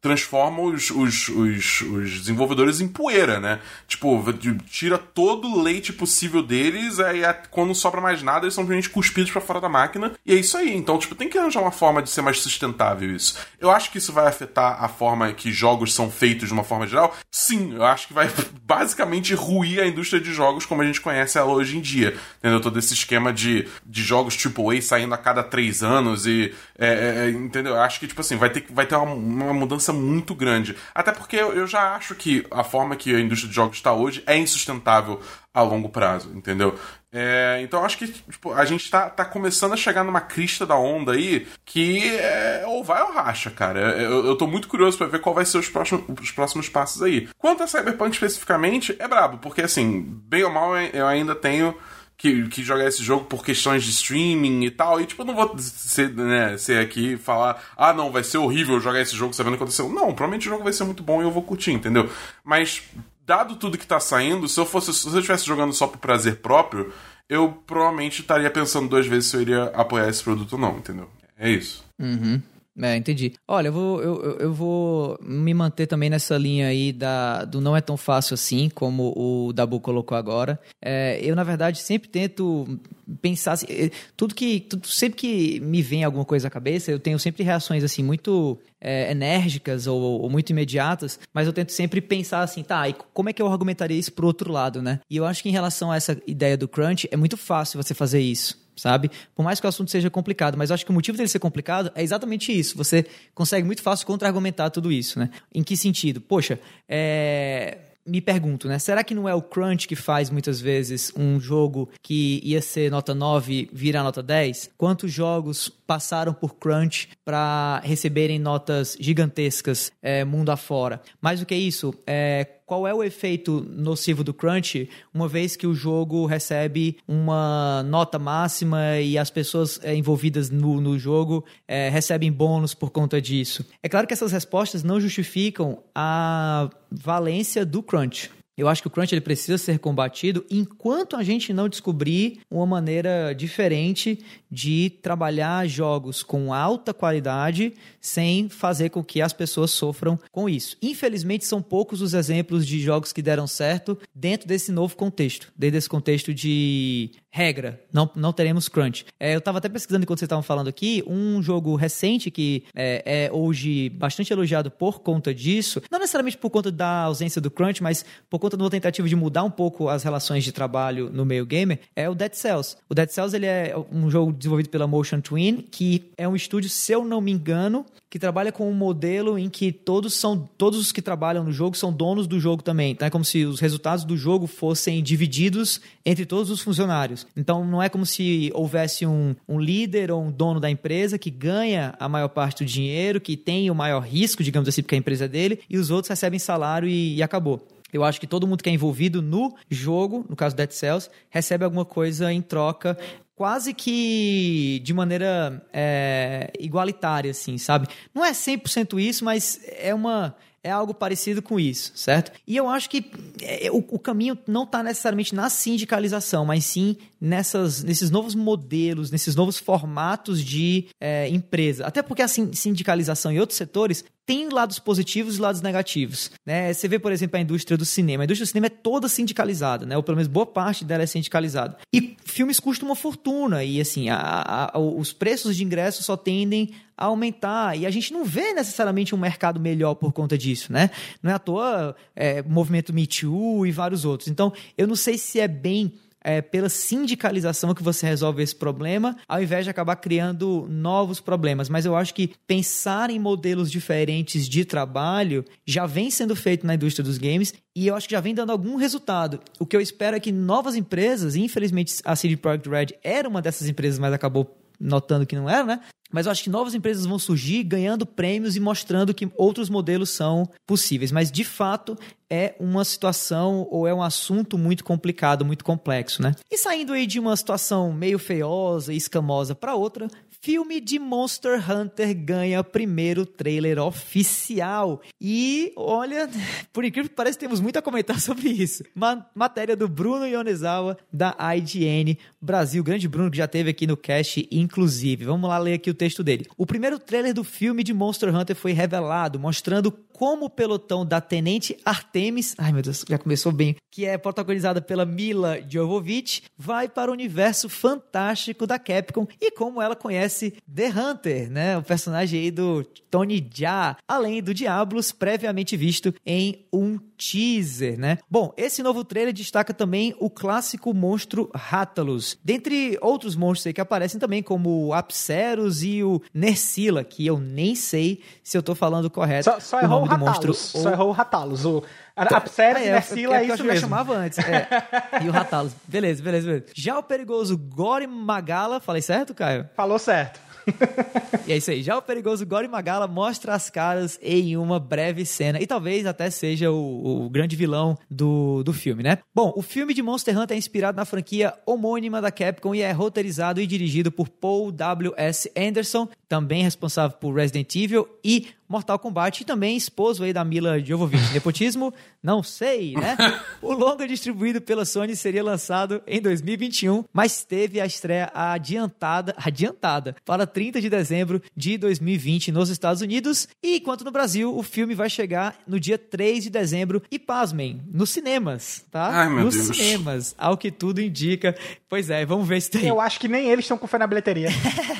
transforma 0.00 0.62
os, 0.62 0.90
os, 0.90 1.28
os, 1.28 1.80
os, 1.82 2.20
desenvolvedores 2.20 2.80
em 2.80 2.88
poeira, 2.88 3.38
né? 3.38 3.60
Tipo, 3.86 4.24
tira 4.68 4.96
todo 4.96 5.46
o 5.46 5.62
leite 5.62 5.92
possível 5.92 6.42
deles, 6.42 6.98
aí 6.98 7.20
quando 7.50 7.74
sobra 7.74 8.00
mais 8.00 8.22
nada, 8.22 8.46
eles 8.46 8.54
são 8.54 8.64
simplesmente 8.64 8.90
cuspidos 8.90 9.30
para 9.30 9.40
fora 9.40 9.60
da 9.60 9.68
máquina, 9.68 10.12
e 10.24 10.32
é 10.32 10.36
isso 10.36 10.56
aí. 10.56 10.74
Então, 10.74 10.98
tipo, 10.98 11.14
tem 11.14 11.28
que 11.28 11.38
arranjar 11.38 11.60
uma 11.60 11.70
forma 11.70 12.02
de 12.02 12.08
ser 12.08 12.22
mais 12.22 12.40
sustentável 12.40 13.14
isso. 13.14 13.36
Eu 13.60 13.70
acho 13.70 13.90
que 13.92 13.98
isso 13.98 14.12
vai 14.12 14.26
afetar 14.26 14.82
a 14.82 14.88
forma 14.88 15.32
que 15.32 15.52
jogos 15.52 15.94
são 15.94 16.10
feitos 16.10 16.48
de 16.48 16.54
uma 16.54 16.64
forma 16.64 16.86
geral. 16.86 17.14
Sim, 17.30 17.74
eu 17.74 17.84
acho 17.84 18.08
que 18.08 18.14
vai 18.14 18.30
basicamente 18.64 19.34
ruir 19.34 19.80
a 19.80 19.86
indústria 19.86 20.20
de 20.20 20.32
jogos 20.32 20.64
como 20.64 20.80
a 20.80 20.86
gente 20.86 21.00
conhece 21.00 21.38
ela 21.38 21.52
hoje 21.52 21.76
em 21.76 21.80
dia. 21.80 22.16
Entendeu? 22.38 22.60
Todo 22.60 22.78
esse 22.78 22.94
esquema 22.94 23.32
de, 23.32 23.68
de 23.84 24.02
jogos 24.02 24.36
AAA 24.36 24.80
saindo 24.80 25.14
a 25.14 25.18
cada 25.18 25.42
três 25.42 25.82
anos 25.82 26.26
e. 26.26 26.54
É, 26.80 26.86
é, 26.86 27.26
é 27.26 27.30
entendeu? 27.30 27.74
Eu 27.74 27.80
acho 27.82 28.00
que, 28.00 28.08
tipo 28.08 28.22
assim, 28.22 28.36
vai 28.36 28.48
ter, 28.48 28.64
vai 28.70 28.86
ter 28.86 28.96
uma, 28.96 29.12
uma 29.12 29.52
mudança 29.52 29.92
muito 29.92 30.34
grande. 30.34 30.74
Até 30.94 31.12
porque 31.12 31.36
eu, 31.36 31.52
eu 31.52 31.66
já 31.66 31.94
acho 31.94 32.14
que 32.14 32.46
a 32.50 32.64
forma 32.64 32.96
que 32.96 33.14
a 33.14 33.20
indústria 33.20 33.50
de 33.50 33.54
jogos 33.54 33.76
está 33.76 33.92
hoje 33.92 34.22
é 34.26 34.36
insustentável 34.36 35.20
a 35.52 35.62
longo 35.62 35.90
prazo, 35.90 36.32
entendeu? 36.34 36.78
É, 37.12 37.58
então 37.62 37.84
acho 37.84 37.98
que 37.98 38.06
tipo, 38.06 38.52
a 38.52 38.64
gente 38.64 38.88
tá, 38.88 39.10
tá 39.10 39.24
começando 39.24 39.72
a 39.72 39.76
chegar 39.76 40.04
numa 40.04 40.20
crista 40.20 40.64
da 40.64 40.76
onda 40.76 41.12
aí 41.12 41.48
que 41.64 42.08
é, 42.08 42.64
ou 42.66 42.84
vai 42.84 43.02
ou 43.02 43.12
racha, 43.12 43.50
cara. 43.50 43.80
Eu, 44.00 44.26
eu 44.26 44.36
tô 44.36 44.46
muito 44.46 44.68
curioso 44.68 44.96
para 44.96 45.08
ver 45.08 45.20
qual 45.20 45.34
vai 45.34 45.44
ser 45.44 45.58
os 45.58 45.68
próximos, 45.68 46.04
os 46.20 46.30
próximos 46.30 46.68
passos 46.68 47.02
aí. 47.02 47.28
Quanto 47.36 47.62
a 47.62 47.66
Cyberpunk 47.66 48.12
especificamente, 48.12 48.94
é 48.98 49.08
brabo, 49.08 49.38
porque 49.38 49.60
assim, 49.60 50.02
bem 50.24 50.44
ou 50.44 50.50
mal 50.50 50.76
eu 50.76 51.06
ainda 51.06 51.34
tenho 51.34 51.76
que, 52.20 52.48
que 52.48 52.62
jogar 52.62 52.86
esse 52.86 53.02
jogo 53.02 53.24
por 53.24 53.42
questões 53.42 53.82
de 53.82 53.90
streaming 53.92 54.62
e 54.62 54.70
tal. 54.70 55.00
E, 55.00 55.06
tipo, 55.06 55.22
eu 55.22 55.26
não 55.26 55.34
vou 55.34 55.56
ser, 55.58 56.10
né, 56.10 56.54
ser 56.58 56.78
aqui 56.78 57.14
e 57.14 57.16
falar, 57.16 57.64
ah, 57.74 57.94
não, 57.94 58.12
vai 58.12 58.22
ser 58.22 58.36
horrível 58.36 58.78
jogar 58.78 59.00
esse 59.00 59.16
jogo 59.16 59.32
sabendo 59.32 59.54
o 59.54 59.56
que 59.56 59.62
aconteceu. 59.62 59.88
Não, 59.88 60.12
provavelmente 60.12 60.46
o 60.46 60.50
jogo 60.50 60.62
vai 60.62 60.72
ser 60.74 60.84
muito 60.84 61.02
bom 61.02 61.22
e 61.22 61.24
eu 61.24 61.30
vou 61.30 61.42
curtir, 61.42 61.72
entendeu? 61.72 62.10
Mas, 62.44 62.82
dado 63.24 63.56
tudo 63.56 63.78
que 63.78 63.86
tá 63.86 63.98
saindo, 63.98 64.46
se 64.48 64.60
eu 64.60 64.66
fosse, 64.66 64.92
se 64.92 65.08
eu 65.08 65.14
estivesse 65.14 65.46
jogando 65.46 65.72
só 65.72 65.86
por 65.86 65.96
prazer 65.96 66.36
próprio, 66.36 66.92
eu 67.26 67.52
provavelmente 67.66 68.20
estaria 68.20 68.50
pensando 68.50 68.86
duas 68.86 69.06
vezes 69.06 69.30
se 69.30 69.36
eu 69.38 69.40
iria 69.40 69.64
apoiar 69.74 70.06
esse 70.06 70.22
produto 70.22 70.52
ou 70.52 70.58
não, 70.58 70.76
entendeu? 70.76 71.08
É 71.38 71.48
isso. 71.48 71.82
Uhum. 71.98 72.42
É, 72.82 72.96
entendi. 72.96 73.34
Olha, 73.46 73.68
eu 73.68 73.72
vou, 73.72 74.02
eu, 74.02 74.38
eu 74.38 74.52
vou 74.52 75.18
me 75.22 75.52
manter 75.52 75.86
também 75.86 76.08
nessa 76.08 76.36
linha 76.38 76.68
aí 76.68 76.92
da, 76.92 77.44
do 77.44 77.60
não 77.60 77.76
é 77.76 77.80
tão 77.80 77.96
fácil 77.96 78.34
assim, 78.34 78.70
como 78.70 79.12
o 79.16 79.52
Dabu 79.52 79.80
colocou 79.80 80.16
agora. 80.16 80.58
É, 80.82 81.20
eu, 81.22 81.36
na 81.36 81.44
verdade, 81.44 81.78
sempre 81.78 82.08
tento 82.08 82.80
pensar 83.20 83.52
assim, 83.52 83.66
eh, 83.68 83.90
tudo 84.16 84.34
que 84.34 84.60
tudo, 84.60 84.86
sempre 84.86 85.18
que 85.18 85.60
me 85.60 85.82
vem 85.82 86.04
alguma 86.04 86.24
coisa 86.24 86.48
à 86.48 86.50
cabeça 86.50 86.90
eu 86.90 86.98
tenho 86.98 87.18
sempre 87.18 87.42
reações 87.42 87.82
assim 87.82 88.02
muito 88.02 88.58
é, 88.80 89.10
enérgicas 89.10 89.86
ou, 89.86 90.00
ou, 90.00 90.30
muito 90.30 90.50
imediatas 90.50 91.18
mas 91.34 91.46
eu 91.46 91.52
tento 91.52 91.72
sempre 91.72 92.00
pensar 92.00 92.42
assim 92.42 92.62
tá 92.62 92.88
e 92.88 92.94
como 93.12 93.28
é 93.28 93.32
que 93.32 93.42
eu 93.42 93.48
argumentaria 93.48 93.98
isso 93.98 94.12
pro 94.12 94.26
outro 94.26 94.52
lado 94.52 94.80
né 94.80 95.00
e 95.10 95.16
eu 95.16 95.26
acho 95.26 95.42
que 95.42 95.48
em 95.48 95.52
relação 95.52 95.90
a 95.90 95.96
essa 95.96 96.20
ideia 96.26 96.56
do 96.56 96.68
crunch 96.68 97.08
é 97.10 97.16
muito 97.16 97.36
fácil 97.36 97.82
você 97.82 97.94
fazer 97.94 98.20
isso 98.20 98.59
sabe? 98.80 99.10
Por 99.34 99.42
mais 99.42 99.60
que 99.60 99.66
o 99.66 99.68
assunto 99.68 99.90
seja 99.90 100.10
complicado, 100.10 100.56
mas 100.56 100.70
eu 100.70 100.74
acho 100.74 100.84
que 100.84 100.90
o 100.90 100.94
motivo 100.94 101.16
dele 101.16 101.28
ser 101.28 101.38
complicado 101.38 101.92
é 101.94 102.02
exatamente 102.02 102.56
isso. 102.56 102.76
Você 102.76 103.06
consegue 103.34 103.66
muito 103.66 103.82
fácil 103.82 104.06
contra-argumentar 104.06 104.70
tudo 104.70 104.90
isso, 104.90 105.18
né? 105.18 105.30
Em 105.54 105.62
que 105.62 105.76
sentido? 105.76 106.20
Poxa, 106.20 106.58
é 106.88 107.78
me 108.10 108.20
pergunto, 108.20 108.66
né? 108.66 108.78
Será 108.78 109.04
que 109.04 109.14
não 109.14 109.28
é 109.28 109.34
o 109.34 109.42
crunch 109.42 109.86
que 109.86 109.94
faz 109.94 110.30
muitas 110.30 110.60
vezes 110.60 111.12
um 111.16 111.38
jogo 111.38 111.88
que 112.02 112.40
ia 112.42 112.62
ser 112.62 112.90
nota 112.90 113.14
9 113.14 113.68
virar 113.72 114.02
nota 114.02 114.22
10? 114.22 114.70
Quantos 114.76 115.12
jogos 115.12 115.68
passaram 115.86 116.32
por 116.32 116.56
crunch 116.56 117.10
para 117.24 117.80
receberem 117.84 118.38
notas 118.38 118.96
gigantescas 118.98 119.92
é, 120.02 120.24
mundo 120.24 120.50
afora? 120.50 121.00
Mais 121.20 121.40
do 121.40 121.46
que 121.46 121.54
isso, 121.54 121.94
é, 122.06 122.46
qual 122.70 122.86
é 122.86 122.94
o 122.94 123.02
efeito 123.02 123.66
nocivo 123.68 124.22
do 124.22 124.32
crunch, 124.32 124.88
uma 125.12 125.26
vez 125.26 125.56
que 125.56 125.66
o 125.66 125.74
jogo 125.74 126.24
recebe 126.24 126.98
uma 127.08 127.82
nota 127.82 128.16
máxima 128.16 129.00
e 129.00 129.18
as 129.18 129.28
pessoas 129.28 129.80
é, 129.82 129.92
envolvidas 129.92 130.50
no, 130.50 130.80
no 130.80 130.96
jogo 130.96 131.44
é, 131.66 131.88
recebem 131.88 132.30
bônus 132.30 132.72
por 132.72 132.90
conta 132.90 133.20
disso. 133.20 133.66
É 133.82 133.88
claro 133.88 134.06
que 134.06 134.12
essas 134.12 134.30
respostas 134.30 134.84
não 134.84 135.00
justificam 135.00 135.82
a 135.92 136.70
valência 136.92 137.66
do 137.66 137.82
crunch. 137.82 138.30
Eu 138.56 138.68
acho 138.68 138.82
que 138.82 138.88
o 138.88 138.90
crunch 138.90 139.14
ele 139.14 139.20
precisa 139.20 139.56
ser 139.56 139.78
combatido 139.78 140.44
enquanto 140.50 141.16
a 141.16 141.22
gente 141.22 141.52
não 141.52 141.68
descobrir 141.68 142.40
uma 142.50 142.66
maneira 142.66 143.32
diferente 143.32 144.22
de 144.50 144.90
trabalhar 145.02 145.66
jogos 145.66 146.22
com 146.22 146.52
alta 146.52 146.92
qualidade 146.92 147.74
sem 148.00 148.48
fazer 148.48 148.90
com 148.90 149.02
que 149.02 149.22
as 149.22 149.32
pessoas 149.32 149.70
sofram 149.70 150.18
com 150.30 150.48
isso. 150.48 150.76
Infelizmente, 150.82 151.44
são 151.44 151.62
poucos 151.62 152.02
os 152.02 152.12
exemplos 152.12 152.66
de 152.66 152.80
jogos 152.80 153.12
que 153.12 153.22
deram 153.22 153.46
certo 153.46 153.98
dentro 154.14 154.46
desse 154.46 154.72
novo 154.72 154.96
contexto, 154.96 155.52
dentro 155.56 155.74
desse 155.74 155.88
contexto 155.88 156.34
de 156.34 157.12
regra, 157.30 157.80
não, 157.92 158.10
não 158.14 158.32
teremos 158.32 158.68
crunch. 158.68 159.06
É, 159.18 159.34
eu 159.34 159.38
estava 159.38 159.58
até 159.58 159.68
pesquisando 159.68 160.02
enquanto 160.02 160.18
vocês 160.18 160.26
estavam 160.26 160.42
falando 160.42 160.68
aqui, 160.68 161.02
um 161.06 161.40
jogo 161.42 161.76
recente 161.76 162.30
que 162.30 162.64
é, 162.74 163.26
é, 163.26 163.32
hoje 163.32 163.88
bastante 163.90 164.32
elogiado 164.32 164.70
por 164.70 165.00
conta 165.00 165.32
disso, 165.32 165.80
não 165.90 165.98
necessariamente 165.98 166.36
por 166.36 166.50
conta 166.50 166.70
da 166.72 167.02
ausência 167.02 167.40
do 167.40 167.50
crunch, 167.50 167.82
mas 167.82 168.04
por 168.28 168.38
conta 168.38 168.56
de 168.56 168.62
uma 168.62 168.70
tentativa 168.70 169.08
de 169.08 169.14
mudar 169.14 169.44
um 169.44 169.50
pouco 169.50 169.88
as 169.88 170.02
relações 170.02 170.42
de 170.42 170.52
trabalho 170.52 171.08
no 171.10 171.24
meio 171.24 171.46
gamer, 171.46 171.78
é 171.94 172.10
o 172.10 172.14
Dead 172.14 172.34
Cells. 172.34 172.76
O 172.88 172.94
Dead 172.94 173.08
Cells 173.08 173.34
ele 173.34 173.46
é 173.46 173.74
um 173.92 174.10
jogo 174.10 174.32
desenvolvido 174.32 174.68
pela 174.68 174.86
Motion 174.86 175.20
Twin, 175.20 175.64
que 175.70 176.10
é 176.16 176.28
um 176.28 176.34
estúdio, 176.34 176.68
se 176.68 176.92
eu 176.92 177.04
não 177.04 177.20
me 177.20 177.30
engano, 177.30 177.86
que 178.10 178.18
trabalha 178.18 178.50
com 178.50 178.68
um 178.68 178.74
modelo 178.74 179.38
em 179.38 179.48
que 179.48 179.70
todos 179.70 180.14
são 180.14 180.36
todos 180.58 180.80
os 180.80 180.90
que 180.90 181.00
trabalham 181.00 181.44
no 181.44 181.52
jogo 181.52 181.76
são 181.76 181.92
donos 181.92 182.26
do 182.26 182.40
jogo 182.40 182.60
também. 182.60 182.90
Então 182.90 183.06
é 183.06 183.10
como 183.10 183.24
se 183.24 183.44
os 183.44 183.60
resultados 183.60 184.04
do 184.04 184.16
jogo 184.16 184.48
fossem 184.48 185.00
divididos 185.00 185.80
entre 186.04 186.26
todos 186.26 186.50
os 186.50 186.60
funcionários. 186.60 187.24
Então 187.36 187.64
não 187.64 187.80
é 187.80 187.88
como 187.88 188.04
se 188.04 188.50
houvesse 188.52 189.06
um, 189.06 189.36
um 189.48 189.60
líder 189.60 190.10
ou 190.10 190.24
um 190.24 190.32
dono 190.32 190.58
da 190.58 190.68
empresa 190.68 191.16
que 191.16 191.30
ganha 191.30 191.94
a 192.00 192.08
maior 192.08 192.28
parte 192.28 192.64
do 192.64 192.66
dinheiro, 192.66 193.20
que 193.20 193.36
tem 193.36 193.70
o 193.70 193.74
maior 193.74 194.00
risco, 194.00 194.42
digamos 194.42 194.68
assim, 194.68 194.82
porque 194.82 194.96
a 194.96 194.98
empresa 194.98 195.26
é 195.26 195.28
dele, 195.28 195.60
e 195.70 195.78
os 195.78 195.90
outros 195.90 196.08
recebem 196.08 196.40
salário 196.40 196.88
e, 196.88 197.14
e 197.14 197.22
acabou. 197.22 197.64
Eu 197.92 198.04
acho 198.04 198.20
que 198.20 198.26
todo 198.26 198.46
mundo 198.46 198.62
que 198.62 198.70
é 198.70 198.72
envolvido 198.72 199.20
no 199.20 199.54
jogo, 199.68 200.24
no 200.28 200.36
caso 200.36 200.54
do 200.54 200.58
Dead 200.58 200.70
Cells, 200.70 201.10
recebe 201.28 201.64
alguma 201.64 201.84
coisa 201.84 202.32
em 202.32 202.40
troca 202.40 202.96
quase 203.40 203.72
que 203.72 204.82
de 204.84 204.92
maneira 204.92 205.66
é, 205.72 206.52
igualitária, 206.60 207.30
assim, 207.30 207.56
sabe? 207.56 207.88
Não 208.14 208.22
é 208.22 208.32
100% 208.32 209.00
isso, 209.00 209.24
mas 209.24 209.58
é 209.78 209.94
uma 209.94 210.36
é 210.62 210.70
algo 210.70 210.92
parecido 210.92 211.40
com 211.40 211.58
isso, 211.58 211.90
certo? 211.94 212.32
E 212.46 212.54
eu 212.54 212.68
acho 212.68 212.90
que 212.90 213.10
é, 213.40 213.70
o, 213.70 213.78
o 213.78 213.98
caminho 213.98 214.36
não 214.46 214.64
está 214.64 214.82
necessariamente 214.82 215.34
na 215.34 215.48
sindicalização, 215.48 216.44
mas 216.44 216.66
sim 216.66 216.98
nessas, 217.20 217.82
nesses 217.82 218.10
novos 218.10 218.34
modelos, 218.34 219.10
nesses 219.10 219.36
novos 219.36 219.58
formatos 219.58 220.42
de 220.42 220.86
é, 221.00 221.28
empresa. 221.28 221.86
Até 221.86 222.02
porque 222.02 222.22
a 222.22 222.28
sindicalização 222.28 223.30
em 223.30 223.38
outros 223.38 223.58
setores 223.58 224.04
tem 224.24 224.48
lados 224.48 224.78
positivos 224.78 225.36
e 225.36 225.40
lados 225.40 225.60
negativos. 225.60 226.30
Né? 226.46 226.72
Você 226.72 226.86
vê, 226.86 226.98
por 226.98 227.10
exemplo, 227.10 227.36
a 227.36 227.40
indústria 227.40 227.76
do 227.76 227.84
cinema. 227.84 228.22
A 228.22 228.24
indústria 228.24 228.46
do 228.46 228.48
cinema 228.48 228.66
é 228.66 228.70
toda 228.70 229.08
sindicalizada, 229.08 229.84
né? 229.84 229.96
ou 229.96 230.02
pelo 230.02 230.16
menos 230.16 230.28
boa 230.28 230.46
parte 230.46 230.84
dela 230.84 231.02
é 231.02 231.06
sindicalizada. 231.06 231.76
E 231.92 232.16
filmes 232.24 232.60
custam 232.60 232.88
uma 232.88 232.94
fortuna, 232.94 233.64
e 233.64 233.80
assim, 233.80 234.08
a, 234.08 234.70
a, 234.72 234.78
os 234.78 235.12
preços 235.12 235.56
de 235.56 235.64
ingressos 235.64 236.06
só 236.06 236.16
tendem 236.16 236.70
a 236.96 237.06
aumentar. 237.06 237.76
E 237.76 237.84
a 237.84 237.90
gente 237.90 238.12
não 238.12 238.24
vê 238.24 238.52
necessariamente 238.52 239.14
um 239.14 239.18
mercado 239.18 239.58
melhor 239.58 239.94
por 239.94 240.12
conta 240.12 240.38
disso, 240.38 240.72
né? 240.72 240.90
Não 241.22 241.32
é 241.32 241.34
à 241.34 241.38
toa 241.38 241.96
é, 242.14 242.40
movimento 242.42 242.92
Me 242.92 243.06
Too 243.06 243.66
e 243.66 243.72
vários 243.72 244.04
outros. 244.04 244.28
Então, 244.28 244.52
eu 244.78 244.86
não 244.86 244.96
sei 244.96 245.18
se 245.18 245.40
é 245.40 245.48
bem 245.48 245.92
é, 246.22 246.40
pela 246.42 246.68
sindicalização 246.68 247.74
que 247.74 247.82
você 247.82 248.06
resolve 248.06 248.42
esse 248.42 248.54
problema, 248.54 249.16
ao 249.28 249.42
invés 249.42 249.64
de 249.64 249.70
acabar 249.70 249.96
criando 249.96 250.66
novos 250.68 251.20
problemas. 251.20 251.68
Mas 251.68 251.86
eu 251.86 251.96
acho 251.96 252.14
que 252.14 252.32
pensar 252.46 253.10
em 253.10 253.18
modelos 253.18 253.70
diferentes 253.70 254.48
de 254.48 254.64
trabalho 254.64 255.44
já 255.66 255.86
vem 255.86 256.10
sendo 256.10 256.36
feito 256.36 256.66
na 256.66 256.74
indústria 256.74 257.04
dos 257.04 257.18
games 257.18 257.54
e 257.74 257.86
eu 257.86 257.94
acho 257.94 258.08
que 258.08 258.14
já 258.14 258.20
vem 258.20 258.34
dando 258.34 258.50
algum 258.50 258.76
resultado. 258.76 259.40
O 259.58 259.64
que 259.64 259.76
eu 259.76 259.80
espero 259.80 260.16
é 260.16 260.20
que 260.20 260.32
novas 260.32 260.74
empresas, 260.74 261.36
infelizmente 261.36 261.94
a 262.04 262.16
CD 262.16 262.36
Projekt 262.36 262.68
Red 262.68 262.86
era 263.02 263.28
uma 263.28 263.40
dessas 263.40 263.68
empresas, 263.68 263.98
mas 263.98 264.12
acabou 264.12 264.59
notando 264.80 265.26
que 265.26 265.36
não 265.36 265.48
era, 265.48 265.64
né? 265.64 265.80
Mas 266.12 266.26
eu 266.26 266.32
acho 266.32 266.42
que 266.42 266.50
novas 266.50 266.74
empresas 266.74 267.06
vão 267.06 267.18
surgir 267.18 267.62
ganhando 267.62 268.04
prêmios 268.04 268.56
e 268.56 268.60
mostrando 268.60 269.14
que 269.14 269.30
outros 269.36 269.70
modelos 269.70 270.10
são 270.10 270.48
possíveis. 270.66 271.12
Mas, 271.12 271.30
de 271.30 271.44
fato, 271.44 271.96
é 272.28 272.56
uma 272.58 272.84
situação 272.84 273.66
ou 273.70 273.86
é 273.86 273.94
um 273.94 274.02
assunto 274.02 274.58
muito 274.58 274.82
complicado, 274.82 275.44
muito 275.44 275.64
complexo, 275.64 276.20
né? 276.20 276.34
E 276.50 276.58
saindo 276.58 276.92
aí 276.92 277.06
de 277.06 277.20
uma 277.20 277.36
situação 277.36 277.92
meio 277.92 278.18
feiosa 278.18 278.92
e 278.92 278.96
escamosa 278.96 279.54
para 279.54 279.76
outra, 279.76 280.08
Filme 280.42 280.80
de 280.80 280.98
Monster 280.98 281.60
Hunter 281.70 282.14
ganha 282.14 282.64
primeiro 282.64 283.26
trailer 283.26 283.78
oficial. 283.78 285.02
E 285.20 285.70
olha, 285.76 286.30
por 286.72 286.82
incrível 286.82 287.10
que 287.10 287.14
pareça, 287.14 287.38
temos 287.38 287.60
muito 287.60 287.78
a 287.78 287.82
comentar 287.82 288.18
sobre 288.22 288.48
isso. 288.48 288.82
Ma 288.94 289.26
matéria 289.34 289.76
do 289.76 289.86
Bruno 289.86 290.26
Yonezawa, 290.26 290.96
da 291.12 291.36
IGN 291.54 292.16
Brasil. 292.40 292.82
Grande 292.82 293.06
Bruno, 293.06 293.30
que 293.30 293.36
já 293.36 293.46
teve 293.46 293.68
aqui 293.68 293.86
no 293.86 293.98
cast, 293.98 294.48
inclusive. 294.50 295.26
Vamos 295.26 295.46
lá 295.46 295.58
ler 295.58 295.74
aqui 295.74 295.90
o 295.90 295.94
texto 295.94 296.24
dele. 296.24 296.46
O 296.56 296.64
primeiro 296.64 296.98
trailer 296.98 297.34
do 297.34 297.44
filme 297.44 297.84
de 297.84 297.92
Monster 297.92 298.34
Hunter 298.34 298.56
foi 298.56 298.72
revelado, 298.72 299.38
mostrando 299.38 299.92
como 300.20 300.44
o 300.44 300.50
pelotão 300.50 301.06
da 301.06 301.18
Tenente 301.18 301.78
Artemis, 301.82 302.54
ai 302.58 302.74
meu 302.74 302.82
Deus, 302.82 303.06
já 303.08 303.16
começou 303.16 303.50
bem, 303.50 303.76
que 303.90 304.04
é 304.04 304.18
protagonizada 304.18 304.78
pela 304.82 305.06
Mila 305.06 305.58
Jovovich, 305.66 306.42
vai 306.58 306.90
para 306.90 307.10
o 307.10 307.14
universo 307.14 307.70
fantástico 307.70 308.66
da 308.66 308.78
Capcom 308.78 309.26
e 309.40 309.50
como 309.50 309.80
ela 309.80 309.96
conhece 309.96 310.52
The 310.70 310.88
Hunter, 310.88 311.50
né? 311.50 311.78
O 311.78 311.82
personagem 311.82 312.38
aí 312.38 312.50
do 312.50 312.84
Tony 313.10 313.48
Jaa, 313.50 313.96
além 314.06 314.42
do 314.42 314.52
Diablos 314.52 315.10
previamente 315.10 315.74
visto 315.74 316.14
em 316.26 316.66
um 316.70 316.98
teaser, 317.16 317.98
né? 317.98 318.18
Bom, 318.30 318.52
esse 318.56 318.82
novo 318.82 319.04
trailer 319.04 319.32
destaca 319.32 319.72
também 319.72 320.14
o 320.18 320.28
clássico 320.28 320.92
monstro 320.94 321.50
Rathalos, 321.54 322.38
dentre 322.44 322.98
outros 323.00 323.36
monstros 323.36 323.68
aí 323.68 323.72
que 323.72 323.80
aparecem 323.80 324.20
também, 324.20 324.42
como 324.42 324.86
o 324.86 324.94
Apseros 324.94 325.82
e 325.82 326.02
o 326.02 326.20
Nersila, 326.32 327.04
que 327.04 327.26
eu 327.26 327.38
nem 327.38 327.74
sei 327.74 328.20
se 328.42 328.56
eu 328.56 328.62
tô 328.62 328.74
falando 328.74 329.10
correto. 329.10 329.44
Só, 329.44 329.60
só 329.60 329.80
errou 329.80 330.04
o 330.04 330.09
Ratalos. 330.16 330.58
Só 330.58 330.78
ou... 330.78 330.90
errou 330.90 331.08
o 331.08 331.12
Ratalos. 331.12 331.64
O 331.64 331.82
Apseros 332.16 332.82
ah, 332.82 332.84
é, 332.84 332.88
e 332.88 332.90
Nersila 332.90 333.36
é, 333.36 333.38
é, 333.38 333.42
é 333.42 333.54
isso 333.54 333.64
mesmo. 333.64 333.80
chamava 333.80 334.14
antes. 334.14 334.38
É. 334.50 335.22
e 335.22 335.28
o 335.28 335.32
Ratalos. 335.32 335.72
Beleza, 335.86 336.22
beleza, 336.22 336.46
beleza. 336.46 336.66
Já 336.74 336.98
o 336.98 337.02
perigoso 337.02 337.56
Gore 337.56 338.06
Magala, 338.06 338.80
falei 338.80 339.02
certo, 339.02 339.34
Caio? 339.34 339.68
Falou 339.76 339.98
certo. 339.98 340.40
e 341.46 341.52
é 341.52 341.56
isso 341.56 341.70
aí. 341.70 341.82
Já 341.82 341.96
o 341.96 342.02
perigoso 342.02 342.44
Gore 342.46 342.68
Magala 342.68 343.06
mostra 343.06 343.54
as 343.54 343.70
caras 343.70 344.18
em 344.22 344.56
uma 344.56 344.78
breve 344.78 345.24
cena. 345.24 345.60
E 345.60 345.66
talvez 345.66 346.06
até 346.06 346.30
seja 346.30 346.70
o, 346.70 347.24
o, 347.26 347.30
grande 347.30 347.56
vilão 347.56 347.96
do, 348.10 348.62
do 348.62 348.72
filme, 348.72 349.02
né? 349.02 349.18
Bom, 349.34 349.52
o 349.56 349.62
filme 349.62 349.94
de 349.94 350.02
Monster 350.02 350.38
Hunter 350.38 350.56
é 350.56 350.58
inspirado 350.58 350.96
na 350.96 351.04
franquia 351.04 351.54
homônima 351.66 352.20
da 352.20 352.30
Capcom 352.30 352.74
e 352.74 352.82
é 352.82 352.92
roteirizado 352.92 353.60
e 353.60 353.66
dirigido 353.66 354.10
por 354.10 354.28
Paul 354.28 354.70
W.S. 354.72 355.50
Anderson, 355.56 356.08
também 356.28 356.62
responsável 356.62 357.16
por 357.16 357.34
Resident 357.34 357.74
Evil 357.74 358.08
e 358.24 358.48
Mortal 358.70 359.00
Kombat 359.00 359.42
e 359.42 359.44
também 359.44 359.76
esposo 359.76 360.22
aí 360.22 360.32
da 360.32 360.44
Mila 360.44 360.78
Jovovich. 360.78 361.20
Nepotismo? 361.34 361.92
Não 362.22 362.40
sei, 362.40 362.94
né? 362.94 363.16
O 363.60 363.72
longa 363.72 364.06
distribuído 364.06 364.60
pela 364.60 364.84
Sony 364.84 365.14
seria 365.14 365.42
lançado 365.44 366.02
em 366.06 366.20
2021, 366.20 367.04
mas 367.12 367.44
teve 367.44 367.80
a 367.80 367.84
estreia 367.84 368.30
adiantada, 368.32 369.34
adiantada 369.36 370.16
para 370.24 370.46
30 370.46 370.80
de 370.80 370.88
dezembro 370.88 371.42
de 371.54 371.76
2020 371.76 372.52
nos 372.52 372.70
Estados 372.70 373.02
Unidos, 373.02 373.48
e 373.62 373.76
enquanto 373.76 374.04
no 374.04 374.10
Brasil 374.10 374.56
o 374.56 374.62
filme 374.62 374.94
vai 374.94 375.10
chegar 375.10 375.58
no 375.66 375.78
dia 375.78 375.98
3 375.98 376.44
de 376.44 376.50
dezembro 376.50 377.02
e 377.10 377.18
pasmem, 377.18 377.82
nos 377.92 378.10
cinemas, 378.10 378.84
tá? 378.90 379.08
Ai, 379.08 379.28
meu 379.28 379.44
nos 379.44 379.54
Deus. 379.54 379.76
cinemas, 379.76 380.34
ao 380.38 380.56
que 380.56 380.70
tudo 380.70 381.00
indica. 381.00 381.54
Pois 381.88 382.08
é, 382.08 382.24
vamos 382.24 382.46
ver 382.48 382.60
se 382.60 382.70
tem. 382.70 382.86
Eu 382.86 383.00
acho 383.00 383.18
que 383.18 383.28
nem 383.28 383.48
eles 383.48 383.64
estão 383.64 383.76
com 383.76 383.86
fé 383.86 383.98
na 383.98 384.06
bilheteria. 384.06 384.48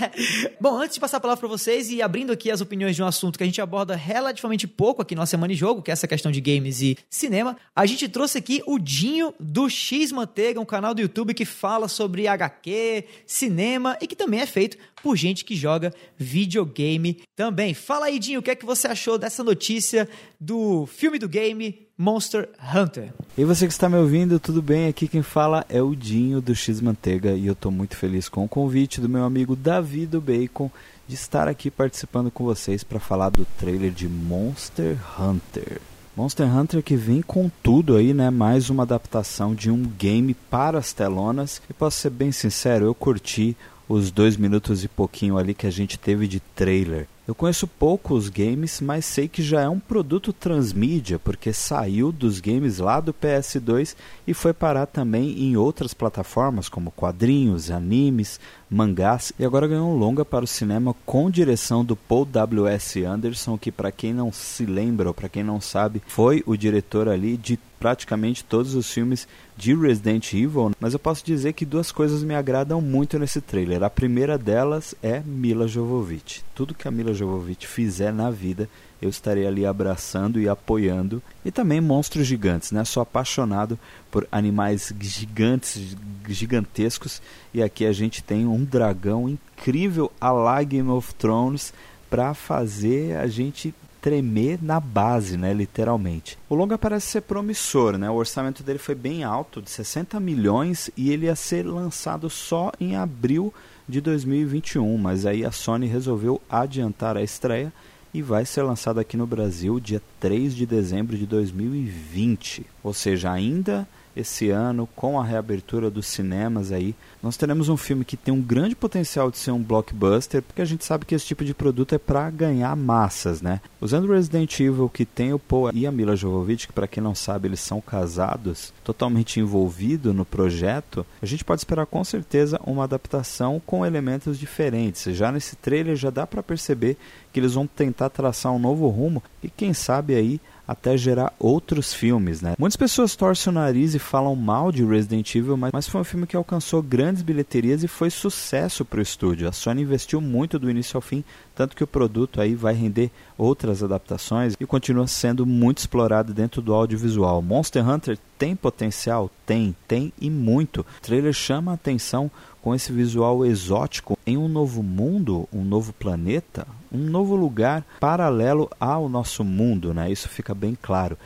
Bom, 0.61 0.77
antes 0.81 0.95
de 0.95 1.01
passar 1.01 1.19
a 1.19 1.21
palavra 1.21 1.41
para 1.41 1.49
vocês 1.49 1.91
e 1.91 2.03
abrindo 2.03 2.33
aqui 2.33 2.51
as 2.51 2.61
opiniões 2.61 2.97
de 2.97 3.03
um 3.03 3.07
assunto 3.07 3.39
que 3.39 3.45
a 3.45 3.47
gente 3.47 3.60
gente 3.61 3.63
aborda 3.63 3.95
relativamente 3.95 4.67
pouco 4.67 5.03
aqui 5.03 5.15
na 5.15 5.27
Semana 5.27 5.53
de 5.53 5.59
Jogo, 5.59 5.83
que 5.83 5.91
é 5.91 5.93
essa 5.93 6.09
questão 6.09 6.33
de 6.33 6.41
games 6.41 6.81
e 6.81 6.97
cinema, 7.09 7.57
a 7.77 7.87
gente 7.87 8.09
trouxe 8.09 8.39
aqui 8.39 8.63
o 8.67 8.79
Dinho 8.79 9.35
do 9.39 9.69
X 9.69 10.11
Manteiga, 10.11 10.61
um 10.61 10.65
canal 10.65 10.95
do 10.95 11.03
YouTube 11.03 11.35
que 11.35 11.45
fala 11.45 11.89
sobre 11.89 12.27
HQ, 12.27 13.05
cinema 13.27 13.97
e 14.01 14.07
que 14.07 14.17
também 14.17 14.41
é 14.41 14.47
feito 14.47 14.79
por 15.03 15.17
gente 15.17 15.45
que 15.45 15.55
joga 15.55 15.93
videogame 16.17 17.23
também. 17.37 17.75
Fala 17.75 18.07
aí, 18.07 18.19
Dinho, 18.19 18.41
o 18.41 18.43
que 18.43 18.51
é 18.51 18.55
que 18.55 18.67
você 18.67 18.89
achou 18.89 19.19
dessa 19.19 19.45
notícia 19.45 20.09
do 20.41 20.87
filme 20.87 21.19
do 21.19 21.29
game 21.29 21.87
Monster 21.97 22.49
Hunter? 22.75 23.13
E 23.37 23.45
você 23.45 23.67
que 23.67 23.73
está 23.73 23.89
me 23.89 23.97
ouvindo, 23.97 24.41
tudo 24.41 24.63
bem? 24.63 24.89
Aqui 24.89 25.07
quem 25.07 25.23
fala 25.23 25.67
é 25.69 25.83
o 25.83 25.95
Dinho 25.95 26.41
do 26.41 26.55
X 26.55 26.81
Manteiga 26.81 27.33
e 27.33 27.47
eu 27.47 27.53
estou 27.53 27.71
muito 27.71 27.97
feliz 27.97 28.29
com 28.29 28.45
o 28.45 28.49
convite 28.49 29.01
do 29.01 29.09
meu 29.09 29.25
amigo 29.25 29.55
Davi 29.55 30.07
do 30.07 30.21
Bacon 30.21 30.71
de 31.11 31.17
estar 31.17 31.49
aqui 31.49 31.73
participando 31.73 32.31
com 32.31 32.45
vocês 32.45 32.85
para 32.85 33.01
falar 33.01 33.31
do 33.31 33.45
trailer 33.59 33.91
de 33.91 34.09
Monster 34.09 34.97
Hunter. 35.19 35.81
Monster 36.17 36.47
Hunter 36.47 36.85
que 36.85 36.95
vem 36.95 37.21
com 37.21 37.51
tudo 37.65 37.97
aí, 37.97 38.15
né? 38.15 38.31
Mais 38.31 38.71
uma 38.71 38.85
adaptação 38.85 39.53
de 39.53 39.73
um 39.73 39.83
game 39.83 40.35
para 40.35 40.79
as 40.79 40.93
telonas. 40.93 41.61
E 41.69 41.73
posso 41.73 41.99
ser 41.99 42.11
bem 42.11 42.31
sincero, 42.31 42.85
eu 42.85 42.95
curti 42.95 43.57
os 43.91 44.13
dois 44.13 44.37
minutos 44.37 44.85
e 44.85 44.89
pouquinho 44.89 45.37
ali 45.37 45.53
que 45.53 45.67
a 45.67 45.71
gente 45.71 45.99
teve 45.99 46.29
de 46.29 46.39
trailer. 46.39 47.09
Eu 47.27 47.35
conheço 47.35 47.67
pouco 47.67 48.15
os 48.15 48.29
games, 48.29 48.81
mas 48.81 49.05
sei 49.05 49.27
que 49.27 49.43
já 49.43 49.63
é 49.63 49.69
um 49.69 49.81
produto 49.81 50.33
transmídia, 50.33 51.19
porque 51.19 51.53
saiu 51.53 52.13
dos 52.13 52.39
games 52.39 52.79
lá 52.79 53.01
do 53.01 53.13
PS2 53.13 53.97
e 54.29 54.33
foi 54.33 54.53
parar 54.53 54.87
também 54.87 55.43
em 55.43 55.57
outras 55.57 55.93
plataformas, 55.93 56.69
como 56.69 56.93
quadrinhos, 56.93 57.69
animes, 57.69 58.39
mangás, 58.71 59.33
e 59.37 59.45
agora 59.45 59.67
ganhou 59.67 59.93
um 59.93 59.99
longa 59.99 60.25
para 60.25 60.45
o 60.45 60.49
cinema 60.49 60.95
com 61.05 61.29
direção 61.29 61.85
do 61.85 61.97
Paul 61.97 62.25
W.S. 62.25 63.05
Anderson, 63.05 63.59
que 63.59 63.73
para 63.73 63.91
quem 63.91 64.15
não 64.15 64.33
se 64.33 64.65
lembra 64.67 65.09
ou 65.09 65.15
para 65.15 65.29
quem 65.29 65.43
não 65.43 65.61
sabe, 65.61 66.01
foi 66.07 66.45
o 66.47 66.57
diretor 66.57 67.09
ali 67.09 67.37
de 67.37 67.59
praticamente 67.81 68.45
todos 68.45 68.75
os 68.75 68.93
filmes 68.93 69.27
de 69.61 69.75
Resident 69.75 70.33
Evil, 70.33 70.73
mas 70.81 70.95
eu 70.95 70.99
posso 70.99 71.23
dizer 71.23 71.53
que 71.53 71.67
duas 71.67 71.93
coisas 71.93 72.23
me 72.23 72.35
agradam 72.35 72.81
muito 72.81 73.19
nesse 73.19 73.43
trailer. 73.43 73.83
A 73.83 73.91
primeira 73.91 74.39
delas 74.39 74.95
é 75.03 75.21
Mila 75.21 75.69
Jovovich. 75.69 76.43
Tudo 76.55 76.73
que 76.73 76.89
a 76.89 76.91
Mila 76.91 77.13
Jovovich 77.13 77.67
fizer 77.67 78.11
na 78.11 78.31
vida, 78.31 78.71
eu 79.03 79.11
estarei 79.11 79.47
ali 79.47 79.67
abraçando 79.67 80.41
e 80.41 80.49
apoiando. 80.49 81.23
E 81.45 81.51
também 81.51 81.79
monstros 81.79 82.27
gigantes, 82.27 82.73
né? 82.73 82.87
Sou 82.87 83.03
apaixonado 83.03 83.79
por 84.11 84.27
animais 84.33 84.95
gigantes, 84.99 85.95
gigantescos. 86.27 87.21
E 87.53 87.63
aqui 87.63 87.85
a 87.85 87.93
gente 87.93 88.25
tem 88.25 88.47
um 88.47 88.65
dragão 88.65 89.29
incrível 89.29 90.11
a 90.19 90.63
Game 90.63 90.89
of 90.89 91.15
Thrones 91.17 91.75
para 92.09 92.33
fazer 92.33 93.15
a 93.19 93.27
gente 93.27 93.75
tremer 94.01 94.59
na 94.63 94.81
base, 94.81 95.37
né, 95.37 95.53
literalmente. 95.53 96.39
O 96.49 96.55
longa 96.55 96.79
parece 96.79 97.07
ser 97.07 97.21
promissor, 97.23 97.99
né? 97.99 98.09
O 98.11 98.15
orçamento 98.15 98.63
dele 98.63 98.79
foi 98.79 98.95
bem 98.95 99.25
alto, 99.25 99.61
de 99.61 99.71
60 99.71 100.19
milhões, 100.19 100.91
e 100.97 101.11
ele 101.11 101.27
ia 101.27 101.37
ser 101.37 101.67
lançado 101.67 102.31
só 102.31 102.73
em 102.81 102.97
abril 102.97 103.53
de 103.89 104.01
2021, 104.01 104.97
mas 104.97 105.27
aí 105.27 105.45
a 105.45 105.51
Sony 105.51 105.87
resolveu 105.87 106.41
adiantar 106.49 107.17
a 107.17 107.23
estreia 107.23 107.73
e 108.13 108.23
vai 108.23 108.45
ser 108.45 108.63
lançado 108.63 108.99
aqui 108.99 109.17
no 109.17 109.27
Brasil 109.27 109.79
dia 109.79 110.03
3 110.19 110.55
de 110.55 110.67
dezembro 110.67 111.17
de 111.17 111.27
2020. 111.27 112.67
Ou 112.83 112.93
seja, 112.93 113.31
ainda 113.31 113.87
esse 114.21 114.51
ano, 114.51 114.89
com 114.95 115.19
a 115.19 115.25
reabertura 115.25 115.91
dos 115.91 116.07
cinemas 116.07 116.73
aí, 116.73 116.95
nós 117.23 117.37
teremos 117.37 117.69
um 117.69 117.77
filme 117.77 118.05
que 118.05 118.17
tem 118.17 118.33
um 118.33 118.41
grande 118.41 118.75
potencial 118.75 119.31
de 119.31 119.39
ser 119.39 119.51
um 119.51 119.63
blockbuster, 119.63 120.43
porque 120.43 120.63
a 120.63 120.65
gente 120.65 120.85
sabe 120.85 121.05
que 121.05 121.15
esse 121.15 121.27
tipo 121.27 121.45
de 121.45 121.53
produto 121.53 121.95
é 121.95 121.99
para 121.99 122.31
ganhar 122.31 122.75
massas, 122.77 123.43
né? 123.43 123.61
Usando 123.81 124.13
Resident 124.13 124.59
Evil, 124.61 124.89
que 124.89 125.05
tem 125.05 125.33
o 125.33 125.39
Paul 125.39 125.71
e 125.75 125.87
a 125.87 125.93
Mila 125.93 126.17
Jovovich, 126.17 126.67
que 126.67 126.73
para 126.73 126.87
quem 126.87 127.03
não 127.03 127.15
sabe, 127.15 127.49
eles 127.49 127.61
são 127.61 127.81
casados, 127.81 128.73
totalmente 128.85 129.41
envolvido 129.41 130.15
no 130.15 130.25
projeto, 130.25 131.05
a 131.21 131.27
gente 131.27 131.45
pode 131.45 131.61
esperar 131.61 131.87
com 131.87 132.03
certeza 132.05 132.61
uma 132.65 132.85
adaptação 132.85 133.61
com 133.65 133.85
elementos 133.85 134.39
diferentes. 134.39 135.15
Já 135.15 135.31
nesse 135.31 135.57
trailer 135.57 135.97
já 135.97 136.11
dá 136.11 136.27
para 136.27 136.43
perceber 136.43 136.97
que 137.33 137.41
eles 137.41 137.55
vão 137.55 137.67
tentar 137.67 138.11
traçar 138.11 138.53
um 138.53 138.59
novo 138.59 138.89
rumo 138.89 139.23
e 139.43 139.49
quem 139.49 139.73
sabe 139.73 140.15
aí 140.15 140.41
até 140.71 140.97
gerar 140.97 141.33
outros 141.37 141.93
filmes, 141.93 142.41
né? 142.41 142.55
Muitas 142.57 142.77
pessoas 142.77 143.17
torcem 143.17 143.51
o 143.51 143.55
nariz 143.55 143.93
e 143.93 143.99
falam 143.99 144.37
mal 144.37 144.71
de 144.71 144.85
Resident 144.85 145.35
Evil, 145.35 145.57
mas, 145.57 145.73
mas 145.73 145.89
foi 145.89 146.01
um 146.01 146.05
filme 146.05 146.29
que 146.29 146.37
alcançou 146.37 146.81
grandes 146.81 147.23
bilheterias 147.23 147.83
e 147.83 147.89
foi 147.89 148.09
sucesso 148.09 148.85
para 148.85 149.01
o 149.01 149.03
estúdio. 149.03 149.49
A 149.49 149.53
Sony 149.53 149.83
investiu 149.83 150.21
muito 150.21 150.61
do 150.61 150.71
início 150.71 150.97
ao 150.97 151.01
fim, 151.01 151.25
tanto 151.57 151.75
que 151.75 151.83
o 151.83 151.89
produto 151.89 152.41
aí 152.41 152.55
vai 152.55 152.73
render 152.73 153.11
outras 153.37 153.83
adaptações 153.83 154.55
e 154.61 154.65
continua 154.65 155.09
sendo 155.09 155.45
muito 155.45 155.79
explorado 155.79 156.33
dentro 156.33 156.63
do 156.63 156.73
audiovisual. 156.73 157.43
Monster 157.43 157.89
Hunter 157.89 158.17
tem 158.39 158.55
potencial? 158.55 159.29
Tem, 159.45 159.75
tem 159.89 160.13
e 160.21 160.31
muito. 160.31 160.83
O 160.83 161.03
trailer 161.03 161.33
chama 161.33 161.73
a 161.73 161.75
atenção 161.75 162.31
com 162.63 162.75
esse 162.75 162.93
visual 162.93 163.45
exótico 163.45 164.19
em 164.27 164.37
um 164.37 164.49
novo 164.49 164.83
mundo, 164.83 165.49
um 165.53 165.65
novo 165.65 165.93
planeta, 165.93 166.67
um 166.93 166.99
novo 166.99 167.35
lugar 167.35 167.85
paralelo 167.99 168.69
ao 168.79 169.09
nosso 169.09 169.45
mundo, 169.45 169.95
né? 169.95 170.11
Isso 170.11 170.29
fica 170.29 170.55
bem 170.55 170.77
claro. 170.81 171.17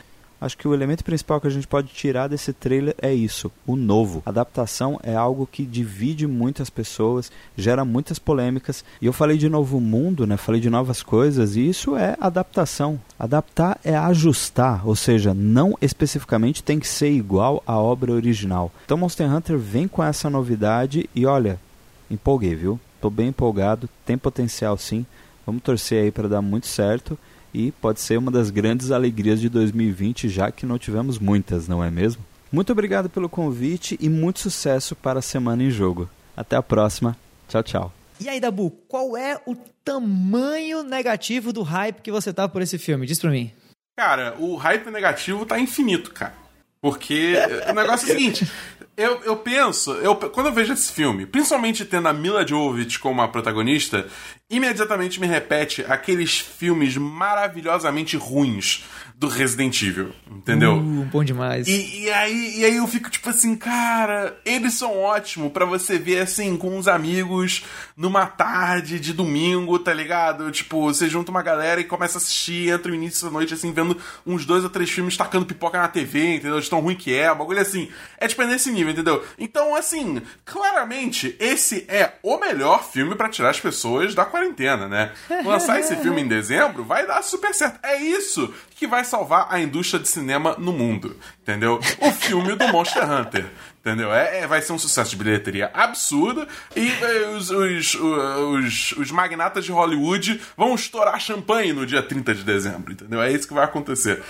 Acho 0.45 0.59
que 0.59 0.67
o 0.67 0.75
elemento 0.75 1.03
principal 1.03 1.41
que 1.41 1.47
a 1.47 1.49
gente 1.49 1.65
pode 1.65 1.87
tirar 1.87 2.27
desse 2.27 2.53
trailer 2.53 2.93
é 3.01 3.11
isso, 3.11 3.51
o 3.65 3.75
novo. 3.75 4.21
adaptação 4.23 4.99
é 5.01 5.15
algo 5.15 5.49
que 5.51 5.65
divide 5.65 6.27
muitas 6.27 6.69
pessoas, 6.69 7.31
gera 7.57 7.83
muitas 7.83 8.19
polêmicas. 8.19 8.85
E 9.01 9.07
eu 9.07 9.11
falei 9.11 9.39
de 9.39 9.49
novo 9.49 9.81
mundo, 9.81 10.27
né? 10.27 10.37
Falei 10.37 10.61
de 10.61 10.69
novas 10.69 11.01
coisas, 11.01 11.55
e 11.55 11.67
isso 11.67 11.97
é 11.97 12.15
adaptação. 12.21 13.01
Adaptar 13.17 13.79
é 13.83 13.95
ajustar, 13.95 14.87
ou 14.87 14.95
seja, 14.95 15.33
não 15.33 15.75
especificamente 15.81 16.61
tem 16.61 16.79
que 16.79 16.87
ser 16.87 17.09
igual 17.09 17.63
à 17.65 17.79
obra 17.79 18.13
original. 18.13 18.71
Então 18.85 18.99
Monster 18.99 19.27
Hunter 19.33 19.57
vem 19.57 19.87
com 19.87 20.03
essa 20.03 20.29
novidade 20.29 21.09
e 21.15 21.25
olha, 21.25 21.59
empolguei, 22.07 22.53
viu? 22.53 22.79
Tô 23.01 23.09
bem 23.09 23.29
empolgado, 23.29 23.89
tem 24.05 24.15
potencial 24.15 24.77
sim. 24.77 25.07
Vamos 25.43 25.63
torcer 25.63 26.03
aí 26.03 26.11
para 26.11 26.27
dar 26.27 26.41
muito 26.43 26.67
certo 26.67 27.17
e 27.55 27.71
pode 27.71 28.01
ser 28.01 28.17
uma 28.17 28.29
das 28.29 28.49
grandes 28.49 28.91
alegrias 28.91 29.39
de 29.39 29.47
2020, 29.47 30.27
já 30.27 30.51
que 30.51 30.65
não 30.65 30.77
tivemos 30.77 31.17
muitas, 31.17 31.69
não 31.69 31.81
é 31.81 31.89
mesmo? 31.89 32.21
Muito 32.51 32.73
obrigado 32.73 33.09
pelo 33.09 33.29
convite 33.29 33.97
e 34.01 34.09
muito 34.09 34.39
sucesso 34.39 34.93
para 34.93 35.19
a 35.19 35.21
semana 35.21 35.63
em 35.63 35.71
jogo. 35.71 36.09
Até 36.35 36.57
a 36.57 36.61
próxima. 36.61 37.17
Tchau, 37.47 37.63
tchau. 37.63 37.93
E 38.19 38.27
aí, 38.27 38.41
Dabu, 38.41 38.71
qual 38.89 39.15
é 39.15 39.39
o 39.45 39.55
tamanho 39.83 40.83
negativo 40.83 41.53
do 41.53 41.63
hype 41.63 42.01
que 42.01 42.11
você 42.11 42.33
tá 42.33 42.47
por 42.47 42.61
esse 42.61 42.77
filme? 42.77 43.05
Diz 43.05 43.19
pra 43.19 43.29
mim. 43.29 43.51
Cara, 43.97 44.35
o 44.37 44.55
hype 44.55 44.91
negativo 44.91 45.45
tá 45.45 45.57
infinito, 45.57 46.11
cara. 46.11 46.33
Porque 46.81 47.33
o 47.69 47.73
negócio 47.73 48.07
é 48.07 48.13
o 48.13 48.17
seguinte, 48.17 48.51
eu, 48.95 49.21
eu 49.23 49.37
penso, 49.37 49.91
eu, 49.93 50.15
quando 50.15 50.47
eu 50.47 50.53
vejo 50.53 50.71
esse 50.71 50.91
filme, 50.91 51.25
principalmente 51.25 51.83
tendo 51.83 52.07
a 52.07 52.13
Mila 52.13 52.47
Jovovich 52.47 52.99
como 52.99 53.21
a 53.21 53.27
protagonista, 53.27 54.07
imediatamente 54.49 55.19
me 55.19 55.27
repete 55.27 55.83
aqueles 55.87 56.39
filmes 56.39 56.95
maravilhosamente 56.97 58.15
ruins 58.15 58.83
do 59.17 59.29
Resident 59.29 59.81
Evil, 59.81 60.11
entendeu? 60.29 60.75
Uh, 60.75 61.05
bom 61.05 61.23
demais. 61.23 61.67
E, 61.67 62.03
e, 62.03 62.11
aí, 62.11 62.59
e 62.59 62.65
aí 62.65 62.75
eu 62.75 62.85
fico 62.85 63.09
tipo 63.09 63.29
assim, 63.29 63.55
cara, 63.55 64.37
eles 64.45 64.73
são 64.73 64.97
ótimos 64.99 65.53
para 65.53 65.65
você 65.65 65.97
ver 65.97 66.19
assim 66.19 66.57
com 66.57 66.77
uns 66.77 66.85
amigos 66.87 67.63
numa 67.95 68.25
tarde 68.25 68.99
de 68.99 69.13
domingo, 69.13 69.79
tá 69.79 69.93
ligado? 69.93 70.51
Tipo, 70.51 70.81
você 70.81 71.07
junta 71.07 71.31
uma 71.31 71.41
galera 71.41 71.79
e 71.79 71.85
começa 71.85 72.17
a 72.17 72.21
assistir, 72.21 72.69
entra 72.69 72.89
no 72.89 72.95
início 72.95 73.25
da 73.25 73.31
noite 73.31 73.53
assim, 73.53 73.71
vendo 73.71 73.97
uns 74.25 74.45
dois 74.45 74.65
ou 74.65 74.69
três 74.69 74.89
filmes 74.89 75.15
tacando 75.15 75.45
pipoca 75.45 75.77
na 75.77 75.87
TV, 75.87 76.35
entendeu? 76.35 76.59
De 76.59 76.69
tão 76.69 76.81
ruim 76.81 76.95
que 76.95 77.15
é, 77.15 77.33
bagulho 77.33 77.61
assim. 77.61 77.89
É 78.17 78.27
tipo 78.27 78.41
é 78.41 78.47
nesse 78.47 78.69
nível, 78.69 78.91
entendeu? 78.91 79.23
Então, 79.39 79.75
assim, 79.75 80.21
claramente, 80.43 81.37
esse 81.39 81.85
é 81.87 82.15
o 82.21 82.37
melhor 82.37 82.83
filme 82.83 83.15
para 83.15 83.29
tirar 83.29 83.51
as 83.51 83.61
pessoas 83.61 84.13
da 84.13 84.25
quarentena, 84.35 84.89
né? 84.89 85.11
Lançar 85.45 85.79
esse 85.79 85.95
filme 85.95 86.21
em 86.21 86.27
dezembro 86.27 86.83
vai 86.83 87.07
dar 87.07 87.21
super 87.21 87.53
certo. 87.53 87.79
É 87.81 87.97
isso 87.97 88.53
que 88.75 88.85
vai 88.85 89.05
salvar 89.05 89.47
a 89.49 89.59
indústria 89.59 89.99
de 89.99 90.09
cinema 90.09 90.55
no 90.59 90.73
mundo, 90.73 91.15
entendeu? 91.41 91.79
O 92.01 92.11
filme 92.11 92.55
do 92.55 92.67
Monster 92.67 93.09
Hunter. 93.09 93.45
Entendeu? 93.79 94.11
É, 94.11 94.39
é, 94.39 94.47
vai 94.47 94.63
ser 94.63 94.73
um 94.73 94.79
sucesso 94.79 95.11
de 95.11 95.15
bilheteria 95.15 95.69
absurdo 95.71 96.47
e 96.75 96.89
é, 96.89 97.29
os, 97.29 97.51
os, 97.51 97.93
os, 97.93 98.91
os, 98.93 99.11
magnatas 99.11 99.63
de 99.63 99.71
Hollywood 99.71 100.41
vão 100.57 100.73
estourar 100.73 101.19
champanhe 101.19 101.71
no 101.71 101.85
dia 101.85 102.01
30 102.01 102.33
de 102.33 102.43
dezembro, 102.43 102.91
entendeu? 102.91 103.21
É 103.21 103.31
isso 103.31 103.47
que 103.47 103.53
vai 103.53 103.63
acontecer. 103.63 104.23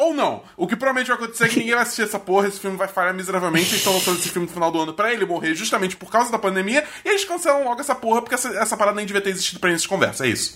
Ou 0.00 0.14
não. 0.14 0.42
O 0.56 0.66
que 0.66 0.74
provavelmente 0.74 1.08
vai 1.08 1.16
acontecer 1.18 1.44
é 1.44 1.48
que 1.48 1.58
ninguém 1.58 1.74
vai 1.74 1.82
assistir 1.82 2.04
essa 2.04 2.18
porra, 2.18 2.48
esse 2.48 2.58
filme 2.58 2.74
vai 2.74 2.88
falhar 2.88 3.12
miseravelmente, 3.12 3.66
eles 3.66 3.80
estão 3.80 3.92
lançando 3.92 4.18
esse 4.18 4.30
filme 4.30 4.48
no 4.48 4.52
final 4.52 4.72
do 4.72 4.80
ano 4.80 4.94
pra 4.94 5.12
ele 5.12 5.26
morrer 5.26 5.54
justamente 5.54 5.94
por 5.94 6.10
causa 6.10 6.32
da 6.32 6.38
pandemia, 6.38 6.82
e 7.04 7.08
eles 7.10 7.26
cancelam 7.26 7.64
logo 7.64 7.82
essa 7.82 7.94
porra, 7.94 8.22
porque 8.22 8.34
essa, 8.34 8.48
essa 8.48 8.78
parada 8.78 8.96
nem 8.96 9.04
devia 9.04 9.20
ter 9.20 9.28
existido 9.28 9.60
pra 9.60 9.70
gente 9.70 9.86
conversa. 9.86 10.24
É 10.24 10.30
isso. 10.30 10.54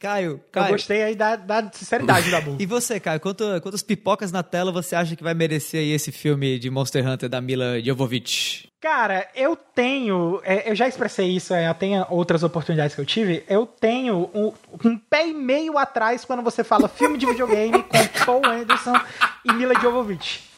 Caio, 0.00 0.40
Caio. 0.50 0.66
Eu 0.68 0.72
gostei 0.72 1.02
aí 1.02 1.14
da, 1.14 1.36
da 1.36 1.70
sinceridade 1.72 2.30
da. 2.30 2.42
E 2.58 2.64
você, 2.64 2.98
Caio, 2.98 3.20
quanto, 3.20 3.44
quantas 3.60 3.82
pipocas 3.82 4.32
na 4.32 4.42
tela 4.42 4.72
você 4.72 4.96
acha 4.96 5.14
que 5.14 5.22
vai 5.22 5.34
merecer 5.34 5.80
aí 5.80 5.90
esse 5.90 6.10
filme 6.10 6.58
de 6.58 6.70
Monster 6.70 7.06
Hunter 7.06 7.28
da 7.28 7.40
Mila 7.42 7.82
Jovovich? 7.82 8.72
Cara, 8.84 9.26
eu 9.34 9.56
tenho. 9.56 10.42
É, 10.44 10.70
eu 10.70 10.74
já 10.74 10.86
expressei 10.86 11.30
isso, 11.30 11.54
é, 11.54 11.72
tem 11.72 11.94
outras 12.10 12.42
oportunidades 12.42 12.94
que 12.94 13.00
eu 13.00 13.06
tive. 13.06 13.42
Eu 13.48 13.64
tenho 13.64 14.28
um, 14.34 14.52
um, 14.84 14.98
pé 14.98 15.26
e 15.26 15.32
meio 15.32 15.78
atrás 15.78 16.22
quando 16.22 16.42
você 16.42 16.62
fala 16.62 16.86
filme 16.86 17.16
de 17.16 17.24
videogame 17.24 17.82
com 17.82 18.26
Paul 18.26 18.44
Anderson 18.44 18.92
e 19.42 19.54
Mila 19.54 19.72
Jovovich. 19.80 20.50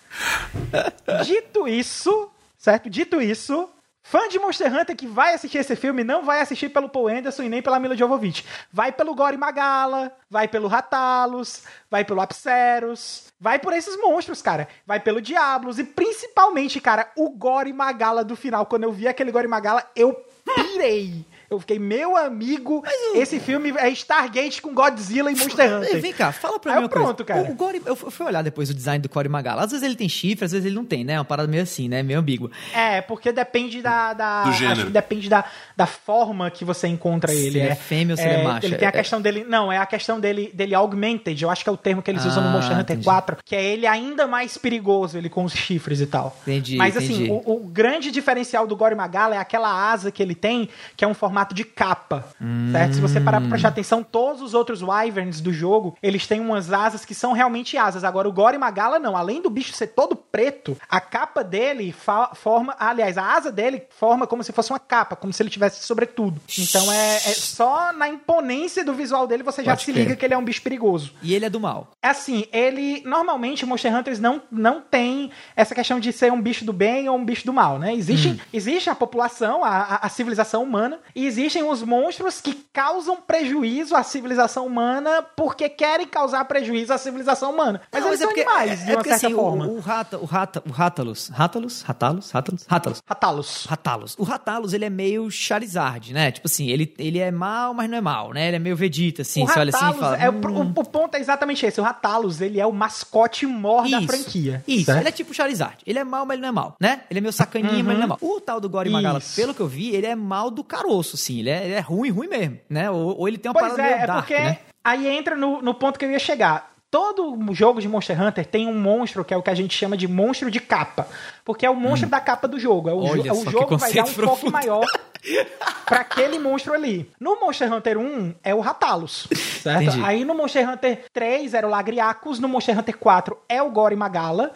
Dito 1.25 1.69
isso, 1.69 2.29
certo? 2.59 2.91
Dito 2.91 3.23
isso, 3.23 3.71
Fã 4.09 4.29
de 4.29 4.39
Monster 4.39 4.73
Hunter 4.73 4.95
que 4.95 5.05
vai 5.05 5.35
assistir 5.35 5.59
esse 5.59 5.75
filme 5.75 6.05
não 6.05 6.25
vai 6.25 6.41
assistir 6.41 6.69
pelo 6.69 6.89
Paul 6.89 7.09
Anderson 7.09 7.43
e 7.43 7.49
nem 7.49 7.61
pela 7.61 7.81
Mila 7.81 7.97
Jovovich. 7.97 8.47
Vai 8.73 8.93
pelo 8.93 9.17
Gore 9.17 9.37
Magala, 9.37 10.13
vai 10.31 10.47
pelo 10.47 10.69
Ratalos, 10.69 11.65
vai 11.91 12.05
pelo 12.05 12.21
Apseros, 12.21 13.33
vai 13.41 13.59
por 13.59 13.73
esses 13.73 14.01
monstros, 14.01 14.41
cara. 14.41 14.69
Vai 14.87 15.01
pelo 15.01 15.21
Diablos 15.21 15.81
e 15.81 15.85
principalmente, 15.85 16.81
cara, 16.81 17.11
o 17.17 17.31
Gore 17.31 17.73
Magala 17.73 18.23
do 18.23 18.37
final. 18.37 18.65
Quando 18.67 18.85
eu 18.85 18.93
vi 18.93 19.09
aquele 19.09 19.33
Gore 19.33 19.49
Magala, 19.49 19.85
eu 19.97 20.15
pirei. 20.45 21.27
Eu 21.51 21.61
fiquei, 21.61 21.79
meu 21.79 22.17
amigo, 22.17 22.83
eu... 23.15 23.23
esse 23.23 23.39
filme 23.39 23.71
é 23.77 23.89
Stargate 23.91 24.61
com 24.61 24.75
Godzilla 24.75 25.31
e 25.31 25.37
Monster 25.37 25.77
Hunter. 25.79 26.01
Vem 26.01 26.13
cá, 26.13 26.33
fala 26.33 26.59
pra 26.59 26.73
Aí 26.73 26.79
mim 26.79 26.85
uma 26.85 26.89
pronto, 26.89 27.25
coisa. 27.25 27.43
cara. 27.43 27.43
O, 27.49 27.53
o 27.53 27.55
Gore, 27.55 27.83
eu 27.87 27.95
fui 27.97 28.27
olhar 28.27 28.43
depois 28.43 28.69
o 28.71 28.75
design 28.75 29.01
do 29.01 29.09
Corey 29.09 29.31
Magala. 29.31 29.63
Às 29.63 29.71
vezes 29.71 29.85
ele 29.87 29.95
tem 29.97 30.09
chifre, 30.09 30.45
às 30.45 30.53
vezes 30.53 30.67
ele 30.67 30.75
não 30.75 30.85
tem, 30.85 31.05
né? 31.05 31.15
É 31.15 31.19
uma 31.19 31.25
parada 31.25 31.49
meio 31.49 31.63
assim, 31.63 31.89
né? 31.89 32.03
Meio 32.03 32.19
ambígua. 32.19 32.51
É, 32.75 33.01
porque 33.01 33.31
depende 33.33 33.81
da... 33.81 34.13
da 34.13 34.43
do 34.45 34.53
gênero. 34.53 34.73
Acho 34.73 34.87
que 34.87 34.93
depende 34.93 35.29
da, 35.29 35.45
da 35.77 35.87
forma 35.87 36.51
que 36.51 36.65
você 36.65 36.89
encontra 36.89 37.33
ele. 37.33 37.53
Se 37.53 37.59
ele 37.59 37.69
é 37.69 37.75
fêmea 37.75 38.15
ou 38.15 38.17
se 38.17 38.25
ele 38.25 38.35
é 38.35 38.43
macho. 38.43 38.67
Ele 38.67 38.77
tem 38.77 38.87
a 38.87 38.91
É- 38.91 38.93
questão 38.93 39.21
dele... 39.21 39.45
Não, 39.45 39.71
é 39.73 39.79
a 39.79 39.87
questão 39.87 40.19
dele, 40.19 40.51
dele 40.53 40.75
augmented. 40.75 41.41
Eu 41.43 41.51
acho 41.51 41.63
que 41.63 41.71
é 41.71 41.73
o 41.73 41.77
termo 41.77 42.03
que 42.03 42.11
eles 42.11 42.25
usam 42.25 42.43
no 42.43 42.49
Ah, 42.49 42.53
Monster 42.53 42.73
Hunter 42.73 42.83
entendi. 42.97 43.05
4. 43.05 43.37
Que 43.45 43.55
é 43.55 43.65
ele 43.65 43.87
ainda 43.87 44.27
mais 44.27 44.59
perigoso, 44.59 45.17
ele 45.17 45.29
com 45.29 45.45
os 45.45 45.53
chifres 45.53 46.01
e 46.01 46.07
tal. 46.07 46.37
Entendi, 46.43 46.77
Mas 46.77 46.97
assim, 46.97 47.15
entendi. 47.27 47.31
o, 47.31 47.57
o 47.57 47.67
grande 47.69 48.11
diferencial 48.11 48.67
do 48.67 48.75
Gore 48.75 48.95
Magala 48.97 49.35
é 49.35 49.39
aquela 49.39 49.91
asa 49.93 50.11
que 50.11 50.23
ele 50.23 50.35
tem, 50.35 50.69
que 50.97 51.05
é 51.05 51.09
um 51.09 51.15
formato 51.15 51.36
de 51.55 51.65
capa. 51.65 52.25
Certo? 52.73 52.95
Se 52.95 53.01
você 53.01 53.21
parar 53.21 53.41
pra 53.41 53.49
prestar 53.51 53.69
atenção, 53.69 54.03
todos 54.03 54.41
os 54.43 54.55
outros 54.55 54.83
Wyverns 54.83 55.41
do 55.41 55.53
jogo, 55.53 55.97
eles 56.03 56.27
têm 56.27 56.41
umas 56.41 56.73
asas 56.73 57.05
que 57.05 57.15
são 57.15 57.33
realmente 57.33 57.77
asas. 57.77 58.05
Agora, 58.05 58.29
o 58.29 58.33
Gore 58.33 58.59
Magala 58.59 58.99
não. 58.99 59.17
Além 59.17 59.41
do 59.43 59.51
bicho 59.51 59.73
ser 59.73 59.89
todo 59.89 60.15
preto, 60.17 60.77
a 60.89 61.01
capa 61.01 61.43
dele 61.43 61.95
forma. 62.35 62.75
Aliás, 62.79 63.19
a 63.19 63.25
asa 63.35 63.51
dele 63.53 63.83
forma 63.91 64.27
como 64.27 64.43
se 64.45 64.53
fosse 64.53 64.71
uma 64.73 64.79
capa, 64.79 65.17
como 65.17 65.33
se 65.33 65.43
ele 65.43 65.51
tivesse 65.51 65.85
sobretudo. 65.85 66.41
Então 66.59 66.91
é, 66.93 67.17
é 67.17 67.35
só 67.35 67.93
na 67.93 68.09
imponência 68.09 68.85
do 68.85 68.95
visual 68.95 69.27
dele 69.27 69.43
você 69.43 69.63
já 69.63 69.73
Pode 69.73 69.85
se 69.85 69.93
crer. 69.93 70.05
liga 70.05 70.17
que 70.17 70.25
ele 70.25 70.35
é 70.35 70.39
um 70.39 70.45
bicho 70.45 70.63
perigoso. 70.63 71.13
E 71.23 71.35
ele 71.35 71.45
é 71.45 71.51
do 71.51 71.61
mal. 71.61 71.89
Assim, 72.03 72.47
ele. 72.53 73.03
Normalmente, 73.05 73.65
Monster 73.67 73.95
Hunters 73.95 74.19
não, 74.21 74.43
não 74.51 74.81
tem 74.81 75.31
essa 75.55 75.75
questão 75.75 75.99
de 76.01 76.13
ser 76.13 76.33
um 76.33 76.41
bicho 76.41 76.65
do 76.65 76.73
bem 76.73 77.09
ou 77.09 77.17
um 77.17 77.25
bicho 77.25 77.45
do 77.45 77.53
mal, 77.53 77.79
né? 77.79 77.95
Existe, 77.95 78.41
existe 78.53 78.89
a 78.91 78.95
população, 78.95 79.65
a, 79.65 79.69
a- 79.71 79.97
a 80.07 80.09
civilização 80.09 80.63
humana, 80.63 80.99
e 81.15 81.26
existem 81.27 81.63
os 81.63 81.83
monstros 81.83 82.41
que 82.41 82.55
causam 82.73 83.17
prejuízo 83.17 83.95
à 83.95 84.03
civilização 84.03 84.67
humana 84.67 85.23
porque 85.37 85.69
querem 85.69 86.07
causar 86.07 86.45
prejuízo 86.45 86.93
à 86.93 86.99
civilização 86.99 87.53
humana. 87.53 87.81
Mas 87.93 88.03
Não, 88.03 88.09
eles 88.09 88.21
são 88.21 88.31
animais, 88.31 88.81
de 88.85 88.91
uma 88.91 88.95
porque, 88.97 89.11
certa 89.11 89.27
assim, 89.27 89.35
forma. 89.35 89.67
O, 89.67 89.77
o, 89.77 89.81
rata, 89.81 90.19
o, 90.19 90.25
rata, 90.25 90.63
o 90.67 90.71
Rátalos. 90.73 91.29
Rátalos? 91.29 91.83
Rátalos? 91.83 92.31
Rátalos? 92.31 92.65
Rátalos. 92.69 93.03
Ratalos. 93.07 93.67
Ratalos. 93.69 94.15
O 94.19 94.25
Ratalos, 94.25 94.73
ele 94.73 94.85
é 94.85 94.91
meio 94.91 95.31
Charizard, 95.31 96.13
né? 96.13 96.31
Tipo 96.31 96.47
assim, 96.47 96.69
ele, 96.69 96.93
ele 96.99 97.19
é 97.19 97.31
mal, 97.31 97.75
mas 97.75 97.89
não 97.91 97.99
é 97.99 98.01
mal, 98.01 98.33
né? 98.33 98.49
Ele 98.49 98.57
é 98.57 98.59
meio 98.59 98.77
Vegeta, 98.77 99.23
assim. 99.23 99.43
o 99.43 99.47
você 99.47 99.59
olha 99.59 99.71
assim 99.75 99.91
e 99.91 99.95
fala... 99.95 100.17
é 100.17 100.29
o, 100.29 100.33
"Hum, 100.33 100.73
o, 100.77 100.81
o 100.81 100.85
ponto 100.85 101.15
é 101.17 101.21
exatamente 101.21 101.65
esse. 101.65 101.81
O 101.81 101.85
Ratalos, 101.85 102.41
ele 102.41 102.61
é 102.61 102.67
o 102.67 102.73
mascote 102.73 103.47
mor 103.47 103.89
da 103.89 104.03
franquia. 104.03 104.63
Isso, 104.67 104.87
certo? 104.87 105.01
ele 105.01 105.09
é 105.09 105.13
tipo 105.13 105.33
Charizard. 105.35 105.79
Ele 105.87 105.99
é 105.99 106.05
mal, 106.05 106.25
mas 106.27 106.35
ele 106.35 106.43
não 106.43 106.49
é 106.49 106.53
mal, 106.53 106.77
né? 106.81 107.03
Ele 107.11 107.19
é 107.19 107.21
meio 107.21 107.33
sacaninha, 107.33 107.83
mas 107.83 107.89
ele 107.93 107.99
não 107.99 108.05
é 108.05 108.07
mal. 108.07 108.19
O 108.21 108.41
tal 108.41 108.61
do 108.61 108.69
Gore 108.69 108.91
Magala, 108.91 109.21
pelo 109.35 109.55
que 109.55 109.61
eu 109.61 109.67
vi, 109.69 109.95
ele 109.95 110.07
é 110.07 110.15
mal 110.15 110.51
do 110.51 110.63
caroço, 110.63 111.16
assim. 111.17 111.41
Ele 111.41 111.51
é, 111.51 111.65
ele 111.65 111.75
é 111.75 111.81
ruim, 111.81 112.11
ruim 112.11 112.29
mesmo, 112.29 112.59
né? 112.71 112.91
Ou, 112.91 113.19
ou 113.19 113.29
ele 113.29 113.39
tem 113.39 113.51
uma 113.51 113.59
Pois 113.59 113.73
parada 113.73 113.89
é, 113.89 114.03
é 114.03 114.07
dark, 114.07 114.21
porque 114.27 114.39
né? 114.39 114.59
aí 114.85 115.07
entra 115.09 115.35
no, 115.37 115.61
no 115.61 115.75
ponto 115.75 115.99
que 115.99 116.05
eu 116.05 116.11
ia 116.11 116.19
chegar. 116.19 116.73
Todo 116.89 117.37
jogo 117.53 117.81
de 117.81 117.89
Monster 117.89 118.21
Hunter 118.23 118.47
tem 118.47 118.69
um 118.69 118.79
monstro 118.79 119.25
que 119.25 119.35
é 119.35 119.37
o 119.37 119.43
que 119.43 119.51
a 119.51 119.55
gente 119.55 119.75
chama 119.77 119.97
de 119.97 120.07
monstro 120.07 120.51
de 120.51 120.61
capa. 120.61 121.07
Porque 121.45 121.67
é 121.67 121.71
o 121.71 121.75
monstro 121.75 122.09
da 122.09 122.21
capa 122.21 122.47
do 122.47 122.59
jogo. 122.61 122.89
É 122.89 122.95
o, 122.95 123.01
jo- 123.03 123.11
Olha 123.21 123.33
o 123.33 123.37
só 123.37 123.45
que 123.45 123.51
jogo 123.51 123.77
vai 123.77 123.93
dar 123.93 124.01
um 124.03 124.05
conceito 124.05 124.07
foco 124.15 124.27
profundo. 124.27 124.53
maior 124.53 124.85
pra 125.85 126.01
aquele 126.01 126.39
monstro 126.39 126.73
ali. 126.73 127.11
No 127.21 127.39
Monster 127.41 127.73
Hunter 127.73 127.99
1 127.99 128.35
é 128.43 128.55
o 128.55 128.61
Ratalos, 128.61 129.27
certo? 129.63 129.83
Entendi. 129.83 130.05
Aí 130.05 130.25
no 130.25 130.35
Monster 130.35 130.69
Hunter 130.69 131.05
3 131.13 131.55
era 131.55 131.67
o 131.67 131.71
Lagriacus, 131.71 132.39
no 132.39 132.49
Monster 132.49 132.79
Hunter 132.79 132.97
4 132.97 133.37
é 133.49 133.63
o 133.63 133.71
Gore 133.71 133.97
Magala 133.97 134.53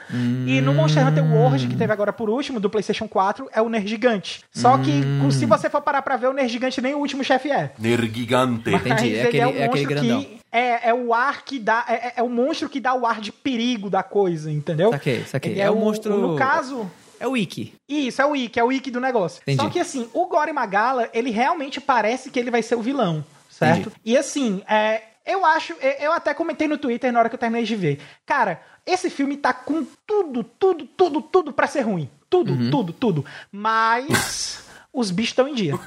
e 0.46 0.60
no 0.60 0.72
Monster 0.74 1.06
Hunter 1.06 1.24
World, 1.24 1.66
que 1.68 1.76
teve 1.76 1.92
agora 1.92 2.12
por 2.12 2.28
último, 2.30 2.58
do 2.60 2.68
PlayStation 2.70 3.08
4, 3.08 3.48
é 3.52 3.60
o 3.62 3.68
Nergigante. 3.68 4.42
Só 4.52 4.76
que 4.78 4.90
Hum. 4.90 5.30
se 5.30 5.46
você 5.46 5.68
for 5.70 5.80
parar 5.82 6.02
pra 6.02 6.16
ver, 6.16 6.28
o 6.28 6.32
Nergigante 6.32 6.80
nem 6.80 6.94
o 6.94 6.98
último 6.98 7.22
chefe 7.24 7.50
é. 7.50 7.72
Nergigante. 7.78 8.70
Entendi, 8.70 8.88
Mas 8.88 9.02
é 9.02 9.06
ele 9.06 9.20
aquele- 9.22 9.38
é, 9.42 9.46
um 9.46 9.50
é 9.50 9.64
aquele 9.64 9.66
monstro 9.86 9.88
grandão. 9.88 10.22
que 10.24 10.40
é, 10.52 10.88
é 10.90 10.94
o 10.94 11.14
ar 11.14 11.44
que 11.44 11.58
dá. 11.58 11.84
É, 11.88 11.94
é- 11.94 12.12
é 12.16 12.22
o 12.22 12.28
monstro 12.28 12.68
que 12.68 12.80
dá 12.80 12.94
o 12.94 13.06
ar 13.06 13.20
de 13.20 13.30
perigo 13.32 13.88
da 13.90 14.02
coisa, 14.02 14.50
entendeu? 14.50 14.90
Saquei, 14.90 15.24
saquei. 15.24 15.52
Ele 15.52 15.60
É 15.60 15.70
o 15.70 15.76
monstro- 15.76 16.16
No 16.18 16.36
caso. 16.36 16.90
É 17.20 17.26
o 17.26 17.32
Wiki. 17.32 17.74
Isso, 17.88 18.20
é 18.22 18.24
o 18.26 18.30
Wiki, 18.30 18.58
é 18.58 18.64
o 18.64 18.68
Wiki 18.68 18.90
do 18.90 18.98
negócio. 19.00 19.40
Entendi. 19.42 19.60
Só 19.62 19.68
que 19.68 19.78
assim, 19.78 20.08
o 20.14 20.26
Gore 20.26 20.52
Magala, 20.52 21.08
ele 21.12 21.30
realmente 21.30 21.80
parece 21.80 22.30
que 22.30 22.38
ele 22.40 22.50
vai 22.50 22.62
ser 22.62 22.74
o 22.76 22.82
vilão, 22.82 23.24
certo? 23.50 23.80
Entendi. 23.88 23.96
E 24.04 24.16
assim, 24.16 24.62
é, 24.66 25.02
eu 25.26 25.44
acho, 25.44 25.74
eu 25.74 25.90
eu 26.06 26.12
até 26.12 26.32
comentei 26.34 26.66
no 26.66 26.78
Twitter 26.78 27.12
na 27.12 27.18
hora 27.20 27.28
que 27.28 27.34
eu 27.34 27.38
terminei 27.38 27.64
de 27.66 27.76
ver. 27.76 28.00
Cara, 28.26 28.62
esse 28.86 29.10
filme 29.10 29.36
tá 29.36 29.52
com 29.52 29.86
tudo, 30.06 30.42
tudo, 30.42 30.86
tudo, 30.86 31.20
tudo 31.22 31.52
pra 31.52 31.66
ser 31.66 31.82
ruim. 31.82 32.08
Tudo, 32.30 32.52
Uhum. 32.52 32.70
tudo, 32.70 32.92
tudo. 32.92 33.24
Mas 33.52 34.62
os 34.92 35.10
bichos 35.10 35.30
estão 35.32 35.46
em 35.48 35.54
dia. 35.54 35.74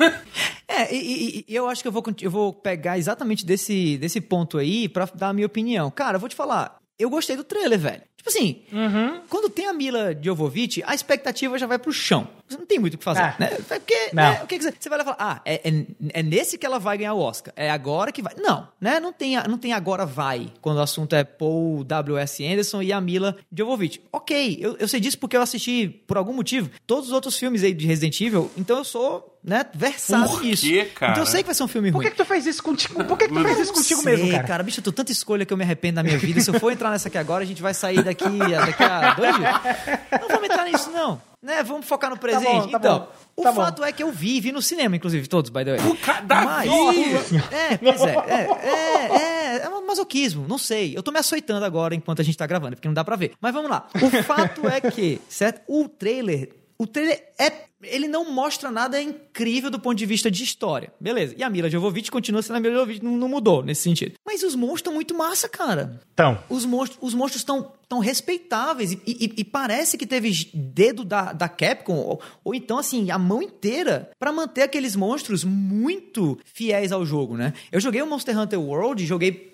É, 0.76 0.92
e, 0.96 1.46
e- 1.48 1.54
eu 1.56 1.68
acho 1.70 1.84
que 1.84 1.88
eu 1.88 1.92
vou, 1.92 2.04
eu 2.20 2.32
vou 2.32 2.52
pegar 2.52 2.98
exatamente 2.98 3.46
desse, 3.46 3.96
desse 4.00 4.20
ponto 4.20 4.58
aí 4.58 4.90
pra 4.90 5.08
dar 5.14 5.30
a 5.30 5.34
minha 5.34 5.46
opinião. 5.46 5.92
Cara, 5.92 6.16
eu 6.16 6.20
vou 6.20 6.28
te 6.28 6.36
falar, 6.36 6.78
eu 6.98 7.12
gostei 7.12 7.36
do 7.36 7.44
trailer, 7.44 7.78
velho. 7.78 8.02
Tipo 8.24 8.30
assim, 8.30 8.62
Uhum. 8.72 9.20
quando 9.30 9.50
tem 9.50 9.68
a 9.68 9.74
Mila 9.74 10.18
Jovovich, 10.22 10.82
a 10.86 10.96
expectativa 10.96 11.58
já 11.60 11.68
vai 11.68 11.78
pro 11.78 11.92
chão. 11.92 12.26
não 12.50 12.66
tem 12.68 12.78
muito 12.78 12.94
o 12.94 12.98
que 13.00 13.04
fazer, 13.04 13.20
Ah. 13.22 13.36
né? 13.40 13.48
Porque, 13.68 14.12
Não. 14.14 14.22
né, 14.24 14.42
o 14.44 14.48
que 14.48 14.58
que 14.60 14.64
você, 14.64 14.74
você 14.80 14.88
vai 14.88 15.00
lá 15.00 15.04
falar, 15.04 15.18
ah, 15.20 15.42
é, 15.44 15.56
é, 15.68 15.86
é 16.20 16.22
nesse 16.24 16.56
que 16.58 16.66
ela 16.66 16.78
vai 16.78 16.98
ganhar 17.00 17.16
o 17.16 17.20
Oscar, 17.20 17.52
é 17.58 17.70
agora 17.72 18.12
que 18.12 18.22
vai. 18.22 18.34
Não, 18.38 18.68
né? 18.80 19.00
Não 19.00 19.12
tem, 19.12 19.36
não 19.50 19.58
tem 19.58 19.74
agora 19.74 20.06
vai, 20.06 20.52
quando 20.62 20.78
o 20.78 20.82
assunto 20.82 21.16
é 21.16 21.24
Paul 21.24 21.84
W.S. 21.84 22.46
Anderson 22.46 22.82
e 22.84 22.94
a 22.94 23.02
Mila 23.02 23.36
Jovovich. 23.52 24.02
Ok, 24.12 24.58
eu, 24.62 24.78
eu 24.78 24.88
sei 24.88 25.00
disso 25.00 25.18
porque 25.18 25.36
eu 25.36 25.42
assisti, 25.42 25.88
por 26.06 26.16
algum 26.16 26.34
motivo, 26.34 26.70
todos 26.86 27.08
os 27.08 27.12
outros 27.12 27.36
filmes 27.38 27.64
aí 27.64 27.74
de 27.74 27.88
Resident 27.88 28.22
Evil, 28.22 28.52
então 28.56 28.78
eu 28.78 28.84
sou, 28.84 29.33
né, 29.44 29.66
versado 29.74 30.30
Por 30.30 30.44
nisso. 30.44 30.66
quê, 30.66 30.86
cara? 30.96 31.12
Então 31.12 31.24
eu 31.24 31.28
sei 31.28 31.42
que 31.44 31.48
vai 31.48 31.56
ser 31.56 31.64
um 31.64 31.68
filme 31.68 31.92
Por 31.92 31.98
ruim. 31.98 32.06
que, 32.06 32.12
que 32.12 32.18
tu 32.18 32.26
fez 32.26 32.46
isso 32.46 32.64
contigo? 32.64 33.04
Por 33.04 33.18
que, 33.18 33.28
que 33.28 33.34
tu 33.34 33.44
fez 33.44 33.60
isso 33.60 33.74
contigo 33.74 34.02
sei, 34.02 34.16
mesmo, 34.18 34.48
cara? 34.48 34.64
bicho, 34.64 34.80
eu 34.80 34.84
tenho 34.84 34.94
tanta 34.96 35.12
escolha 35.12 35.46
que 35.46 35.52
eu 35.54 35.58
me 35.58 35.64
arrependo 35.64 35.96
da 35.96 36.04
minha 36.04 36.18
vida. 36.18 36.40
Se 36.40 36.50
eu 36.50 36.60
for 36.60 36.72
entrar 36.72 36.90
nessa 36.92 37.10
aqui 37.10 37.18
agora, 37.18 37.44
a 37.44 37.48
gente 37.48 37.62
vai 37.62 37.74
sair 37.74 38.02
daqui, 38.04 38.24
daqui 38.26 38.84
a 38.84 39.14
dois 39.16 39.36
dias. 39.36 39.52
Não 40.22 40.28
vamos 40.30 40.44
entrar 40.46 40.64
nisso, 40.66 40.90
não. 40.92 41.22
Né? 41.42 41.62
Vamos 41.62 41.86
focar 41.86 42.10
no 42.10 42.18
presente. 42.18 42.46
bom, 42.46 42.68
tá 42.70 42.78
então, 42.78 43.00
bom, 43.00 43.08
o 43.36 43.42
tá 43.44 43.52
bom. 43.52 43.62
fato 43.66 43.84
é 43.84 43.92
que 43.92 44.02
eu 44.02 44.10
vi, 44.14 44.40
vi 44.40 44.54
no 44.54 44.62
cinema, 44.62 44.96
inclusive, 44.96 45.28
todos, 45.28 45.50
by 45.50 45.66
the 45.66 45.76
way. 45.78 45.92
O 45.92 45.98
ca- 45.98 46.22
Davi! 46.22 46.70
É, 47.52 47.78
pois 47.78 48.02
é, 48.02 48.16
é, 48.16 48.48
é, 48.64 49.58
é, 49.58 49.66
é 49.66 49.70
um 49.70 49.86
masoquismo, 49.86 50.46
não 50.48 50.58
sei. 50.58 50.96
Eu 50.98 51.04
tô 51.04 51.12
me 51.12 51.20
açoitando 51.20 51.66
agora 51.66 51.94
enquanto 51.94 52.22
a 52.22 52.24
gente 52.24 52.38
tá 52.38 52.48
gravando, 52.48 52.78
porque 52.78 52.88
não 52.88 52.94
dá 52.94 53.04
pra 53.04 53.18
ver. 53.18 53.34
Mas 53.42 53.54
vamos 53.54 53.70
lá. 53.70 53.88
O 54.02 54.24
fato 54.24 54.66
é 54.70 54.80
que, 54.80 55.20
certo? 55.28 55.62
O 55.68 55.90
trailer, 55.90 56.50
o 56.78 56.88
trailer 56.88 57.22
é 57.38 57.52
ele 57.84 58.08
não 58.08 58.32
mostra 58.32 58.72
nada 58.72 59.02
incrível 59.02 59.70
do 59.70 59.80
ponto 59.80 59.96
de 59.98 60.06
vista 60.06 60.30
de 60.32 60.44
história. 60.44 60.92
Beleza. 61.00 61.34
E 61.38 61.44
a 61.44 61.50
Mila 61.50 61.70
Jovovich 61.70 62.10
continua 62.12 62.42
sendo 62.42 62.58
a 62.58 62.60
Mila 62.60 62.74
Jovovich, 62.76 63.04
não, 63.04 63.18
não 63.18 63.28
mudou 63.30 63.64
nesse 63.64 63.82
sentido. 63.82 64.14
Mas 64.26 64.44
os 64.44 64.56
monstros 64.56 64.80
estão 64.80 64.94
muito 64.94 65.14
massa, 65.16 65.48
cara. 65.50 66.00
Então, 66.14 66.38
Os 66.50 66.66
monstros 66.66 67.00
os 67.02 67.14
monstros 67.14 67.42
estão 67.42 67.72
tão 67.90 68.00
respeitáveis 68.00 68.94
e, 68.94 69.00
e- 69.06 69.34
e 69.38 69.44
parece 69.44 69.98
que 69.98 70.06
teve 70.08 70.50
dedo 70.54 71.04
da, 71.04 71.32
da 71.34 71.48
Capcom 71.48 71.94
ou, 71.96 72.22
ou 72.44 72.56
então 72.56 72.78
assim 72.80 73.12
a 73.12 73.20
mão 73.20 73.42
inteira 73.42 74.10
pra 74.18 74.32
manter 74.32 74.64
aqueles 74.64 74.96
monstros 74.96 75.44
muito 75.44 76.40
fiéis 76.44 76.92
ao 76.92 77.06
jogo, 77.06 77.36
né? 77.38 77.54
Eu 77.72 77.80
joguei 77.80 78.02
o 78.02 78.08
Monster 78.08 78.38
Hunter 78.40 78.60
World, 78.60 79.06
joguei 79.06 79.52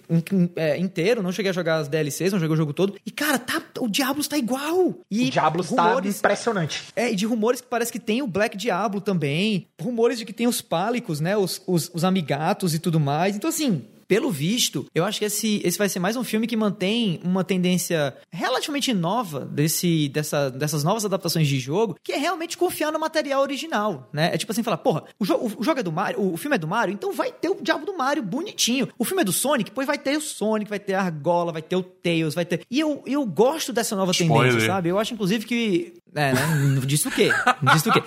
é, 0.55 0.77
inteiro, 0.77 1.21
não 1.21 1.32
cheguei 1.32 1.49
a 1.49 1.53
jogar 1.53 1.77
as 1.77 1.88
DLCs, 1.88 2.32
não 2.32 2.39
joguei 2.39 2.53
o 2.53 2.57
jogo 2.57 2.73
todo 2.73 2.95
e 3.05 3.11
cara, 3.11 3.38
tá, 3.38 3.61
o 3.80 3.88
Diablo 3.89 4.21
está 4.21 4.38
igual. 4.38 4.95
E 5.11 5.27
o 5.27 5.32
Diablo 5.32 5.61
está 5.61 5.84
rumores, 5.89 6.17
impressionante. 6.19 6.84
é, 6.95 7.11
e 7.11 7.15
de 7.15 7.25
rumores 7.25 7.61
que 7.61 7.67
parece 7.67 7.91
que 7.91 7.99
tem 7.99 8.18
o 8.22 8.28
Black 8.28 8.57
Diablo 8.57 9.01
também. 9.01 9.67
Rumores 9.82 10.17
de 10.17 10.26
que 10.26 10.34
tem 10.34 10.47
os 10.47 10.61
pálicos, 10.61 11.20
né? 11.20 11.36
Os, 11.38 11.61
os, 11.65 11.89
os 11.93 12.03
amigatos 12.03 12.74
e 12.74 12.80
tudo 12.80 12.99
mais. 12.99 13.36
Então, 13.36 13.49
assim. 13.49 13.84
Pelo 14.09 14.32
visto, 14.32 14.88
eu 14.95 15.05
acho 15.05 15.20
que 15.20 15.26
esse, 15.26 15.61
esse 15.63 15.78
vai 15.78 15.88
ser 15.88 15.99
mais 15.99 16.15
um 16.15 16.24
filme 16.24 16.47
que 16.47 16.57
mantém 16.57 17.20
uma 17.24 17.43
tendência 17.43 18.17
relativamente 18.32 18.91
nova 18.91 19.41
desse, 19.41 20.09
dessa, 20.09 20.49
dessas 20.49 20.84
novas 20.84 21.05
adaptações 21.05 21.47
de 21.47 21.59
jogo, 21.59 21.95
que 22.03 22.13
é 22.13 22.17
realmente 22.17 22.57
confiar 22.57 22.91
no 22.91 22.99
material 22.99 23.39
original, 23.43 24.09
né? 24.11 24.32
É 24.34 24.38
tipo 24.39 24.51
assim, 24.51 24.63
falar, 24.63 24.78
porra, 24.78 25.03
o, 25.20 25.24
jo 25.24 25.53
o 25.59 25.63
jogo 25.63 25.82
é 25.82 25.84
do 25.84 25.91
Mario, 25.91 26.34
o 26.34 26.38
filme 26.38 26.55
é 26.55 26.57
do 26.57 26.67
Mario, 26.67 26.91
então 26.91 27.13
vai 27.13 27.32
ter 27.32 27.49
o 27.49 27.61
diabo 27.61 27.86
do 27.86 27.95
Mario 27.95 28.24
bonitinho. 28.24 28.89
O 28.97 29.05
filme 29.05 29.22
é 29.22 29.26
do 29.26 29.32
Sonic, 29.32 29.70
pois 29.70 29.86
vai 29.86 29.99
ter 29.99 30.17
o 30.17 30.22
Sonic, 30.22 30.67
vai 30.67 30.80
ter 30.80 30.95
a 30.95 31.03
Argola, 31.03 31.51
vai 31.51 31.61
ter 31.61 31.76
o 31.76 31.84
Tails, 31.84 32.34
vai 32.34 32.45
ter... 32.45 32.65
E 32.67 32.80
eu, 32.80 33.03
eu 33.05 33.24
gosto 33.28 33.72
dessa 33.72 33.95
nova 33.95 34.11
Spoiler. 34.11 34.53
tendência, 34.53 34.65
sabe? 34.65 34.89
Eu 34.89 34.97
acho, 34.97 35.13
inclusive, 35.13 35.45
que... 35.45 35.93
É, 36.16 36.34
né? 36.34 36.41
Disse 36.86 37.07
o 37.07 37.12
quê? 37.12 37.32
Disse 37.74 37.89
o 37.89 37.93
quê? 37.93 38.01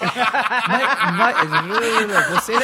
Mas, 0.69 1.17
mas, 1.17 2.27
você 2.43 2.53
é 2.55 2.59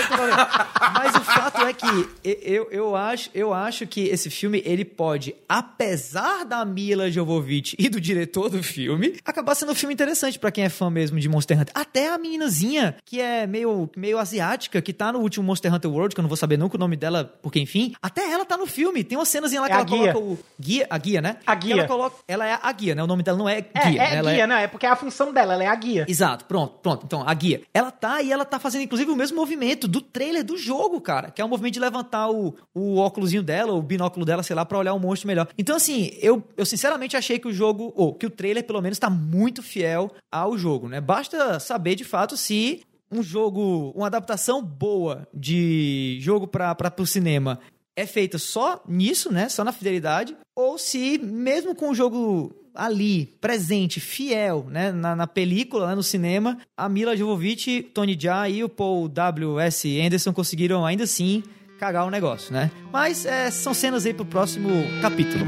mas 0.94 1.14
o 1.14 1.20
fato 1.20 1.62
é 1.66 1.72
que 1.72 1.86
eu, 2.24 2.68
eu, 2.70 2.96
acho, 2.96 3.30
eu 3.34 3.54
acho 3.54 3.86
que 3.86 4.08
esse 4.08 4.30
filme, 4.30 4.62
ele 4.64 4.84
pode, 4.84 5.34
apesar 5.48 6.44
da 6.44 6.64
Mila 6.64 7.10
Jovovich 7.10 7.76
e 7.78 7.88
do 7.88 8.00
diretor 8.00 8.48
do 8.50 8.62
filme, 8.62 9.16
acabar 9.24 9.54
sendo 9.54 9.72
um 9.72 9.74
filme 9.74 9.94
interessante 9.94 10.38
pra 10.38 10.50
quem 10.50 10.64
é 10.64 10.68
fã 10.68 10.90
mesmo 10.90 11.18
de 11.20 11.28
Monster 11.28 11.58
Hunter. 11.60 11.72
Até 11.74 12.12
a 12.12 12.18
meninazinha, 12.18 12.96
que 13.04 13.20
é 13.20 13.46
meio, 13.46 13.88
meio 13.96 14.18
asiática, 14.18 14.82
que 14.82 14.92
tá 14.92 15.12
no 15.12 15.20
último 15.20 15.44
Monster 15.46 15.72
Hunter 15.72 15.90
World, 15.90 16.14
que 16.14 16.20
eu 16.20 16.22
não 16.22 16.28
vou 16.28 16.36
saber 16.36 16.56
nunca 16.58 16.76
o 16.76 16.80
nome 16.80 16.96
dela, 16.96 17.24
porque 17.42 17.60
enfim, 17.60 17.94
até 18.02 18.30
ela 18.30 18.44
tá 18.44 18.56
no 18.56 18.66
filme. 18.66 19.04
Tem 19.04 19.16
uma 19.16 19.24
cenazinha 19.24 19.60
lá 19.60 19.66
que 19.68 19.72
É 19.72 19.76
ela 19.76 19.84
guia. 19.84 20.12
coloca 20.12 20.18
o... 20.18 20.38
Guia, 20.60 20.86
a 20.90 20.98
guia, 20.98 21.20
né? 21.20 21.36
A 21.46 21.54
guia. 21.54 21.74
Ela, 21.74 21.86
coloca, 21.86 22.16
ela 22.26 22.46
é 22.46 22.58
a 22.60 22.72
guia, 22.72 22.94
né? 22.94 23.02
O 23.02 23.06
nome 23.06 23.22
dela 23.22 23.38
não 23.38 23.48
é 23.48 23.58
É, 23.74 23.90
guia. 23.90 24.02
é 24.02 24.22
né? 24.22 24.34
Guia, 24.34 24.46
não, 24.46 24.56
é 24.56 24.66
porque 24.66 24.86
é 24.86 24.90
a 24.90 24.96
função 24.96 25.27
dela, 25.32 25.54
ela 25.54 25.64
é 25.64 25.66
a 25.66 25.74
guia. 25.74 26.06
Exato, 26.08 26.44
pronto, 26.44 26.78
pronto. 26.82 27.04
Então, 27.04 27.22
a 27.26 27.34
guia. 27.34 27.62
Ela 27.72 27.90
tá 27.90 28.22
e 28.22 28.32
ela 28.32 28.44
tá 28.44 28.58
fazendo, 28.58 28.82
inclusive, 28.82 29.10
o 29.10 29.16
mesmo 29.16 29.36
movimento 29.36 29.86
do 29.86 30.00
trailer 30.00 30.44
do 30.44 30.56
jogo, 30.56 31.00
cara. 31.00 31.30
Que 31.30 31.40
é 31.40 31.44
o 31.44 31.48
movimento 31.48 31.74
de 31.74 31.80
levantar 31.80 32.30
o, 32.30 32.54
o 32.74 32.98
óculosinho 32.98 33.42
dela, 33.42 33.72
o 33.72 33.82
binóculo 33.82 34.24
dela, 34.24 34.42
sei 34.42 34.56
lá, 34.56 34.64
pra 34.64 34.78
olhar 34.78 34.94
o 34.94 34.98
monstro 34.98 35.26
melhor. 35.26 35.48
Então, 35.56 35.76
assim, 35.76 36.10
eu, 36.20 36.42
eu 36.56 36.66
sinceramente 36.66 37.16
achei 37.16 37.38
que 37.38 37.48
o 37.48 37.52
jogo, 37.52 37.92
ou 37.96 38.14
que 38.14 38.26
o 38.26 38.30
trailer, 38.30 38.64
pelo 38.64 38.82
menos, 38.82 38.98
tá 38.98 39.10
muito 39.10 39.62
fiel 39.62 40.10
ao 40.30 40.56
jogo, 40.56 40.88
né? 40.88 41.00
Basta 41.00 41.58
saber, 41.60 41.94
de 41.94 42.04
fato, 42.04 42.36
se 42.36 42.82
um 43.10 43.22
jogo, 43.22 43.92
uma 43.94 44.06
adaptação 44.06 44.62
boa 44.62 45.26
de 45.32 46.18
jogo 46.20 46.46
pra, 46.46 46.74
pro 46.74 47.06
cinema 47.06 47.58
é 47.96 48.06
feita 48.06 48.38
só 48.38 48.80
nisso, 48.86 49.32
né? 49.32 49.48
Só 49.48 49.64
na 49.64 49.72
fidelidade, 49.72 50.36
ou 50.54 50.78
se 50.78 51.18
mesmo 51.18 51.74
com 51.74 51.90
o 51.90 51.94
jogo 51.94 52.54
ali, 52.78 53.26
presente, 53.40 53.98
fiel, 53.98 54.68
né? 54.70 54.92
Na, 54.92 55.16
na 55.16 55.26
película, 55.26 55.88
né, 55.88 55.94
no 55.96 56.02
cinema, 56.02 56.56
a 56.76 56.88
Mila 56.88 57.16
Jovovich, 57.16 57.82
Tony 57.92 58.16
Jaa 58.18 58.48
e 58.48 58.62
o 58.62 58.68
Paul 58.68 59.08
W.S. 59.08 60.00
Anderson 60.00 60.32
conseguiram 60.32 60.86
ainda 60.86 61.02
assim 61.02 61.42
cagar 61.80 62.06
o 62.06 62.10
negócio, 62.10 62.52
né? 62.52 62.70
Mas 62.92 63.26
é, 63.26 63.50
são 63.50 63.74
cenas 63.74 64.06
aí 64.06 64.14
pro 64.14 64.24
próximo 64.24 64.70
capítulo. 65.02 65.44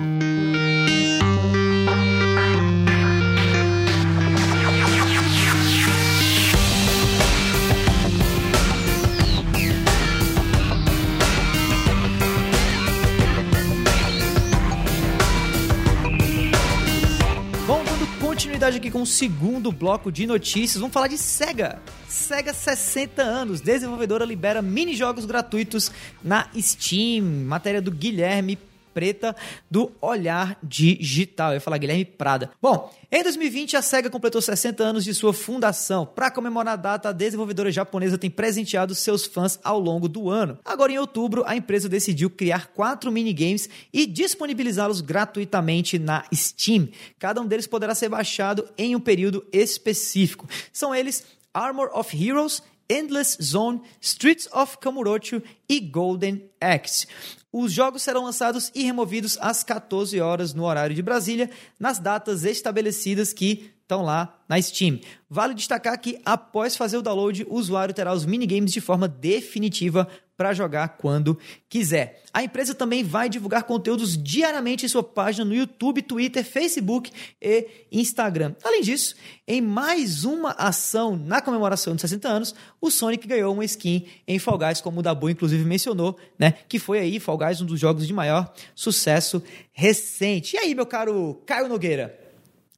Aqui 18.79 18.91
com 18.91 19.03
o 19.03 19.07
segundo 19.07 19.73
bloco 19.73 20.11
de 20.11 20.27
notícias, 20.27 20.81
vamos 20.81 20.95
falar 20.95 21.09
de 21.09 21.19
SEGA. 21.19 21.81
SEGA 22.09 22.53
60 22.53 23.23
anos, 23.23 23.61
desenvolvedora 23.61 24.25
libera 24.25 24.63
mini-jogos 24.63 25.25
gratuitos 25.25 25.91
na 26.23 26.49
Steam. 26.59 27.25
Matéria 27.47 27.83
do 27.83 27.91
Guilherme 27.91 28.59
Preta 28.93 29.35
do 29.71 29.93
Olhar 30.01 30.59
Digital. 30.63 31.51
Eu 31.51 31.55
ia 31.55 31.61
falar 31.61 31.79
Guilherme 31.79 32.05
Prada. 32.05 32.51
Bom, 32.61 32.93
em 33.11 33.23
2020 33.23 33.77
a 33.77 33.83
SEGA 33.83 34.11
completou 34.11 34.41
60 34.41 34.83
anos 34.83 35.05
de 35.05 35.15
sua 35.15 35.33
fundação. 35.33 36.07
Para 36.07 36.31
comemorar 36.31 36.75
a 36.75 36.77
data, 36.77 37.09
a 37.09 37.13
desenvolvedora 37.13 37.71
japonesa 37.71 38.19
tem 38.19 38.31
presenteado 38.31 38.95
seus 38.95 39.27
fãs 39.27 39.59
ao 39.65 39.79
longo 39.79 40.09
do 40.09 40.31
ano. 40.31 40.59
Agora 40.65 40.93
em 40.93 40.99
outubro, 40.99 41.43
a 41.47 41.57
empresa 41.57 41.89
decidiu 41.89 42.31
criar 42.31 42.69
quatro 42.69 43.11
minigames 43.11 43.69
e 43.93 44.07
disponibilizá-los 44.07 45.01
gratuitamente 45.01 45.99
na 45.99 46.25
Steam. 46.33 46.89
Cada 47.19 47.41
um 47.41 47.47
deles 47.47 47.67
poderá 47.67 47.95
ser 47.95 48.09
baixado 48.09 48.69
em 48.77 48.95
um 48.95 49.01
período 49.01 49.45
específico. 49.53 50.49
São 50.73 50.95
eles 50.95 51.25
Armor 51.53 51.91
of 51.93 52.17
Heroes, 52.17 52.63
Endless 52.91 53.41
Zone, 53.41 53.81
Streets 54.01 54.49
of 54.53 54.79
Kamurocho 54.79 55.41
e 55.69 55.79
Golden 55.79 56.51
Axe. 56.61 57.07
Os 57.53 57.73
jogos 57.73 58.03
serão 58.03 58.25
lançados 58.25 58.71
e 58.75 58.83
removidos 58.83 59.39
às 59.41 59.63
14 59.63 60.21
horas 60.21 60.53
no 60.53 60.65
horário 60.65 60.95
de 60.95 61.03
Brasília, 61.03 61.49
nas 61.79 61.99
datas 61.99 62.45
estabelecidas 62.45 63.33
que 63.33 63.73
estão 63.81 64.03
lá 64.03 64.41
na 64.49 64.61
Steam. 64.61 65.01
Vale 65.29 65.55
destacar 65.55 65.99
que 66.01 66.21
após 66.25 66.77
fazer 66.77 66.97
o 66.97 67.03
download, 67.03 67.45
o 67.49 67.55
usuário 67.55 67.95
terá 67.95 68.13
os 68.13 68.25
minigames 68.25 68.73
de 68.73 68.81
forma 68.81 69.09
definitiva 69.09 70.09
para 70.41 70.55
jogar 70.55 70.97
quando 70.97 71.39
quiser. 71.69 72.23
A 72.33 72.43
empresa 72.43 72.75
também 72.75 73.05
vai 73.05 73.29
divulgar 73.29 73.65
conteúdos 73.65 74.17
diariamente 74.17 74.87
em 74.87 74.89
sua 74.89 75.03
página 75.03 75.45
no 75.45 75.55
YouTube, 75.55 76.01
Twitter, 76.01 76.43
Facebook 76.43 77.13
e 77.43 77.69
Instagram. 77.93 78.55
Além 78.65 78.81
disso, 78.81 79.17
em 79.47 79.61
mais 79.61 80.25
uma 80.25 80.53
ação 80.53 81.15
na 81.15 81.43
comemoração 81.43 81.95
de 81.95 82.01
60 82.01 82.27
anos, 82.27 82.55
o 82.81 82.91
Sonic 82.91 83.29
ganhou 83.29 83.53
uma 83.53 83.67
skin 83.67 84.07
em 84.27 84.39
Fall 84.39 84.57
Guys, 84.57 84.81
como 84.81 85.01
o 85.01 85.03
Dabu 85.03 85.29
inclusive 85.29 85.63
mencionou, 85.63 86.17
né? 86.39 86.55
Que 86.67 86.79
foi 86.79 87.01
aí 87.01 87.21
Fall 87.21 87.37
Guys 87.37 87.61
um 87.61 87.67
dos 87.67 87.79
jogos 87.79 88.07
de 88.07 88.15
maior 88.15 88.51
sucesso 88.75 89.43
recente. 89.75 90.57
E 90.57 90.59
aí, 90.59 90.75
meu 90.75 90.87
caro 90.87 91.43
Caio 91.45 91.69
Nogueira? 91.69 92.30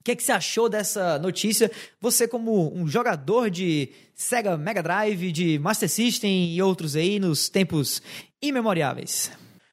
O 0.02 0.04
que, 0.04 0.10
é 0.10 0.16
que 0.16 0.22
você 0.24 0.32
achou 0.32 0.68
dessa 0.68 1.16
notícia? 1.20 1.70
Você, 2.00 2.26
como 2.26 2.76
um 2.76 2.88
jogador 2.88 3.48
de 3.48 3.88
Sega 4.16 4.56
Mega 4.56 4.82
Drive, 4.82 5.30
de 5.30 5.60
Master 5.60 5.88
System 5.88 6.52
e 6.52 6.60
outros 6.60 6.96
aí 6.96 7.20
nos 7.20 7.48
tempos 7.48 8.02
imemoriáveis. 8.42 9.30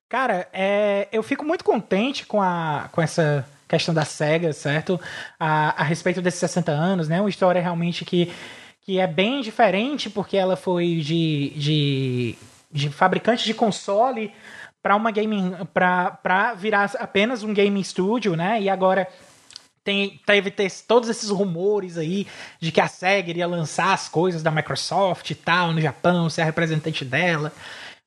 Cara, 0.07 0.47
é, 0.53 1.07
eu 1.11 1.23
fico 1.23 1.43
muito 1.43 1.63
contente 1.63 2.27
com, 2.27 2.39
a, 2.39 2.89
com 2.91 3.01
essa 3.01 3.43
questão 3.67 3.91
da 3.91 4.05
SEGA, 4.05 4.53
certo? 4.53 5.01
A, 5.39 5.81
a 5.81 5.83
respeito 5.83 6.21
desses 6.21 6.39
60 6.39 6.71
anos, 6.71 7.07
né? 7.09 7.19
Uma 7.19 7.29
história 7.29 7.59
realmente 7.59 8.05
que, 8.05 8.31
que 8.83 8.99
é 8.99 9.07
bem 9.07 9.41
diferente, 9.41 10.11
porque 10.11 10.37
ela 10.37 10.55
foi 10.55 10.97
de, 10.97 11.53
de, 11.55 12.35
de 12.71 12.89
fabricante 12.91 13.45
de 13.45 13.53
console 13.55 14.31
para 14.79 14.95
uma 14.95 15.09
gaming 15.09 15.53
para 15.73 16.53
virar 16.53 16.91
apenas 16.99 17.41
um 17.41 17.51
gaming 17.51 17.83
studio, 17.83 18.35
né? 18.35 18.61
E 18.61 18.69
agora 18.69 19.07
tem, 19.83 20.19
teve 20.25 20.51
todos 20.87 21.09
esses 21.09 21.29
rumores 21.29 21.97
aí 21.97 22.27
de 22.59 22.71
que 22.71 22.81
a 22.81 22.87
SEGA 22.87 23.29
iria 23.29 23.47
lançar 23.47 23.93
as 23.93 24.07
coisas 24.07 24.43
da 24.43 24.51
Microsoft 24.51 25.29
e 25.29 25.35
tal 25.35 25.73
no 25.73 25.81
Japão, 25.81 26.29
ser 26.29 26.41
a 26.41 26.45
representante 26.45 27.03
dela. 27.05 27.51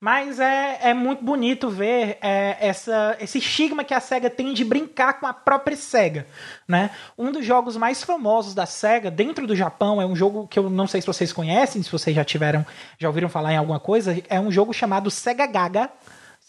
Mas 0.04 0.40
é, 0.40 0.80
é 0.90 0.94
muito 0.94 1.22
bonito 1.22 1.70
ver 1.70 2.18
é, 2.20 2.56
essa, 2.58 3.16
esse 3.20 3.38
estigma 3.38 3.84
que 3.84 3.94
a 3.94 4.00
SEGA 4.00 4.28
tem 4.28 4.52
de 4.52 4.64
brincar 4.64 5.20
com 5.20 5.28
a 5.28 5.32
própria 5.32 5.76
SEGA. 5.76 6.26
Né? 6.66 6.90
Um 7.16 7.30
dos 7.30 7.46
jogos 7.46 7.76
mais 7.76 8.02
famosos 8.02 8.52
da 8.52 8.66
SEGA 8.66 9.12
dentro 9.12 9.46
do 9.46 9.54
Japão 9.54 10.02
é 10.02 10.06
um 10.06 10.16
jogo 10.16 10.48
que 10.48 10.58
eu 10.58 10.68
não 10.68 10.88
sei 10.88 11.00
se 11.00 11.06
vocês 11.06 11.32
conhecem, 11.32 11.84
se 11.84 11.92
vocês 11.92 12.16
já 12.16 12.24
tiveram, 12.24 12.66
já 12.98 13.06
ouviram 13.06 13.28
falar 13.28 13.52
em 13.52 13.58
alguma 13.58 13.78
coisa, 13.78 14.20
é 14.28 14.40
um 14.40 14.50
jogo 14.50 14.72
chamado 14.72 15.08
Sega 15.08 15.46
Gaga 15.46 15.88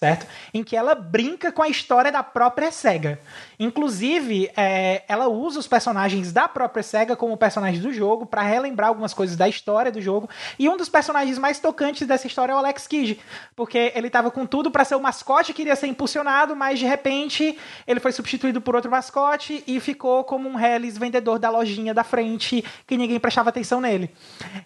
certo? 0.04 0.28
Em 0.54 0.62
que 0.66 0.76
ela 0.76 0.94
brinca 0.94 1.50
com 1.50 1.62
a 1.62 1.70
história 1.70 2.12
da 2.12 2.22
própria 2.22 2.70
SEGA. 2.74 3.18
Inclusive, 3.58 4.52
é, 4.58 5.04
ela 5.08 5.30
usa 5.30 5.60
os 5.60 5.68
personagens 5.68 6.34
da 6.34 6.46
própria 6.46 6.84
SEGA 6.84 7.16
como 7.16 7.38
personagens 7.38 7.82
do 7.82 7.94
jogo 7.94 8.26
para 8.26 8.42
relembrar 8.42 8.90
algumas 8.90 9.14
coisas 9.14 9.38
da 9.38 9.48
história 9.48 9.90
do 9.90 10.02
jogo. 10.02 10.30
E 10.60 10.68
um 10.68 10.76
dos 10.76 10.90
personagens 10.90 11.38
mais 11.38 11.58
tocantes 11.58 12.06
dessa 12.06 12.28
história 12.28 12.52
é 12.52 12.56
o 12.56 12.58
Alex 12.58 12.86
Kidd, 12.86 13.18
porque 13.56 13.94
ele 13.96 14.08
estava 14.08 14.30
com 14.30 14.46
tudo 14.46 14.70
para 14.70 14.84
ser 14.84 14.96
o 14.96 15.00
mascote 15.00 15.54
que 15.54 15.62
iria 15.62 15.76
ser 15.76 15.88
impulsionado, 15.88 16.54
mas 16.54 16.80
de 16.80 16.86
repente 16.86 17.58
ele 17.88 18.02
foi 18.02 18.12
substituído 18.12 18.60
por 18.60 18.76
outro 18.76 18.92
mascote 18.92 19.64
e 19.66 19.80
ficou 19.80 20.26
como 20.26 20.50
um 20.50 20.60
Hellis 20.60 20.98
vendedor 20.98 21.40
da 21.40 21.50
lojinha 21.50 21.94
da 21.94 22.04
frente 22.04 22.62
que 22.86 22.98
ninguém 22.98 23.22
prestava 23.22 23.50
atenção 23.52 23.80
nele. 23.80 24.14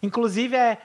Inclusive, 0.02 0.56
é 0.56 0.80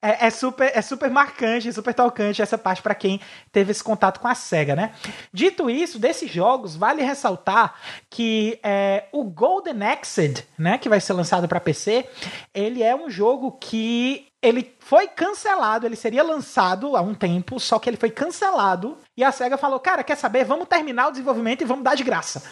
é, 0.00 0.26
é, 0.26 0.30
super, 0.30 0.70
é 0.74 0.80
super 0.80 1.10
marcante, 1.10 1.72
super 1.72 1.92
tocante 1.92 2.40
essa 2.40 2.56
parte 2.56 2.80
para 2.80 2.94
quem 2.94 3.20
teve 3.50 3.72
esse 3.72 3.82
contato 3.82 4.20
com 4.20 4.28
a 4.28 4.34
SEGA, 4.34 4.76
né? 4.76 4.92
Dito 5.32 5.68
isso, 5.68 5.98
desses 5.98 6.30
jogos, 6.30 6.76
vale 6.76 7.02
ressaltar 7.02 7.74
que 8.08 8.60
é, 8.62 9.06
o 9.12 9.24
Golden 9.24 9.82
Axe, 9.82 10.46
né, 10.56 10.78
que 10.78 10.88
vai 10.88 11.00
ser 11.00 11.14
lançado 11.14 11.48
para 11.48 11.60
PC, 11.60 12.08
ele 12.54 12.82
é 12.82 12.94
um 12.94 13.10
jogo 13.10 13.52
que 13.52 14.28
ele 14.40 14.76
foi 14.78 15.08
cancelado, 15.08 15.84
ele 15.84 15.96
seria 15.96 16.22
lançado 16.22 16.96
há 16.96 17.00
um 17.00 17.14
tempo, 17.14 17.58
só 17.58 17.78
que 17.78 17.90
ele 17.90 17.96
foi 17.96 18.10
cancelado 18.10 18.96
e 19.16 19.24
a 19.24 19.32
SEGA 19.32 19.56
falou: 19.56 19.80
"Cara, 19.80 20.04
quer 20.04 20.16
saber? 20.16 20.44
Vamos 20.44 20.68
terminar 20.68 21.08
o 21.08 21.10
desenvolvimento 21.10 21.62
e 21.62 21.64
vamos 21.64 21.82
dar 21.82 21.96
de 21.96 22.04
graça". 22.04 22.44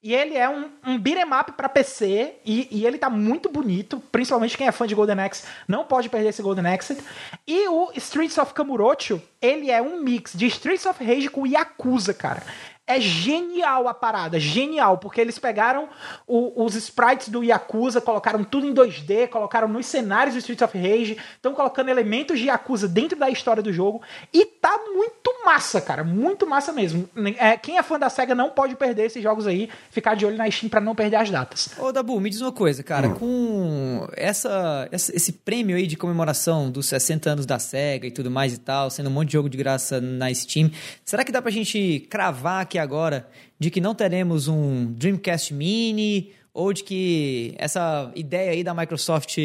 E 0.00 0.14
ele 0.14 0.36
é 0.36 0.48
um, 0.48 0.70
um 0.86 0.98
beat'em 0.98 1.24
up 1.24 1.52
pra 1.52 1.68
PC 1.68 2.36
e, 2.44 2.68
e, 2.70 2.86
ele 2.86 2.98
tá 2.98 3.10
muito 3.10 3.50
bonito, 3.50 4.00
principalmente 4.12 4.56
quem 4.56 4.68
é 4.68 4.72
fã 4.72 4.86
de 4.86 4.94
Golden 4.94 5.18
Axe 5.18 5.44
não 5.66 5.84
pode 5.84 6.08
perder 6.08 6.28
esse 6.28 6.40
Golden 6.40 6.72
Axe. 6.72 6.96
E 7.44 7.66
o 7.68 7.90
Streets 7.96 8.38
of 8.38 8.54
Kamurocho, 8.54 9.20
ele 9.42 9.72
é 9.72 9.82
um 9.82 10.00
mix 10.00 10.34
de 10.34 10.46
Streets 10.46 10.86
of 10.86 11.02
Rage 11.02 11.28
com 11.28 11.46
Yakuza, 11.46 12.14
cara. 12.14 12.44
É 12.88 12.98
genial 13.00 13.86
a 13.86 13.94
parada, 13.94 14.40
genial, 14.40 14.96
porque 14.98 15.20
eles 15.20 15.38
pegaram 15.38 15.88
o, 16.26 16.64
os 16.64 16.74
sprites 16.74 17.28
do 17.28 17.44
Yakuza, 17.44 18.00
colocaram 18.00 18.42
tudo 18.42 18.66
em 18.66 18.72
2D, 18.72 19.28
colocaram 19.28 19.68
nos 19.68 19.86
cenários 19.86 20.34
do 20.34 20.38
Streets 20.38 20.62
of 20.62 20.76
Rage, 20.76 21.18
estão 21.36 21.52
colocando 21.52 21.90
elementos 21.90 22.38
de 22.38 22.46
Yakuza 22.46 22.88
dentro 22.88 23.18
da 23.18 23.28
história 23.28 23.62
do 23.62 23.72
jogo 23.72 24.00
e 24.32 24.46
tá 24.46 24.80
muito 24.92 25.44
massa, 25.44 25.80
cara, 25.80 26.02
muito 26.02 26.46
massa 26.46 26.72
mesmo. 26.72 27.08
É, 27.36 27.56
quem 27.56 27.78
é 27.78 27.82
fã 27.82 27.98
da 27.98 28.08
SEGA 28.08 28.34
não 28.34 28.50
pode 28.50 28.74
perder 28.74 29.04
esses 29.04 29.22
jogos 29.22 29.46
aí, 29.46 29.68
ficar 29.90 30.14
de 30.14 30.24
olho 30.24 30.36
na 30.36 30.50
Steam 30.50 30.70
para 30.70 30.80
não 30.80 30.94
perder 30.94 31.16
as 31.16 31.30
datas. 31.30 31.70
Ô 31.78 31.92
Dabu, 31.92 32.18
me 32.20 32.30
diz 32.30 32.40
uma 32.40 32.52
coisa, 32.52 32.82
cara, 32.82 33.08
hum. 33.08 33.14
com 33.14 34.08
essa, 34.16 34.88
essa, 34.90 35.14
esse 35.14 35.32
prêmio 35.32 35.76
aí 35.76 35.86
de 35.86 35.96
comemoração 35.96 36.70
dos 36.70 36.86
60 36.86 37.30
anos 37.30 37.46
da 37.46 37.58
SEGA 37.58 38.06
e 38.06 38.10
tudo 38.10 38.30
mais 38.30 38.54
e 38.54 38.58
tal, 38.58 38.90
sendo 38.90 39.08
um 39.08 39.12
monte 39.12 39.28
de 39.28 39.32
jogo 39.34 39.48
de 39.48 39.58
graça 39.58 40.00
na 40.00 40.32
Steam, 40.32 40.70
será 41.04 41.24
que 41.24 41.32
dá 41.32 41.42
pra 41.42 41.50
gente 41.50 42.06
cravar 42.10 42.66
que 42.66 42.77
agora 42.78 43.28
de 43.58 43.70
que 43.70 43.80
não 43.80 43.94
teremos 43.94 44.48
um 44.48 44.92
Dreamcast 44.92 45.52
Mini 45.52 46.32
ou 46.52 46.72
de 46.72 46.82
que 46.82 47.54
essa 47.56 48.10
ideia 48.14 48.50
aí 48.50 48.64
da 48.64 48.74
Microsoft 48.74 49.38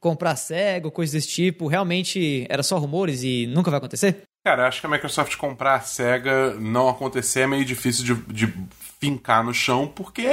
comprar 0.00 0.36
ou 0.84 0.90
coisas 0.90 1.12
desse 1.12 1.28
tipo 1.28 1.66
realmente 1.66 2.46
era 2.48 2.62
só 2.62 2.78
rumores 2.78 3.22
e 3.22 3.46
nunca 3.46 3.70
vai 3.70 3.78
acontecer? 3.78 4.22
Cara, 4.44 4.68
acho 4.68 4.80
que 4.80 4.86
a 4.86 4.90
Microsoft 4.90 5.36
comprar 5.36 5.74
a 5.74 5.80
SEGA 5.80 6.54
não 6.54 6.88
acontecer 6.88 7.40
é 7.40 7.46
meio 7.46 7.64
difícil 7.64 8.04
de, 8.04 8.32
de 8.32 8.54
fincar 9.00 9.44
no 9.44 9.52
chão, 9.52 9.88
porque 9.88 10.26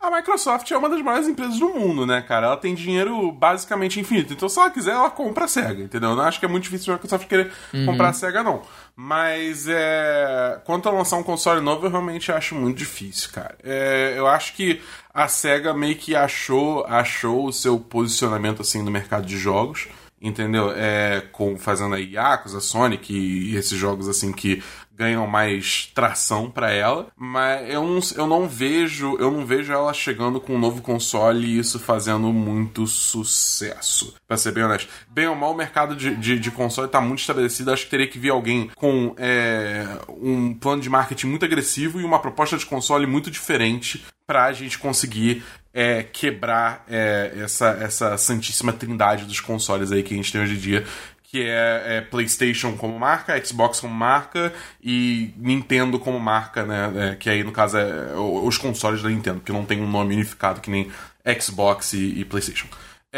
a 0.00 0.10
Microsoft 0.10 0.70
é 0.70 0.76
uma 0.76 0.88
das 0.88 1.02
maiores 1.02 1.26
empresas 1.26 1.58
do 1.58 1.68
mundo, 1.70 2.06
né, 2.06 2.22
cara? 2.22 2.46
Ela 2.46 2.56
tem 2.56 2.74
dinheiro 2.74 3.32
basicamente 3.32 3.98
infinito. 3.98 4.32
Então, 4.32 4.48
se 4.48 4.58
ela 4.58 4.70
quiser, 4.70 4.92
ela 4.92 5.10
compra 5.10 5.46
a 5.46 5.48
SEGA, 5.48 5.82
entendeu? 5.82 6.10
Eu 6.10 6.16
não 6.16 6.22
acho 6.22 6.38
que 6.38 6.44
é 6.44 6.48
muito 6.48 6.64
difícil 6.64 6.92
a 6.92 6.96
Microsoft 6.96 7.26
querer 7.26 7.52
uhum. 7.74 7.86
comprar 7.86 8.10
a 8.10 8.12
SEGA, 8.12 8.44
não. 8.44 8.62
Mas, 8.94 9.66
é... 9.68 10.60
quanto 10.64 10.88
a 10.88 10.92
lançar 10.92 11.16
um 11.16 11.22
console 11.24 11.60
novo, 11.60 11.86
eu 11.86 11.90
realmente 11.90 12.30
acho 12.30 12.54
muito 12.54 12.78
difícil, 12.78 13.30
cara. 13.32 13.56
É... 13.62 14.14
Eu 14.16 14.28
acho 14.28 14.54
que 14.54 14.80
a 15.12 15.26
SEGA 15.26 15.74
meio 15.74 15.96
que 15.96 16.14
achou, 16.14 16.84
achou 16.86 17.46
o 17.46 17.52
seu 17.52 17.80
posicionamento, 17.80 18.62
assim, 18.62 18.82
no 18.82 18.90
mercado 18.90 19.26
de 19.26 19.36
jogos 19.36 19.88
entendeu? 20.20 20.72
É, 20.74 21.22
com 21.32 21.56
fazendo 21.56 21.94
aí 21.94 22.14
Yakuza, 22.14 22.60
Sonic 22.60 23.12
e 23.12 23.56
esses 23.56 23.78
jogos 23.78 24.08
assim 24.08 24.32
que 24.32 24.62
ganham 24.98 25.26
mais 25.28 25.90
tração 25.94 26.50
para 26.50 26.72
ela, 26.72 27.06
mas 27.16 27.70
eu 27.70 27.84
não, 27.84 28.00
eu 28.16 28.26
não 28.26 28.48
vejo, 28.48 29.16
eu 29.18 29.30
não 29.30 29.46
vejo 29.46 29.72
ela 29.72 29.94
chegando 29.94 30.40
com 30.40 30.56
um 30.56 30.58
novo 30.58 30.82
console 30.82 31.46
e 31.46 31.58
isso 31.58 31.78
fazendo 31.78 32.32
muito 32.32 32.86
sucesso. 32.86 34.14
Pra 34.26 34.36
ser 34.36 34.52
bem 34.52 34.64
honesto. 34.64 34.88
Bem 35.08 35.28
ou 35.28 35.36
mal, 35.36 35.52
o 35.52 35.56
mercado 35.56 35.94
de, 35.94 36.16
de, 36.16 36.38
de 36.38 36.50
console 36.50 36.88
tá 36.88 37.00
muito 37.00 37.20
estabelecido. 37.20 37.72
Acho 37.72 37.84
que 37.84 37.90
teria 37.90 38.08
que 38.08 38.18
vir 38.18 38.30
alguém 38.30 38.70
com 38.74 39.14
é, 39.16 39.86
um 40.08 40.52
plano 40.52 40.82
de 40.82 40.90
marketing 40.90 41.28
muito 41.28 41.44
agressivo 41.44 42.00
e 42.00 42.04
uma 42.04 42.18
proposta 42.18 42.58
de 42.58 42.66
console 42.66 43.06
muito 43.06 43.30
diferente 43.30 44.04
pra 44.26 44.52
gente 44.52 44.78
conseguir 44.78 45.42
é, 45.72 46.02
quebrar 46.02 46.84
é, 46.88 47.32
essa, 47.36 47.68
essa 47.80 48.18
santíssima 48.18 48.72
trindade 48.72 49.24
dos 49.24 49.40
consoles 49.40 49.92
aí 49.92 50.02
que 50.02 50.12
a 50.12 50.16
gente 50.16 50.32
tem 50.32 50.40
hoje 50.40 50.54
em 50.54 50.58
dia, 50.58 50.84
que 51.30 51.42
é, 51.42 51.98
é, 51.98 52.00
PlayStation 52.00 52.74
como 52.76 52.98
marca, 52.98 53.44
Xbox 53.44 53.80
como 53.80 53.92
marca 53.92 54.52
e 54.82 55.34
Nintendo 55.36 55.98
como 55.98 56.18
marca, 56.18 56.64
né? 56.64 57.12
É, 57.12 57.14
que 57.16 57.28
aí 57.28 57.44
no 57.44 57.52
caso 57.52 57.76
é 57.76 58.16
os 58.16 58.56
consoles 58.56 59.02
da 59.02 59.10
Nintendo, 59.10 59.40
que 59.40 59.52
não 59.52 59.64
tem 59.64 59.80
um 59.80 59.90
nome 59.90 60.14
unificado 60.14 60.60
que 60.60 60.70
nem 60.70 60.90
Xbox 61.38 61.92
e, 61.92 62.20
e 62.20 62.24
PlayStation. 62.24 62.66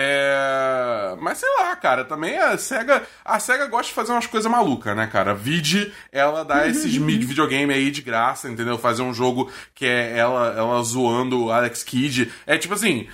É... 0.03 1.15
Mas 1.21 1.39
sei 1.39 1.49
lá, 1.59 1.77
cara, 1.77 2.05
também 2.07 2.39
a 2.39 2.57
SEGA. 2.57 3.03
A 3.23 3.39
SEGA 3.39 3.67
gosta 3.67 3.89
de 3.89 3.95
fazer 3.95 4.13
umas 4.13 4.27
coisas 4.27 4.51
malucas, 4.51 4.97
né, 4.97 5.07
cara? 5.07 5.35
Vide, 5.35 5.93
ela 6.11 6.43
dá 6.43 6.67
esses 6.67 6.97
videogame 6.97 7.75
aí 7.75 7.91
de 7.91 8.01
graça, 8.01 8.49
entendeu? 8.49 8.79
Fazer 8.79 9.03
um 9.03 9.13
jogo 9.13 9.53
que 9.75 9.85
é 9.85 10.17
ela, 10.17 10.55
ela 10.57 10.83
zoando 10.83 11.45
o 11.45 11.53
Alex 11.53 11.83
Kidd. 11.83 12.33
É 12.47 12.57
tipo 12.57 12.73
assim, 12.73 13.09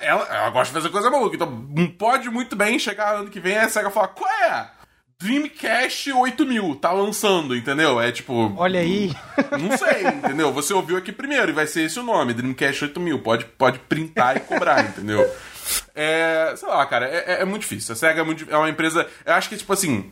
ela, 0.00 0.24
ela 0.24 0.50
gosta 0.50 0.74
de 0.74 0.80
fazer 0.80 0.88
coisa 0.88 1.10
maluca. 1.10 1.36
Então 1.36 1.64
pode 1.96 2.28
muito 2.28 2.56
bem 2.56 2.76
chegar 2.76 3.14
ano 3.14 3.30
que 3.30 3.38
vem 3.38 3.56
a 3.56 3.68
SEGA 3.68 3.90
falar, 3.90 4.08
qual 4.08 4.28
é? 4.28 4.66
Dreamcast 5.20 6.12
8000 6.12 6.74
tá 6.80 6.90
lançando, 6.90 7.54
entendeu? 7.54 8.00
É 8.00 8.10
tipo. 8.10 8.52
Olha 8.56 8.80
aí. 8.80 9.14
Não 9.60 9.78
sei, 9.78 10.08
entendeu? 10.08 10.52
Você 10.52 10.74
ouviu 10.74 10.96
aqui 10.96 11.12
primeiro 11.12 11.50
e 11.50 11.54
vai 11.54 11.68
ser 11.68 11.82
esse 11.82 12.00
o 12.00 12.02
nome, 12.02 12.34
Dreamcast 12.34 12.86
8000. 12.86 13.20
Pode, 13.20 13.44
pode 13.44 13.78
printar 13.78 14.36
e 14.36 14.40
cobrar, 14.40 14.84
entendeu? 14.84 15.24
É, 15.94 16.54
sei 16.56 16.68
lá, 16.68 16.84
cara, 16.86 17.06
é, 17.06 17.24
é, 17.26 17.42
é 17.42 17.44
muito 17.44 17.62
difícil. 17.62 17.92
A 17.92 17.96
SEGA 17.96 18.20
é, 18.20 18.24
muito, 18.24 18.46
é 18.50 18.56
uma 18.56 18.68
empresa. 18.68 19.08
Eu 19.24 19.34
acho 19.34 19.48
que, 19.48 19.56
tipo 19.56 19.72
assim. 19.72 20.10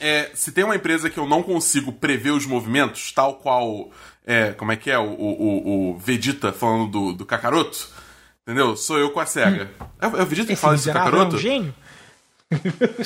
É, 0.00 0.30
se 0.34 0.52
tem 0.52 0.64
uma 0.64 0.74
empresa 0.76 1.08
que 1.08 1.18
eu 1.18 1.26
não 1.26 1.42
consigo 1.42 1.92
prever 1.92 2.30
os 2.30 2.46
movimentos, 2.46 3.12
tal 3.12 3.34
qual. 3.34 3.90
É, 4.26 4.52
como 4.52 4.72
é 4.72 4.76
que 4.76 4.90
é? 4.90 4.98
O, 4.98 5.04
o, 5.04 5.90
o 5.92 5.98
Vegeta 5.98 6.52
falando 6.52 6.90
do, 6.90 7.12
do 7.12 7.26
Kakaroto. 7.26 7.88
Entendeu? 8.42 8.76
Sou 8.76 8.98
eu 8.98 9.10
com 9.10 9.20
a 9.20 9.26
SEGA. 9.26 9.70
Hum. 9.80 9.86
É, 10.00 10.06
é 10.06 10.22
o 10.22 10.26
Vegeta 10.26 10.48
que 10.48 10.56
fala 10.56 10.74
isso 10.74 10.88
do 10.88 10.92
Kakaroto? 10.92 11.36
É 11.36 11.38
um 11.38 11.40
gênio? 11.40 11.74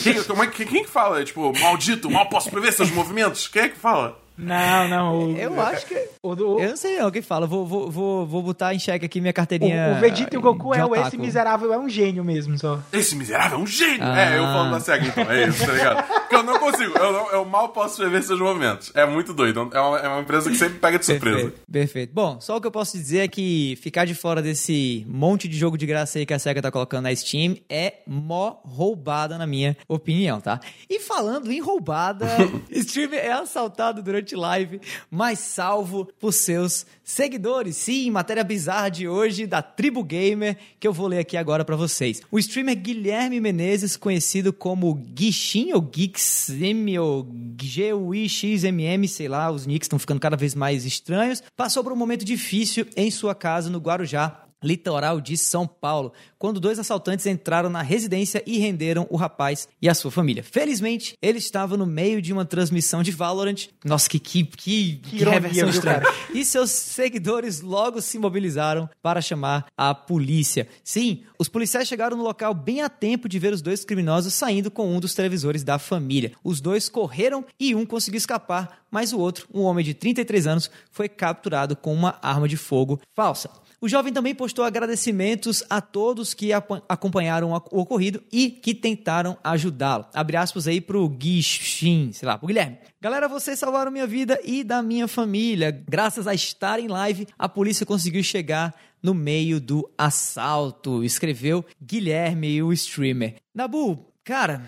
Quem, 0.02 0.50
quem, 0.50 0.66
quem 0.66 0.84
que 0.84 0.90
fala? 0.90 1.24
Tipo, 1.24 1.52
maldito, 1.58 2.08
mal 2.08 2.28
posso 2.28 2.48
prever 2.48 2.72
seus 2.72 2.90
movimentos? 2.90 3.48
Quem 3.48 3.62
é 3.62 3.68
que 3.68 3.78
fala? 3.78 4.21
Não, 4.42 4.88
não. 4.88 5.18
O... 5.18 5.36
Eu 5.36 5.60
acho 5.60 5.86
que. 5.86 6.08
O 6.22 6.34
do... 6.34 6.60
Eu 6.60 6.70
não 6.70 6.76
sei, 6.76 6.98
alguém 6.98 7.22
fala. 7.22 7.46
Vou, 7.46 7.66
vou, 7.66 7.90
vou, 7.90 8.26
vou 8.26 8.42
botar 8.42 8.74
em 8.74 8.78
xeque 8.78 9.06
aqui 9.06 9.20
minha 9.20 9.32
carteirinha. 9.32 9.94
O, 9.94 9.96
o 9.96 10.00
Vegeta 10.00 10.34
e 10.34 10.38
o 10.38 10.40
Goku 10.40 10.74
é 10.74 10.84
o 10.84 10.94
esse 10.94 11.16
miserável, 11.16 11.72
é 11.72 11.78
um 11.78 11.88
gênio 11.88 12.24
mesmo, 12.24 12.58
só. 12.58 12.80
Esse 12.92 13.14
miserável 13.16 13.58
é 13.58 13.62
um 13.62 13.66
gênio! 13.66 14.02
Ah. 14.02 14.20
É, 14.20 14.38
eu 14.38 14.44
falo 14.44 14.70
da 14.70 14.80
SEGA 14.80 15.06
então, 15.06 15.30
é 15.30 15.48
isso, 15.48 15.66
tá 15.66 15.72
ligado? 15.72 16.06
Porque 16.06 16.34
eu 16.34 16.42
não 16.42 16.58
consigo, 16.58 16.98
eu, 16.98 17.12
não, 17.12 17.30
eu 17.30 17.44
mal 17.44 17.68
posso 17.70 17.96
prever 17.96 18.22
seus 18.22 18.40
movimentos. 18.40 18.92
É 18.94 19.06
muito 19.06 19.34
doido. 19.34 19.70
É 19.72 19.80
uma, 19.80 19.98
é 19.98 20.08
uma 20.08 20.20
empresa 20.20 20.50
que 20.50 20.56
sempre 20.56 20.78
pega 20.78 20.98
de 20.98 21.06
surpresa. 21.06 21.36
Perfeito, 21.36 21.60
perfeito. 21.70 22.12
Bom, 22.14 22.40
só 22.40 22.56
o 22.56 22.60
que 22.60 22.66
eu 22.66 22.70
posso 22.70 22.96
dizer 22.96 23.20
é 23.20 23.28
que 23.28 23.78
ficar 23.80 24.04
de 24.04 24.14
fora 24.14 24.40
desse 24.40 25.04
monte 25.08 25.48
de 25.48 25.56
jogo 25.56 25.76
de 25.76 25.86
graça 25.86 26.18
aí 26.18 26.26
que 26.26 26.34
a 26.34 26.38
SEGA 26.38 26.62
tá 26.62 26.70
colocando 26.70 27.04
na 27.04 27.14
Steam 27.14 27.56
é 27.68 27.94
mó 28.06 28.56
roubada, 28.64 29.36
na 29.36 29.46
minha 29.46 29.76
opinião, 29.88 30.40
tá? 30.40 30.60
E 30.88 31.00
falando 31.00 31.50
em 31.50 31.60
roubada, 31.60 32.26
streamer 32.70 33.20
é 33.20 33.32
assaltado 33.32 34.02
durante 34.02 34.31
live 34.34 34.80
mas 35.10 35.38
salvo 35.38 36.08
por 36.18 36.32
seus 36.32 36.86
seguidores. 37.04 37.76
Sim, 37.76 38.10
matéria 38.10 38.44
bizarra 38.44 38.88
de 38.88 39.08
hoje 39.08 39.46
da 39.46 39.62
Tribo 39.62 40.02
Gamer 40.02 40.56
que 40.78 40.86
eu 40.86 40.92
vou 40.92 41.06
ler 41.06 41.18
aqui 41.18 41.36
agora 41.36 41.64
para 41.64 41.76
vocês. 41.76 42.22
O 42.30 42.38
streamer 42.38 42.76
Guilherme 42.76 43.40
Menezes, 43.40 43.96
conhecido 43.96 44.52
como 44.52 44.94
Guixin 44.94 45.72
ou 45.72 45.90
Geeksm 45.94 46.98
ou 47.00 47.22
GUIXMM, 47.24 49.08
sei 49.08 49.28
lá, 49.28 49.50
os 49.50 49.66
nicks 49.66 49.86
estão 49.86 49.98
ficando 49.98 50.20
cada 50.20 50.36
vez 50.36 50.54
mais 50.54 50.84
estranhos, 50.84 51.42
passou 51.56 51.82
por 51.82 51.92
um 51.92 51.96
momento 51.96 52.24
difícil 52.24 52.86
em 52.96 53.10
sua 53.10 53.34
casa 53.34 53.70
no 53.70 53.78
Guarujá 53.78 54.42
litoral 54.62 55.20
de 55.20 55.36
São 55.36 55.66
Paulo, 55.66 56.12
quando 56.38 56.60
dois 56.60 56.78
assaltantes 56.78 57.26
entraram 57.26 57.70
na 57.70 57.82
residência 57.82 58.42
e 58.46 58.58
renderam 58.58 59.06
o 59.10 59.16
rapaz 59.16 59.68
e 59.80 59.88
a 59.88 59.94
sua 59.94 60.10
família. 60.10 60.42
Felizmente, 60.42 61.16
ele 61.20 61.38
estava 61.38 61.76
no 61.76 61.86
meio 61.86 62.20
de 62.20 62.32
uma 62.32 62.44
transmissão 62.44 63.02
de 63.02 63.10
Valorant. 63.10 63.68
Nossa, 63.84 64.08
que 64.08 64.18
que 64.18 64.44
que, 64.44 64.96
que, 64.96 65.18
que 65.18 65.24
reversão 65.24 65.68
estranha. 65.68 66.02
E 66.34 66.44
seus 66.44 66.70
seguidores 66.70 67.60
logo 67.60 68.00
se 68.00 68.18
mobilizaram 68.18 68.88
para 69.02 69.20
chamar 69.20 69.66
a 69.76 69.94
polícia. 69.94 70.68
Sim, 70.82 71.22
os 71.38 71.48
policiais 71.48 71.88
chegaram 71.88 72.16
no 72.16 72.22
local 72.22 72.54
bem 72.54 72.82
a 72.82 72.88
tempo 72.88 73.28
de 73.28 73.38
ver 73.38 73.52
os 73.52 73.62
dois 73.62 73.84
criminosos 73.84 74.34
saindo 74.34 74.70
com 74.70 74.94
um 74.94 75.00
dos 75.00 75.14
televisores 75.14 75.62
da 75.62 75.78
família. 75.78 76.32
Os 76.42 76.60
dois 76.60 76.88
correram 76.88 77.44
e 77.58 77.74
um 77.74 77.84
conseguiu 77.84 78.18
escapar, 78.18 78.82
mas 78.90 79.12
o 79.12 79.18
outro, 79.18 79.46
um 79.52 79.62
homem 79.62 79.84
de 79.84 79.94
33 79.94 80.46
anos, 80.46 80.70
foi 80.90 81.08
capturado 81.08 81.76
com 81.76 81.92
uma 81.92 82.18
arma 82.22 82.48
de 82.48 82.56
fogo 82.56 83.00
falsa. 83.14 83.50
O 83.82 83.88
jovem 83.88 84.12
também 84.12 84.32
postou 84.32 84.64
agradecimentos 84.64 85.64
a 85.68 85.80
todos 85.80 86.34
que 86.34 86.52
acompanharam 86.88 87.50
o 87.50 87.80
ocorrido 87.80 88.22
e 88.30 88.48
que 88.48 88.76
tentaram 88.76 89.36
ajudá-lo. 89.42 90.06
Abre 90.14 90.36
aspas 90.36 90.68
aí 90.68 90.80
pro 90.80 91.08
Guixin, 91.08 92.12
sei 92.12 92.28
lá, 92.28 92.38
pro 92.38 92.46
Guilherme. 92.46 92.78
Galera, 93.00 93.26
vocês 93.26 93.58
salvaram 93.58 93.90
minha 93.90 94.06
vida 94.06 94.38
e 94.44 94.62
da 94.62 94.84
minha 94.84 95.08
família. 95.08 95.72
Graças 95.72 96.28
a 96.28 96.34
estar 96.34 96.78
em 96.78 96.86
live, 96.86 97.26
a 97.36 97.48
polícia 97.48 97.84
conseguiu 97.84 98.22
chegar 98.22 98.72
no 99.02 99.12
meio 99.12 99.60
do 99.60 99.90
assalto, 99.98 101.02
escreveu 101.02 101.64
Guilherme, 101.82 102.62
o 102.62 102.72
streamer. 102.72 103.34
Nabu, 103.52 104.06
cara, 104.22 104.64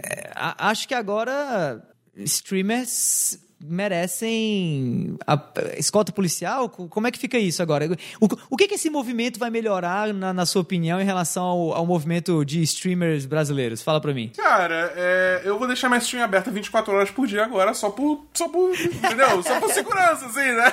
é, 0.00 0.30
acho 0.32 0.86
que 0.86 0.94
agora 0.94 1.82
streamers 2.18 3.43
merecem 3.66 5.16
a 5.26 5.38
escolta 5.76 6.12
policial? 6.12 6.68
Como 6.68 7.06
é 7.06 7.10
que 7.10 7.18
fica 7.18 7.38
isso 7.38 7.62
agora? 7.62 7.86
O, 8.20 8.28
o 8.50 8.56
que, 8.56 8.68
que 8.68 8.74
esse 8.74 8.90
movimento 8.90 9.38
vai 9.38 9.50
melhorar, 9.50 10.12
na, 10.12 10.32
na 10.32 10.46
sua 10.46 10.62
opinião, 10.62 11.00
em 11.00 11.04
relação 11.04 11.44
ao, 11.44 11.72
ao, 11.74 11.86
movimento 11.86 12.44
de 12.44 12.62
streamers 12.62 13.26
brasileiros? 13.26 13.82
Fala 13.82 14.00
pra 14.00 14.12
mim. 14.12 14.32
Cara, 14.36 14.92
é, 14.96 15.42
eu 15.44 15.58
vou 15.58 15.66
deixar 15.66 15.88
minha 15.88 15.98
stream 15.98 16.24
aberta 16.24 16.50
24 16.50 16.92
horas 16.94 17.10
por 17.10 17.26
dia 17.26 17.44
agora, 17.44 17.74
só 17.74 17.90
por. 17.90 18.26
Só 18.34 18.48
por. 18.48 18.74
Entendeu? 18.78 19.42
Só 19.44 19.60
por 19.60 19.70
segurança, 19.70 20.26
assim, 20.26 20.52
né? 20.52 20.72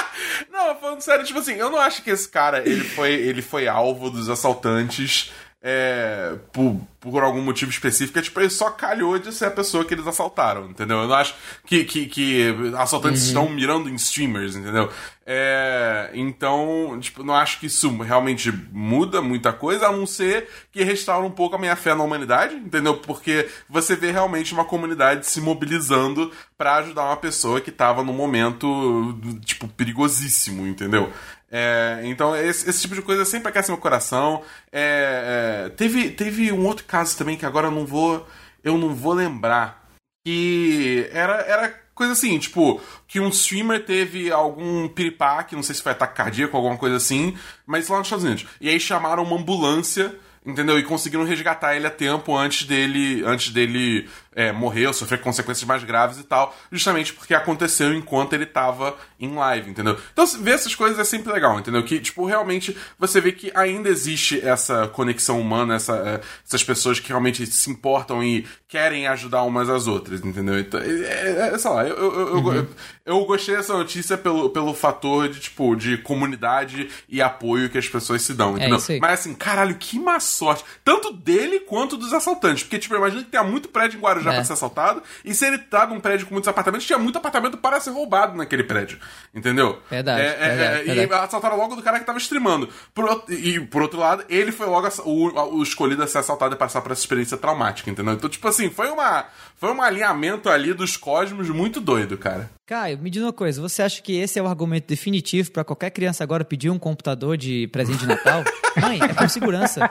Não, 0.50 0.76
falando 0.76 1.00
sério, 1.00 1.24
tipo 1.24 1.38
assim, 1.38 1.54
eu 1.54 1.70
não 1.70 1.78
acho 1.78 2.02
que 2.02 2.10
esse 2.10 2.28
cara 2.28 2.68
ele 2.68 2.84
foi, 2.84 3.12
ele 3.12 3.40
foi 3.40 3.66
alvo 3.66 4.10
dos 4.10 4.28
assaltantes 4.28 5.32
é, 5.62 6.34
por, 6.52 6.80
por 7.00 7.22
algum 7.22 7.40
motivo 7.40 7.70
específico, 7.70 8.18
é, 8.18 8.22
tipo, 8.22 8.38
ele 8.38 8.50
só 8.50 8.70
calhou 8.70 9.18
de 9.18 9.32
ser 9.32 9.46
a 9.46 9.50
pessoa 9.50 9.84
que 9.84 9.94
eles 9.94 10.06
assaltaram, 10.06 10.66
entendeu? 10.66 10.98
Eu 10.98 11.08
não 11.08 11.14
acho 11.14 11.34
que, 11.64 11.82
que, 11.84 12.06
que 12.06 12.54
assaltantes 12.76 13.22
uhum. 13.22 13.28
estão 13.28 13.48
mirando 13.48 13.88
em 13.88 13.94
streamers, 13.94 14.54
entendeu? 14.54 14.90
É, 15.24 16.10
então, 16.12 16.98
tipo, 17.00 17.22
não 17.22 17.34
acho 17.34 17.58
que 17.58 17.66
isso 17.66 17.96
realmente 18.02 18.52
muda 18.70 19.22
muita 19.22 19.50
coisa, 19.50 19.86
a 19.86 19.92
não 19.92 20.04
ser 20.04 20.48
que 20.70 20.84
restaura 20.84 21.26
um 21.26 21.30
pouco 21.30 21.56
a 21.56 21.58
minha 21.58 21.74
fé 21.74 21.94
na 21.94 22.04
humanidade, 22.04 22.54
entendeu? 22.54 22.98
Porque 22.98 23.48
você 23.68 23.96
vê 23.96 24.10
realmente 24.10 24.52
uma 24.52 24.64
comunidade 24.66 25.26
se 25.26 25.40
mobilizando 25.40 26.30
para 26.58 26.76
ajudar 26.76 27.04
uma 27.04 27.16
pessoa 27.16 27.62
que 27.62 27.70
tava 27.70 28.02
num 28.02 28.12
momento, 28.12 29.18
tipo, 29.44 29.66
perigosíssimo, 29.68 30.66
entendeu? 30.66 31.10
É, 31.52 32.00
então, 32.04 32.36
esse, 32.36 32.70
esse, 32.70 32.82
tipo 32.82 32.94
de 32.94 33.02
coisa 33.02 33.24
sempre 33.24 33.48
aquece 33.48 33.70
meu 33.70 33.80
coração. 33.80 34.42
É, 34.70 35.64
é, 35.66 35.68
teve, 35.70 36.10
teve 36.10 36.52
um 36.52 36.64
outro 36.64 36.84
caso 36.90 37.16
também 37.16 37.36
que 37.36 37.46
agora 37.46 37.68
eu 37.68 37.70
não 37.70 37.86
vou. 37.86 38.26
Eu 38.62 38.76
não 38.76 38.94
vou 38.94 39.14
lembrar. 39.14 39.88
Que 40.26 41.08
era, 41.12 41.40
era 41.42 41.68
coisa 41.94 42.12
assim, 42.12 42.38
tipo, 42.38 42.80
que 43.06 43.20
um 43.20 43.28
streamer 43.28 43.84
teve 43.84 44.30
algum 44.30 44.88
piripaque, 44.88 45.54
não 45.54 45.62
sei 45.62 45.74
se 45.74 45.82
foi 45.82 45.92
ataque 45.92 46.16
cardíaco, 46.16 46.56
alguma 46.56 46.76
coisa 46.76 46.96
assim, 46.96 47.36
mas 47.66 47.88
lá 47.88 47.98
nos 47.98 48.06
Estados 48.06 48.24
Unidos. 48.24 48.46
E 48.60 48.68
aí 48.68 48.78
chamaram 48.78 49.22
uma 49.22 49.36
ambulância 49.36 50.14
entendeu? 50.44 50.78
E 50.78 50.82
conseguiram 50.82 51.24
resgatar 51.24 51.76
ele 51.76 51.86
a 51.86 51.90
tempo 51.90 52.36
antes 52.36 52.66
dele, 52.66 53.22
antes 53.24 53.52
dele 53.52 54.08
é, 54.34 54.52
morrer 54.52 54.86
ou 54.86 54.92
sofrer 54.92 55.20
consequências 55.20 55.66
mais 55.66 55.82
graves 55.82 56.18
e 56.18 56.22
tal, 56.22 56.54
justamente 56.70 57.12
porque 57.12 57.34
aconteceu 57.34 57.92
enquanto 57.92 58.32
ele 58.32 58.46
tava 58.46 58.96
em 59.18 59.34
live, 59.34 59.70
entendeu? 59.70 59.98
Então, 60.12 60.26
ver 60.26 60.52
essas 60.52 60.74
coisas 60.74 60.98
é 60.98 61.04
sempre 61.04 61.32
legal, 61.32 61.58
entendeu? 61.58 61.82
Que, 61.84 61.98
tipo, 61.98 62.24
realmente 62.24 62.76
você 62.98 63.20
vê 63.20 63.32
que 63.32 63.50
ainda 63.54 63.88
existe 63.88 64.40
essa 64.40 64.86
conexão 64.88 65.40
humana, 65.40 65.74
essa, 65.74 65.96
é, 65.96 66.20
essas 66.46 66.62
pessoas 66.62 67.00
que 67.00 67.08
realmente 67.08 67.44
se 67.46 67.70
importam 67.70 68.22
e 68.22 68.46
querem 68.68 69.08
ajudar 69.08 69.42
umas 69.42 69.68
às 69.68 69.88
outras, 69.88 70.24
entendeu? 70.24 70.58
Então, 70.60 70.80
é, 70.80 70.86
é, 70.86 71.50
é 71.52 71.58
sei 71.58 71.70
lá, 71.70 71.84
eu, 71.84 71.96
eu, 71.96 72.36
uhum. 72.36 72.54
eu, 72.54 72.68
eu, 73.04 73.24
gostei 73.24 73.56
dessa 73.56 73.72
notícia 73.72 74.16
pelo, 74.16 74.48
pelo 74.50 74.72
fator 74.72 75.28
de, 75.28 75.40
tipo, 75.40 75.74
de 75.74 75.98
comunidade 75.98 76.88
e 77.08 77.20
apoio 77.20 77.68
que 77.68 77.78
as 77.78 77.88
pessoas 77.88 78.22
se 78.22 78.32
dão, 78.32 78.56
é 78.56 78.66
entendeu? 78.66 78.78
Mas 79.00 79.20
assim, 79.20 79.34
caralho, 79.34 79.74
que 79.74 79.98
má 79.98 80.20
sorte. 80.20 80.64
Tanto 80.84 81.12
dele 81.12 81.60
quanto 81.60 81.96
dos 81.96 82.12
assaltantes. 82.12 82.62
Porque, 82.62 82.78
tipo, 82.78 82.94
imagina 82.94 83.24
que 83.24 83.30
tenha 83.30 83.42
muito 83.42 83.68
prédio 83.68 83.98
em 83.98 84.00
Guarujá 84.20 84.32
é. 84.32 84.34
pra 84.36 84.44
ser 84.44 84.52
assaltado. 84.52 85.02
E 85.24 85.34
se 85.34 85.46
ele 85.46 85.58
tá 85.58 85.86
num 85.86 85.98
prédio 85.98 86.26
com 86.26 86.34
muitos 86.34 86.48
apartamentos, 86.48 86.86
tinha 86.86 86.98
muito 86.98 87.18
apartamento 87.18 87.56
para 87.56 87.80
ser 87.80 87.90
roubado 87.90 88.36
naquele 88.36 88.62
prédio. 88.62 88.98
Entendeu? 89.34 89.80
Verdade. 89.90 90.20
É, 90.20 90.24
é, 90.24 90.28
verdade, 90.30 90.90
é, 90.90 90.94
verdade. 90.94 91.12
E 91.12 91.24
assaltaram 91.24 91.56
logo 91.56 91.76
do 91.76 91.82
cara 91.82 91.98
que 91.98 92.06
tava 92.06 92.18
streamando. 92.18 92.68
Por, 92.94 93.24
e, 93.28 93.60
por 93.60 93.82
outro 93.82 93.98
lado, 93.98 94.24
ele 94.28 94.52
foi 94.52 94.66
logo 94.66 94.88
o, 95.04 95.58
o 95.58 95.62
escolhido 95.62 96.02
a 96.02 96.06
ser 96.06 96.18
assaltado 96.18 96.54
e 96.54 96.58
passar 96.58 96.80
por 96.80 96.92
essa 96.92 97.00
experiência 97.00 97.36
traumática, 97.36 97.90
entendeu? 97.90 98.14
Então, 98.14 98.28
tipo 98.28 98.46
assim, 98.46 98.70
foi 98.70 98.90
uma 98.90 99.26
foi 99.60 99.70
um 99.74 99.82
alinhamento 99.82 100.48
ali 100.48 100.72
dos 100.72 100.96
cosmos 100.96 101.50
muito 101.50 101.82
doido, 101.82 102.16
cara. 102.16 102.50
Caio, 102.66 102.98
me 102.98 103.10
diz 103.10 103.22
uma 103.22 103.32
coisa, 103.32 103.60
você 103.60 103.82
acha 103.82 104.00
que 104.00 104.16
esse 104.16 104.38
é 104.38 104.42
o 104.42 104.46
argumento 104.46 104.86
definitivo 104.86 105.50
para 105.50 105.62
qualquer 105.62 105.90
criança 105.90 106.24
agora 106.24 106.42
pedir 106.46 106.70
um 106.70 106.78
computador 106.78 107.36
de 107.36 107.68
presente 107.68 107.98
de 107.98 108.06
Natal? 108.06 108.42
Mãe, 108.80 108.98
é 109.02 109.12
por 109.12 109.28
segurança. 109.28 109.86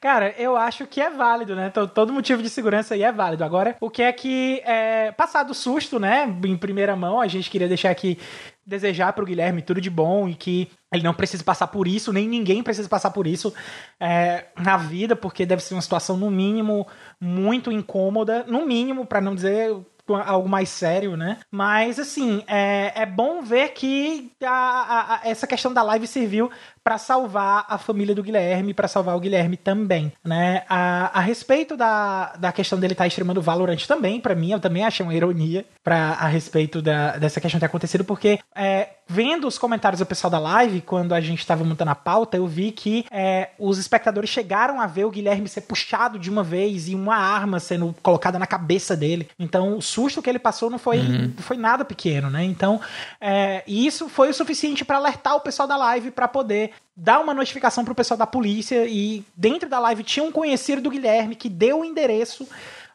Cara, 0.00 0.34
eu 0.38 0.56
acho 0.56 0.86
que 0.86 0.98
é 0.98 1.10
válido, 1.10 1.54
né? 1.54 1.70
Todo 1.94 2.10
motivo 2.10 2.42
de 2.42 2.48
segurança 2.48 2.94
aí 2.94 3.02
é 3.02 3.12
válido. 3.12 3.44
Agora, 3.44 3.76
o 3.82 3.90
que 3.90 4.00
é 4.00 4.10
que, 4.12 4.62
é, 4.64 5.12
passado 5.12 5.50
o 5.50 5.54
susto, 5.54 5.98
né, 5.98 6.24
em 6.44 6.56
primeira 6.56 6.96
mão, 6.96 7.20
a 7.20 7.26
gente 7.26 7.50
queria 7.50 7.68
deixar 7.68 7.90
aqui 7.90 8.18
desejar 8.66 9.12
para 9.12 9.22
o 9.22 9.26
Guilherme 9.26 9.62
tudo 9.62 9.80
de 9.80 9.88
bom 9.88 10.28
e 10.28 10.34
que 10.34 10.68
ele 10.92 11.04
não 11.04 11.14
precise 11.14 11.44
passar 11.44 11.68
por 11.68 11.86
isso, 11.86 12.12
nem 12.12 12.28
ninguém 12.28 12.62
precisa 12.62 12.88
passar 12.88 13.10
por 13.10 13.26
isso 13.26 13.54
é, 14.00 14.46
na 14.56 14.76
vida, 14.76 15.14
porque 15.14 15.46
deve 15.46 15.62
ser 15.62 15.74
uma 15.74 15.82
situação, 15.82 16.16
no 16.16 16.30
mínimo, 16.30 16.86
muito 17.20 17.70
incômoda, 17.70 18.44
no 18.48 18.66
mínimo, 18.66 19.06
para 19.06 19.20
não 19.20 19.34
dizer 19.34 19.76
algo 20.08 20.48
mais 20.48 20.68
sério, 20.68 21.16
né? 21.16 21.38
Mas, 21.50 21.98
assim, 21.98 22.44
é, 22.46 23.02
é 23.02 23.06
bom 23.06 23.42
ver 23.42 23.70
que 23.70 24.32
a, 24.42 24.48
a, 24.48 25.14
a, 25.14 25.20
essa 25.28 25.46
questão 25.46 25.72
da 25.72 25.82
live 25.82 26.06
serviu 26.06 26.50
para 26.86 26.98
salvar 26.98 27.66
a 27.68 27.78
família 27.78 28.14
do 28.14 28.22
Guilherme, 28.22 28.72
para 28.72 28.86
salvar 28.86 29.16
o 29.16 29.18
Guilherme 29.18 29.56
também, 29.56 30.12
né? 30.24 30.62
A, 30.68 31.18
a 31.18 31.20
respeito 31.20 31.76
da, 31.76 32.36
da 32.36 32.52
questão 32.52 32.78
dele 32.78 32.92
estar 32.92 33.02
tá 33.02 33.08
streamando 33.08 33.42
Valorant 33.42 33.84
também, 33.88 34.20
para 34.20 34.36
mim, 34.36 34.52
eu 34.52 34.60
também 34.60 34.84
achei 34.84 35.04
uma 35.04 35.12
ironia 35.12 35.64
para 35.82 36.12
a 36.12 36.28
respeito 36.28 36.80
da, 36.80 37.16
dessa 37.16 37.40
questão 37.40 37.58
ter 37.58 37.66
acontecido, 37.66 38.04
porque 38.04 38.38
é, 38.54 38.90
vendo 39.08 39.46
os 39.46 39.58
comentários 39.58 40.00
do 40.00 40.06
pessoal 40.06 40.30
da 40.30 40.38
live, 40.38 40.80
quando 40.80 41.12
a 41.12 41.20
gente 41.20 41.40
estava 41.40 41.64
montando 41.64 41.90
a 41.90 41.94
pauta, 41.94 42.36
eu 42.36 42.46
vi 42.46 42.72
que 42.72 43.04
é, 43.10 43.50
os 43.58 43.78
espectadores 43.78 44.30
chegaram 44.30 44.80
a 44.80 44.86
ver 44.86 45.04
o 45.04 45.10
Guilherme 45.10 45.48
ser 45.48 45.62
puxado 45.62 46.18
de 46.18 46.28
uma 46.28 46.42
vez 46.42 46.88
e 46.88 46.94
uma 46.94 47.16
arma 47.16 47.60
sendo 47.60 47.94
colocada 48.02 48.38
na 48.38 48.46
cabeça 48.46 48.96
dele. 48.96 49.28
Então, 49.38 49.76
o 49.76 49.82
susto 49.82 50.22
que 50.22 50.28
ele 50.28 50.38
passou 50.38 50.70
não 50.70 50.78
foi, 50.78 50.98
uhum. 50.98 51.32
não 51.36 51.42
foi 51.42 51.56
nada 51.56 51.84
pequeno, 51.84 52.30
né? 52.30 52.44
Então, 52.44 52.80
é, 53.20 53.64
isso 53.66 54.08
foi 54.08 54.30
o 54.30 54.34
suficiente 54.34 54.84
para 54.84 54.98
alertar 54.98 55.34
o 55.34 55.40
pessoal 55.40 55.68
da 55.68 55.76
live 55.76 56.10
para 56.10 56.28
poder 56.28 56.72
dá 56.96 57.20
uma 57.20 57.34
notificação 57.34 57.84
pro 57.84 57.94
pessoal 57.94 58.16
da 58.16 58.26
polícia 58.26 58.86
e 58.86 59.24
dentro 59.36 59.68
da 59.68 59.78
live 59.78 60.02
tinha 60.02 60.24
um 60.24 60.32
conhecido 60.32 60.80
do 60.80 60.90
Guilherme 60.90 61.36
que 61.36 61.48
deu 61.48 61.80
o 61.80 61.84
endereço 61.84 62.48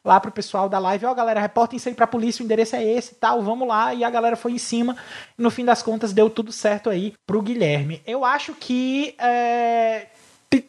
lá 0.04 0.20
pro 0.20 0.32
pessoal 0.32 0.68
da 0.68 0.80
live, 0.80 1.06
ó, 1.06 1.12
oh, 1.12 1.16
galera, 1.16 1.40
reportem 1.40 1.78
isso 1.78 1.88
aí 1.88 1.94
pra 1.94 2.08
polícia, 2.08 2.42
o 2.42 2.46
endereço 2.46 2.76
é 2.76 2.84
esse 2.84 3.14
tal, 3.16 3.42
vamos 3.42 3.68
lá, 3.68 3.94
e 3.94 4.04
a 4.04 4.10
galera 4.10 4.36
foi 4.36 4.52
em 4.52 4.58
cima, 4.58 4.98
no 5.38 5.52
fim 5.52 5.64
das 5.64 5.84
contas 5.84 6.12
deu 6.12 6.28
tudo 6.28 6.52
certo 6.52 6.90
aí 6.90 7.14
pro 7.26 7.42
Guilherme. 7.42 8.02
Eu 8.06 8.26
acho 8.26 8.56
que 8.56 9.14
é, 9.20 10.08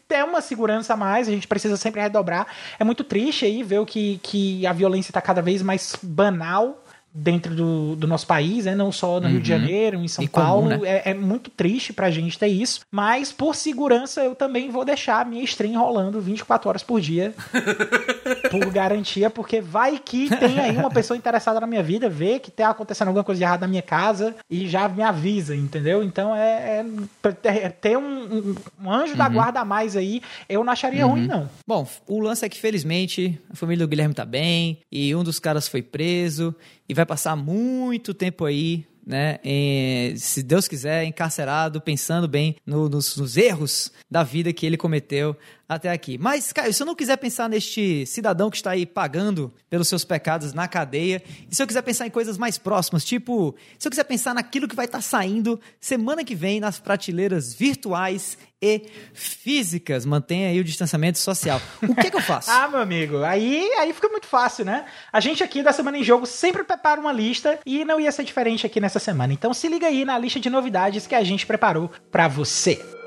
tem 0.07 0.23
uma 0.23 0.41
segurança 0.41 0.93
a 0.93 0.97
mais, 0.97 1.29
a 1.29 1.31
gente 1.31 1.49
precisa 1.49 1.77
sempre 1.77 2.01
redobrar. 2.01 2.47
É 2.79 2.85
muito 2.85 3.03
triste 3.03 3.45
aí 3.45 3.63
ver 3.63 3.81
o 3.81 3.87
que, 3.87 4.21
que 4.23 4.67
a 4.67 4.73
violência 4.73 5.13
tá 5.13 5.21
cada 5.21 5.41
vez 5.41 5.63
mais 5.63 5.97
banal, 6.03 6.82
dentro 7.15 7.55
do, 7.55 7.95
do 7.97 8.07
nosso 8.07 8.27
país, 8.27 8.65
né? 8.65 8.75
não 8.75 8.91
só 8.91 9.21
no 9.21 9.29
Rio 9.29 9.41
de 9.41 9.53
Uhum. 9.53 9.59
Janeiro, 9.59 9.97
em 9.99 10.09
São 10.09 10.25
E 10.25 10.29
comum, 10.29 10.45
Paulo. 10.47 10.69
né? 10.69 10.81
é, 10.85 11.11
é 11.11 11.15
muito 11.15 11.51
triste 11.51 11.93
pra 11.93 12.11
gente 12.11 12.39
ter 12.39 12.47
isso, 12.47 12.81
mas 12.91 13.31
por 13.31 13.55
segurança 13.55 14.23
eu 14.23 14.35
também 14.35 14.71
vou 14.71 14.85
deixar 14.85 15.21
a 15.21 15.25
minha 15.25 15.43
stream 15.45 15.79
rolando 15.79 16.21
24 16.21 16.69
horas 16.69 16.83
por 16.83 17.01
dia, 17.01 17.35
por 18.51 18.71
garantia, 18.71 19.29
porque 19.31 19.61
vai 19.61 19.99
que 19.99 20.29
tem 20.37 20.59
aí 20.59 20.77
uma 20.77 20.91
pessoa 20.91 21.17
interessada 21.17 21.61
na 21.61 21.67
minha 21.67 21.83
vida, 21.83 22.09
vê 22.09 22.39
que 22.39 22.51
tá 22.51 22.71
acontecendo 22.71 23.09
alguma 23.09 23.25
coisa 23.25 23.39
de 23.39 23.45
errado 23.45 23.61
na 23.63 23.69
minha 23.69 23.83
casa 23.83 24.35
e 24.51 24.67
já 24.69 24.89
me 24.89 25.03
avisa, 25.03 25.55
entendeu? 25.55 26.03
Então 26.03 26.35
é, 26.35 26.85
é- 26.85 27.59
é 27.65 27.69
ter 27.69 27.97
um, 27.99 28.03
um- 28.03 28.55
um 28.85 28.91
anjo 28.93 29.17
da 29.17 29.29
guarda 29.29 29.61
a 29.61 29.65
mais 29.65 29.97
aí, 29.97 30.23
eu 30.49 30.65
não 30.65 30.73
acharia 30.73 31.05
ruim, 31.07 31.27
não. 31.27 31.49
Bom, 31.67 31.87
o 32.07 32.21
lance 32.21 32.45
é 32.45 32.49
que 32.49 32.59
felizmente 32.59 33.39
a 33.53 33.57
família 33.57 33.85
do 33.87 33.89
Guilherme 33.91 34.15
tá 34.15 34.25
bem 34.25 34.79
e 34.91 35.15
um 35.15 35.23
dos 35.23 35.39
caras 35.39 35.69
foi 35.69 35.83
preso 35.83 36.55
e 36.93 36.95
vai 36.95 37.07
passar 37.07 37.35
muito 37.35 38.13
tempo 38.13 38.45
aí, 38.45 38.85
né? 39.07 39.39
em- 39.43 40.15
se 40.17 40.43
Deus 40.43 40.69
quiser, 40.69 41.05
encarcerado, 41.05 41.81
pensando 41.81 42.29
bem 42.29 42.57
no- 42.67 42.89
nos, 42.89 43.17
nos 43.17 43.37
erros 43.37 43.91
da 44.11 44.23
vida 44.23 44.53
que 44.53 44.67
ele 44.67 44.77
cometeu 44.77 45.35
até 45.69 45.91
aqui. 45.91 46.19
Mas, 46.19 46.53
Caio, 46.53 46.73
se 46.73 46.83
eu 46.83 46.87
não 46.87 46.95
quiser 46.95 47.17
pensar 47.17 47.49
neste 47.49 48.05
cidadão 48.07 48.51
que 48.51 48.57
está 48.57 48.73
aí 48.73 48.85
pagando 48.85 49.53
pelos 49.71 49.89
seus 49.89 50.05
pecados 50.05 50.53
na 50.53 50.69
cadeia, 50.69 51.23
e 51.51 51.55
se 51.55 51.63
eu 51.63 51.67
quiser 51.67 51.83
pensar 51.83 52.07
em 52.07 52.11
coisas 52.11 52.37
mais 52.37 52.59
próximas, 52.59 53.05
tipo, 53.05 53.55
se 53.79 53.89
eu 53.89 53.91
quiser 53.91 54.05
pensar 54.05 54.35
naquilo 54.35 54.69
que 54.69 54.77
vai 54.77 54.87
estar 54.87 55.01
saindo 55.01 55.61
semana 55.81 56.25
que 56.25 56.35
vem 56.35 56.61
nas 56.61 56.79
prateleiras 56.79 57.55
virtuais 57.55 58.37
e 58.61 58.83
físicas, 59.13 60.07
mantenha 60.07 60.49
aí 60.49 60.61
o 60.61 60.65
distanciamento 60.65 61.19
social. 61.19 61.61
O 61.83 61.95
que, 61.95 62.11
que 62.11 62.17
eu 62.17 62.21
faço? 62.21 62.51
Ah, 62.63 62.69
meu 62.69 62.81
amigo, 62.81 63.23
aí, 63.25 63.73
aí 63.79 63.93
fica 63.93 64.09
muito 64.09 64.27
fácil, 64.27 64.65
né? 64.65 64.85
A 65.13 65.21
gente 65.21 65.43
aqui 65.43 65.63
da 65.63 65.73
Semana 65.73 65.99
em 65.99 66.05
Jogo 66.05 66.27
sempre 66.27 66.63
prepara 66.63 67.01
uma 67.01 67.13
lista 67.13 67.59
e 67.65 67.85
não 67.85 67.99
ia 67.99 68.13
ser 68.13 68.25
diferente 68.25 68.67
aqui 68.67 68.79
nessa 68.79 68.99
semana. 68.99 69.33
Então 69.33 69.55
se 69.55 69.69
liga 69.69 69.87
aí 69.87 70.05
na 70.05 70.19
lista 70.19 70.39
de 70.39 70.51
novidades 70.51 71.07
que 71.07 71.15
a 71.15 71.25
gente 71.25 71.47
preparou 71.47 71.91
pra 72.11 72.29
você. 72.29 73.02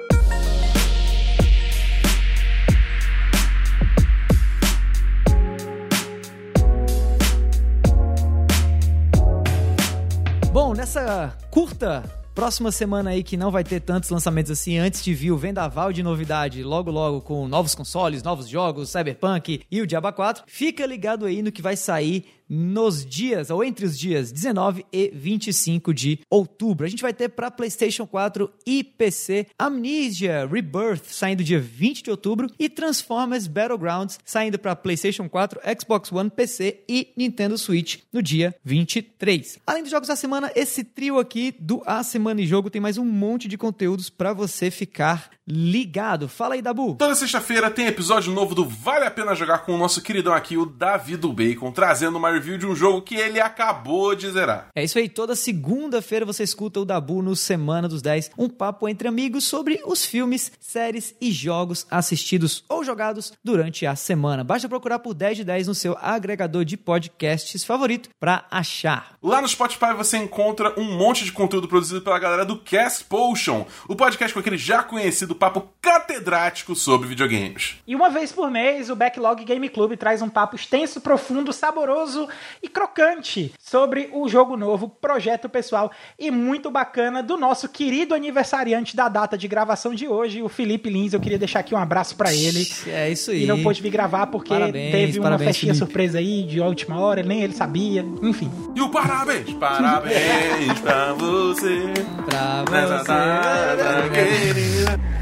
Bom, 10.86 10.91
nessa 10.91 11.36
curta 11.49 12.03
próxima 12.36 12.71
semana 12.71 13.09
aí 13.09 13.23
que 13.23 13.36
não 13.36 13.49
vai 13.49 13.63
ter 13.63 13.79
tantos 13.79 14.11
lançamentos 14.11 14.51
assim. 14.51 14.77
Antes 14.77 15.03
de 15.03 15.15
vir 15.15 15.31
o 15.31 15.38
vendaval 15.38 15.91
de 15.91 16.03
novidade 16.03 16.61
logo 16.61 16.91
logo 16.91 17.21
com 17.21 17.47
novos 17.47 17.73
consoles, 17.73 18.21
novos 18.21 18.47
jogos, 18.47 18.91
Cyberpunk 18.91 19.63
e 19.71 19.81
o 19.81 19.88
Diaba 19.88 20.11
4, 20.11 20.43
fica 20.45 20.86
ligado 20.86 21.25
aí 21.25 21.41
no 21.41 21.51
que 21.51 21.61
vai 21.61 21.75
sair 21.75 22.25
nos 22.49 23.05
dias, 23.05 23.49
ou 23.49 23.63
entre 23.63 23.85
os 23.85 23.97
dias 23.97 24.31
19 24.31 24.85
e 24.91 25.11
25 25.13 25.93
de 25.93 26.19
outubro. 26.29 26.85
A 26.85 26.89
gente 26.89 27.01
vai 27.01 27.13
ter 27.13 27.29
para 27.29 27.51
PlayStation 27.51 28.05
4 28.05 28.51
e 28.65 28.83
PC 28.83 29.47
Amnesia 29.57 30.45
Rebirth 30.45 31.05
saindo 31.05 31.43
dia 31.43 31.59
20 31.59 32.03
de 32.03 32.11
outubro 32.11 32.49
e 32.59 32.69
Transformers 32.69 33.47
Battlegrounds 33.47 34.19
saindo 34.23 34.59
para 34.59 34.75
PlayStation 34.75 35.27
4, 35.27 35.59
Xbox 35.79 36.11
One, 36.11 36.29
PC 36.29 36.83
e 36.87 37.09
Nintendo 37.15 37.57
Switch 37.57 37.99
no 38.11 38.21
dia 38.21 38.55
23. 38.63 39.59
Além 39.65 39.83
dos 39.83 39.91
jogos 39.91 40.07
da 40.07 40.15
semana, 40.15 40.51
esse 40.55 40.83
trio 40.83 41.19
aqui 41.19 41.53
do 41.59 41.81
A 41.85 42.03
Semana 42.03 42.41
em 42.41 42.45
Jogo 42.45 42.69
tem 42.69 42.81
mais 42.81 42.97
um 42.97 43.05
monte 43.05 43.47
de 43.47 43.57
conteúdos 43.57 44.09
para 44.09 44.33
você 44.33 44.69
ficar 44.69 45.34
ligado. 45.47 46.27
Fala 46.27 46.55
aí, 46.55 46.61
Dabu. 46.61 46.95
Toda 46.95 47.13
sexta-feira 47.13 47.69
tem 47.69 47.85
episódio 47.85 48.33
novo 48.33 48.55
do 48.55 48.65
Vale 48.65 49.05
a 49.05 49.11
Pena 49.11 49.35
Jogar 49.35 49.59
com 49.59 49.73
o 49.73 49.77
nosso 49.77 50.01
queridão 50.01 50.33
aqui, 50.33 50.57
o 50.57 50.65
Davi 50.65 51.15
do 51.15 51.31
Bacon, 51.31 51.71
trazendo 51.71 52.17
uma 52.17 52.31
review 52.31 52.57
de 52.57 52.65
um 52.65 52.75
jogo 52.75 53.01
que 53.01 53.15
ele 53.15 53.39
acabou 53.39 54.15
de 54.15 54.29
zerar. 54.31 54.69
É 54.75 54.83
isso 54.83 54.97
aí, 54.97 55.07
toda 55.07 55.35
segunda-feira 55.35 56.25
você 56.25 56.43
escuta 56.43 56.79
o 56.79 56.85
Dabu 56.85 57.21
no 57.21 57.35
Semana 57.35 57.87
dos 57.87 58.01
10, 58.01 58.31
um 58.37 58.49
papo 58.49 58.89
entre 58.89 59.07
amigos 59.07 59.43
sobre 59.43 59.81
os 59.85 60.03
filmes, 60.03 60.51
séries 60.59 61.13
e 61.21 61.31
jogos 61.31 61.85
assistidos 61.91 62.63
ou 62.67 62.83
jogados 62.83 63.33
durante 63.43 63.85
a 63.85 63.95
semana. 63.95 64.43
Basta 64.43 64.67
procurar 64.67 64.99
por 64.99 65.13
10 65.13 65.37
de 65.37 65.43
10 65.43 65.67
no 65.67 65.75
seu 65.75 65.95
agregador 66.01 66.65
de 66.65 66.77
podcasts 66.77 67.63
favorito 67.63 68.09
para 68.19 68.45
achar. 68.49 69.15
Lá 69.21 69.41
no 69.41 69.47
Spotify 69.47 69.93
você 69.95 70.17
encontra 70.17 70.73
um 70.79 70.97
monte 70.97 71.23
de 71.23 71.31
conteúdo 71.31 71.67
produzido 71.67 72.01
pela 72.01 72.17
galera 72.17 72.45
do 72.45 72.57
Cast 72.57 73.03
Potion, 73.05 73.65
o 73.87 73.95
podcast 73.95 74.33
com 74.33 74.39
aquele 74.39 74.57
já 74.57 74.81
conhecido 74.81 75.34
papo 75.36 75.67
catedrático 75.81 76.75
sobre 76.75 77.07
videogames. 77.07 77.75
E 77.88 77.95
uma 77.95 78.09
vez 78.09 78.31
por 78.31 78.49
mês, 78.49 78.89
o 78.89 78.95
Backlog 78.95 79.43
Game 79.43 79.67
Club 79.69 79.95
traz 79.97 80.21
um 80.21 80.29
papo 80.29 80.55
extenso, 80.55 80.99
profundo, 81.01 81.51
saboroso 81.53 82.27
e 82.61 82.67
crocante 82.67 83.53
sobre 83.59 84.09
o 84.13 84.27
jogo 84.27 84.57
novo, 84.57 84.89
projeto 84.89 85.47
pessoal 85.49 85.91
e 86.17 86.31
muito 86.31 86.69
bacana 86.71 87.21
do 87.21 87.38
nosso 87.38 87.69
querido 87.69 88.13
aniversariante 88.15 88.95
da 88.95 89.07
data 89.09 89.38
de 89.38 89.47
gravação 89.47 89.93
de 89.93 90.07
hoje, 90.07 90.41
o 90.41 90.49
Felipe 90.49 90.89
Lins. 90.89 91.13
Eu 91.13 91.19
queria 91.19 91.38
deixar 91.38 91.59
aqui 91.59 91.73
um 91.75 91.77
abraço 91.77 92.15
pra 92.15 92.33
ele. 92.33 92.67
É 92.88 93.09
isso 93.09 93.31
aí. 93.31 93.43
E 93.43 93.47
não 93.47 93.61
pôde 93.61 93.81
vir 93.81 93.89
gravar 93.89 94.27
porque 94.27 94.49
Parabéns, 94.49 94.91
teve 94.91 95.19
uma 95.19 95.23
parabéns, 95.25 95.47
festinha 95.49 95.73
Felipe. 95.73 95.86
surpresa 95.86 96.17
aí 96.19 96.43
de 96.43 96.59
última 96.59 96.99
hora, 96.99 97.21
nem 97.23 97.41
ele 97.41 97.53
sabia. 97.53 98.05
Enfim. 98.21 98.49
E 98.75 98.81
o 98.81 98.89
parabéns, 98.89 99.51
parabéns 99.53 100.79
pra 100.81 101.13
você. 101.13 101.81
Pra 102.25 102.65
Nessa 102.71 103.03
data 103.03 104.01
você. 104.03 104.09
querida. 104.09 105.14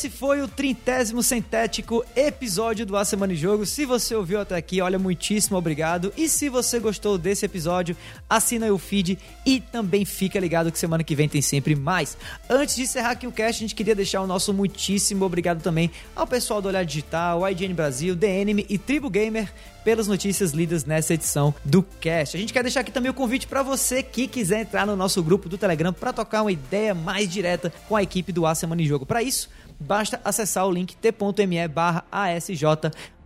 Esse 0.00 0.08
foi 0.08 0.40
o 0.40 0.48
trintésimo 0.48 1.22
centético 1.22 2.02
episódio 2.16 2.86
do 2.86 2.96
A 2.96 3.04
Semana 3.04 3.34
em 3.34 3.36
Jogo. 3.36 3.66
Se 3.66 3.84
você 3.84 4.14
ouviu 4.14 4.40
até 4.40 4.56
aqui, 4.56 4.80
olha, 4.80 4.98
muitíssimo 4.98 5.58
obrigado. 5.58 6.10
E 6.16 6.26
se 6.26 6.48
você 6.48 6.78
gostou 6.78 7.18
desse 7.18 7.44
episódio, 7.44 7.94
assina 8.26 8.72
o 8.72 8.78
feed 8.78 9.18
e 9.44 9.60
também 9.60 10.06
fica 10.06 10.40
ligado 10.40 10.72
que 10.72 10.78
semana 10.78 11.04
que 11.04 11.14
vem 11.14 11.28
tem 11.28 11.42
sempre 11.42 11.76
mais. 11.76 12.16
Antes 12.48 12.76
de 12.76 12.82
encerrar 12.82 13.10
aqui 13.10 13.26
o 13.26 13.32
cast, 13.32 13.58
a 13.58 13.66
gente 13.66 13.74
queria 13.74 13.94
deixar 13.94 14.22
o 14.22 14.26
nosso 14.26 14.54
muitíssimo 14.54 15.22
obrigado 15.22 15.60
também 15.60 15.90
ao 16.16 16.26
pessoal 16.26 16.62
do 16.62 16.68
Olhar 16.68 16.82
Digital, 16.82 17.46
IGN 17.50 17.74
Brasil, 17.74 18.16
DNM 18.16 18.64
e 18.70 18.78
Tribo 18.78 19.10
Gamer 19.10 19.52
pelas 19.84 20.08
notícias 20.08 20.52
lidas 20.52 20.86
nessa 20.86 21.12
edição 21.12 21.54
do 21.62 21.82
cast. 21.82 22.38
A 22.38 22.40
gente 22.40 22.54
quer 22.54 22.62
deixar 22.62 22.80
aqui 22.80 22.90
também 22.90 23.10
o 23.10 23.14
convite 23.14 23.46
para 23.46 23.62
você 23.62 24.02
que 24.02 24.26
quiser 24.26 24.60
entrar 24.60 24.86
no 24.86 24.96
nosso 24.96 25.22
grupo 25.22 25.46
do 25.46 25.58
Telegram 25.58 25.92
para 25.92 26.10
tocar 26.10 26.40
uma 26.40 26.52
ideia 26.52 26.94
mais 26.94 27.28
direta 27.28 27.70
com 27.86 27.96
a 27.96 28.02
equipe 28.02 28.32
do 28.32 28.46
A 28.46 28.54
Semana 28.54 28.80
em 28.80 28.86
Jogo. 28.86 29.04
Para 29.04 29.22
isso, 29.22 29.50
basta 29.80 30.20
acessar 30.22 30.66
o 30.66 30.70
link 30.70 30.94
t.me 30.94 31.68
barra 31.68 32.04
ASJ. 32.12 32.64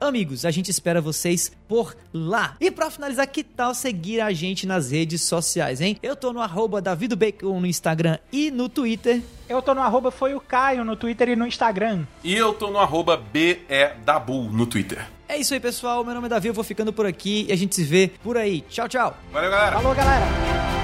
Amigos, 0.00 0.44
a 0.44 0.50
gente 0.50 0.70
espera 0.70 1.00
vocês 1.00 1.50
por 1.66 1.96
lá. 2.12 2.56
E 2.60 2.70
para 2.70 2.90
finalizar, 2.90 3.26
que 3.26 3.42
tal 3.42 3.74
seguir 3.74 4.20
a 4.20 4.32
gente 4.32 4.66
nas 4.66 4.90
redes 4.90 5.22
sociais, 5.22 5.80
hein? 5.80 5.98
Eu 6.02 6.14
tô 6.14 6.32
no 6.32 6.40
arroba 6.40 6.80
davidobacon 6.80 7.58
no 7.58 7.66
Instagram 7.66 8.18
e 8.30 8.50
no 8.50 8.68
Twitter. 8.68 9.22
Eu 9.48 9.60
tô 9.60 9.74
no 9.74 9.80
arroba 9.80 10.10
foi 10.10 10.34
o 10.34 10.40
Caio 10.40 10.84
no 10.84 10.94
Twitter 10.94 11.30
e 11.30 11.36
no 11.36 11.46
Instagram. 11.46 12.04
E 12.22 12.34
eu 12.34 12.52
tô 12.52 12.70
no 12.70 12.78
arroba 12.78 13.16
BEDabu 13.16 14.44
no 14.44 14.66
Twitter. 14.66 15.06
É 15.26 15.38
isso 15.38 15.54
aí, 15.54 15.60
pessoal. 15.60 16.04
Meu 16.04 16.14
nome 16.14 16.26
é 16.26 16.30
Davi, 16.30 16.48
eu 16.48 16.54
vou 16.54 16.64
ficando 16.64 16.92
por 16.92 17.06
aqui 17.06 17.46
e 17.48 17.52
a 17.52 17.56
gente 17.56 17.74
se 17.74 17.82
vê 17.82 18.12
por 18.22 18.36
aí. 18.36 18.60
Tchau, 18.68 18.88
tchau. 18.88 19.16
Valeu, 19.32 19.50
galera! 19.50 19.76
Falou, 19.76 19.94
galera! 19.94 20.83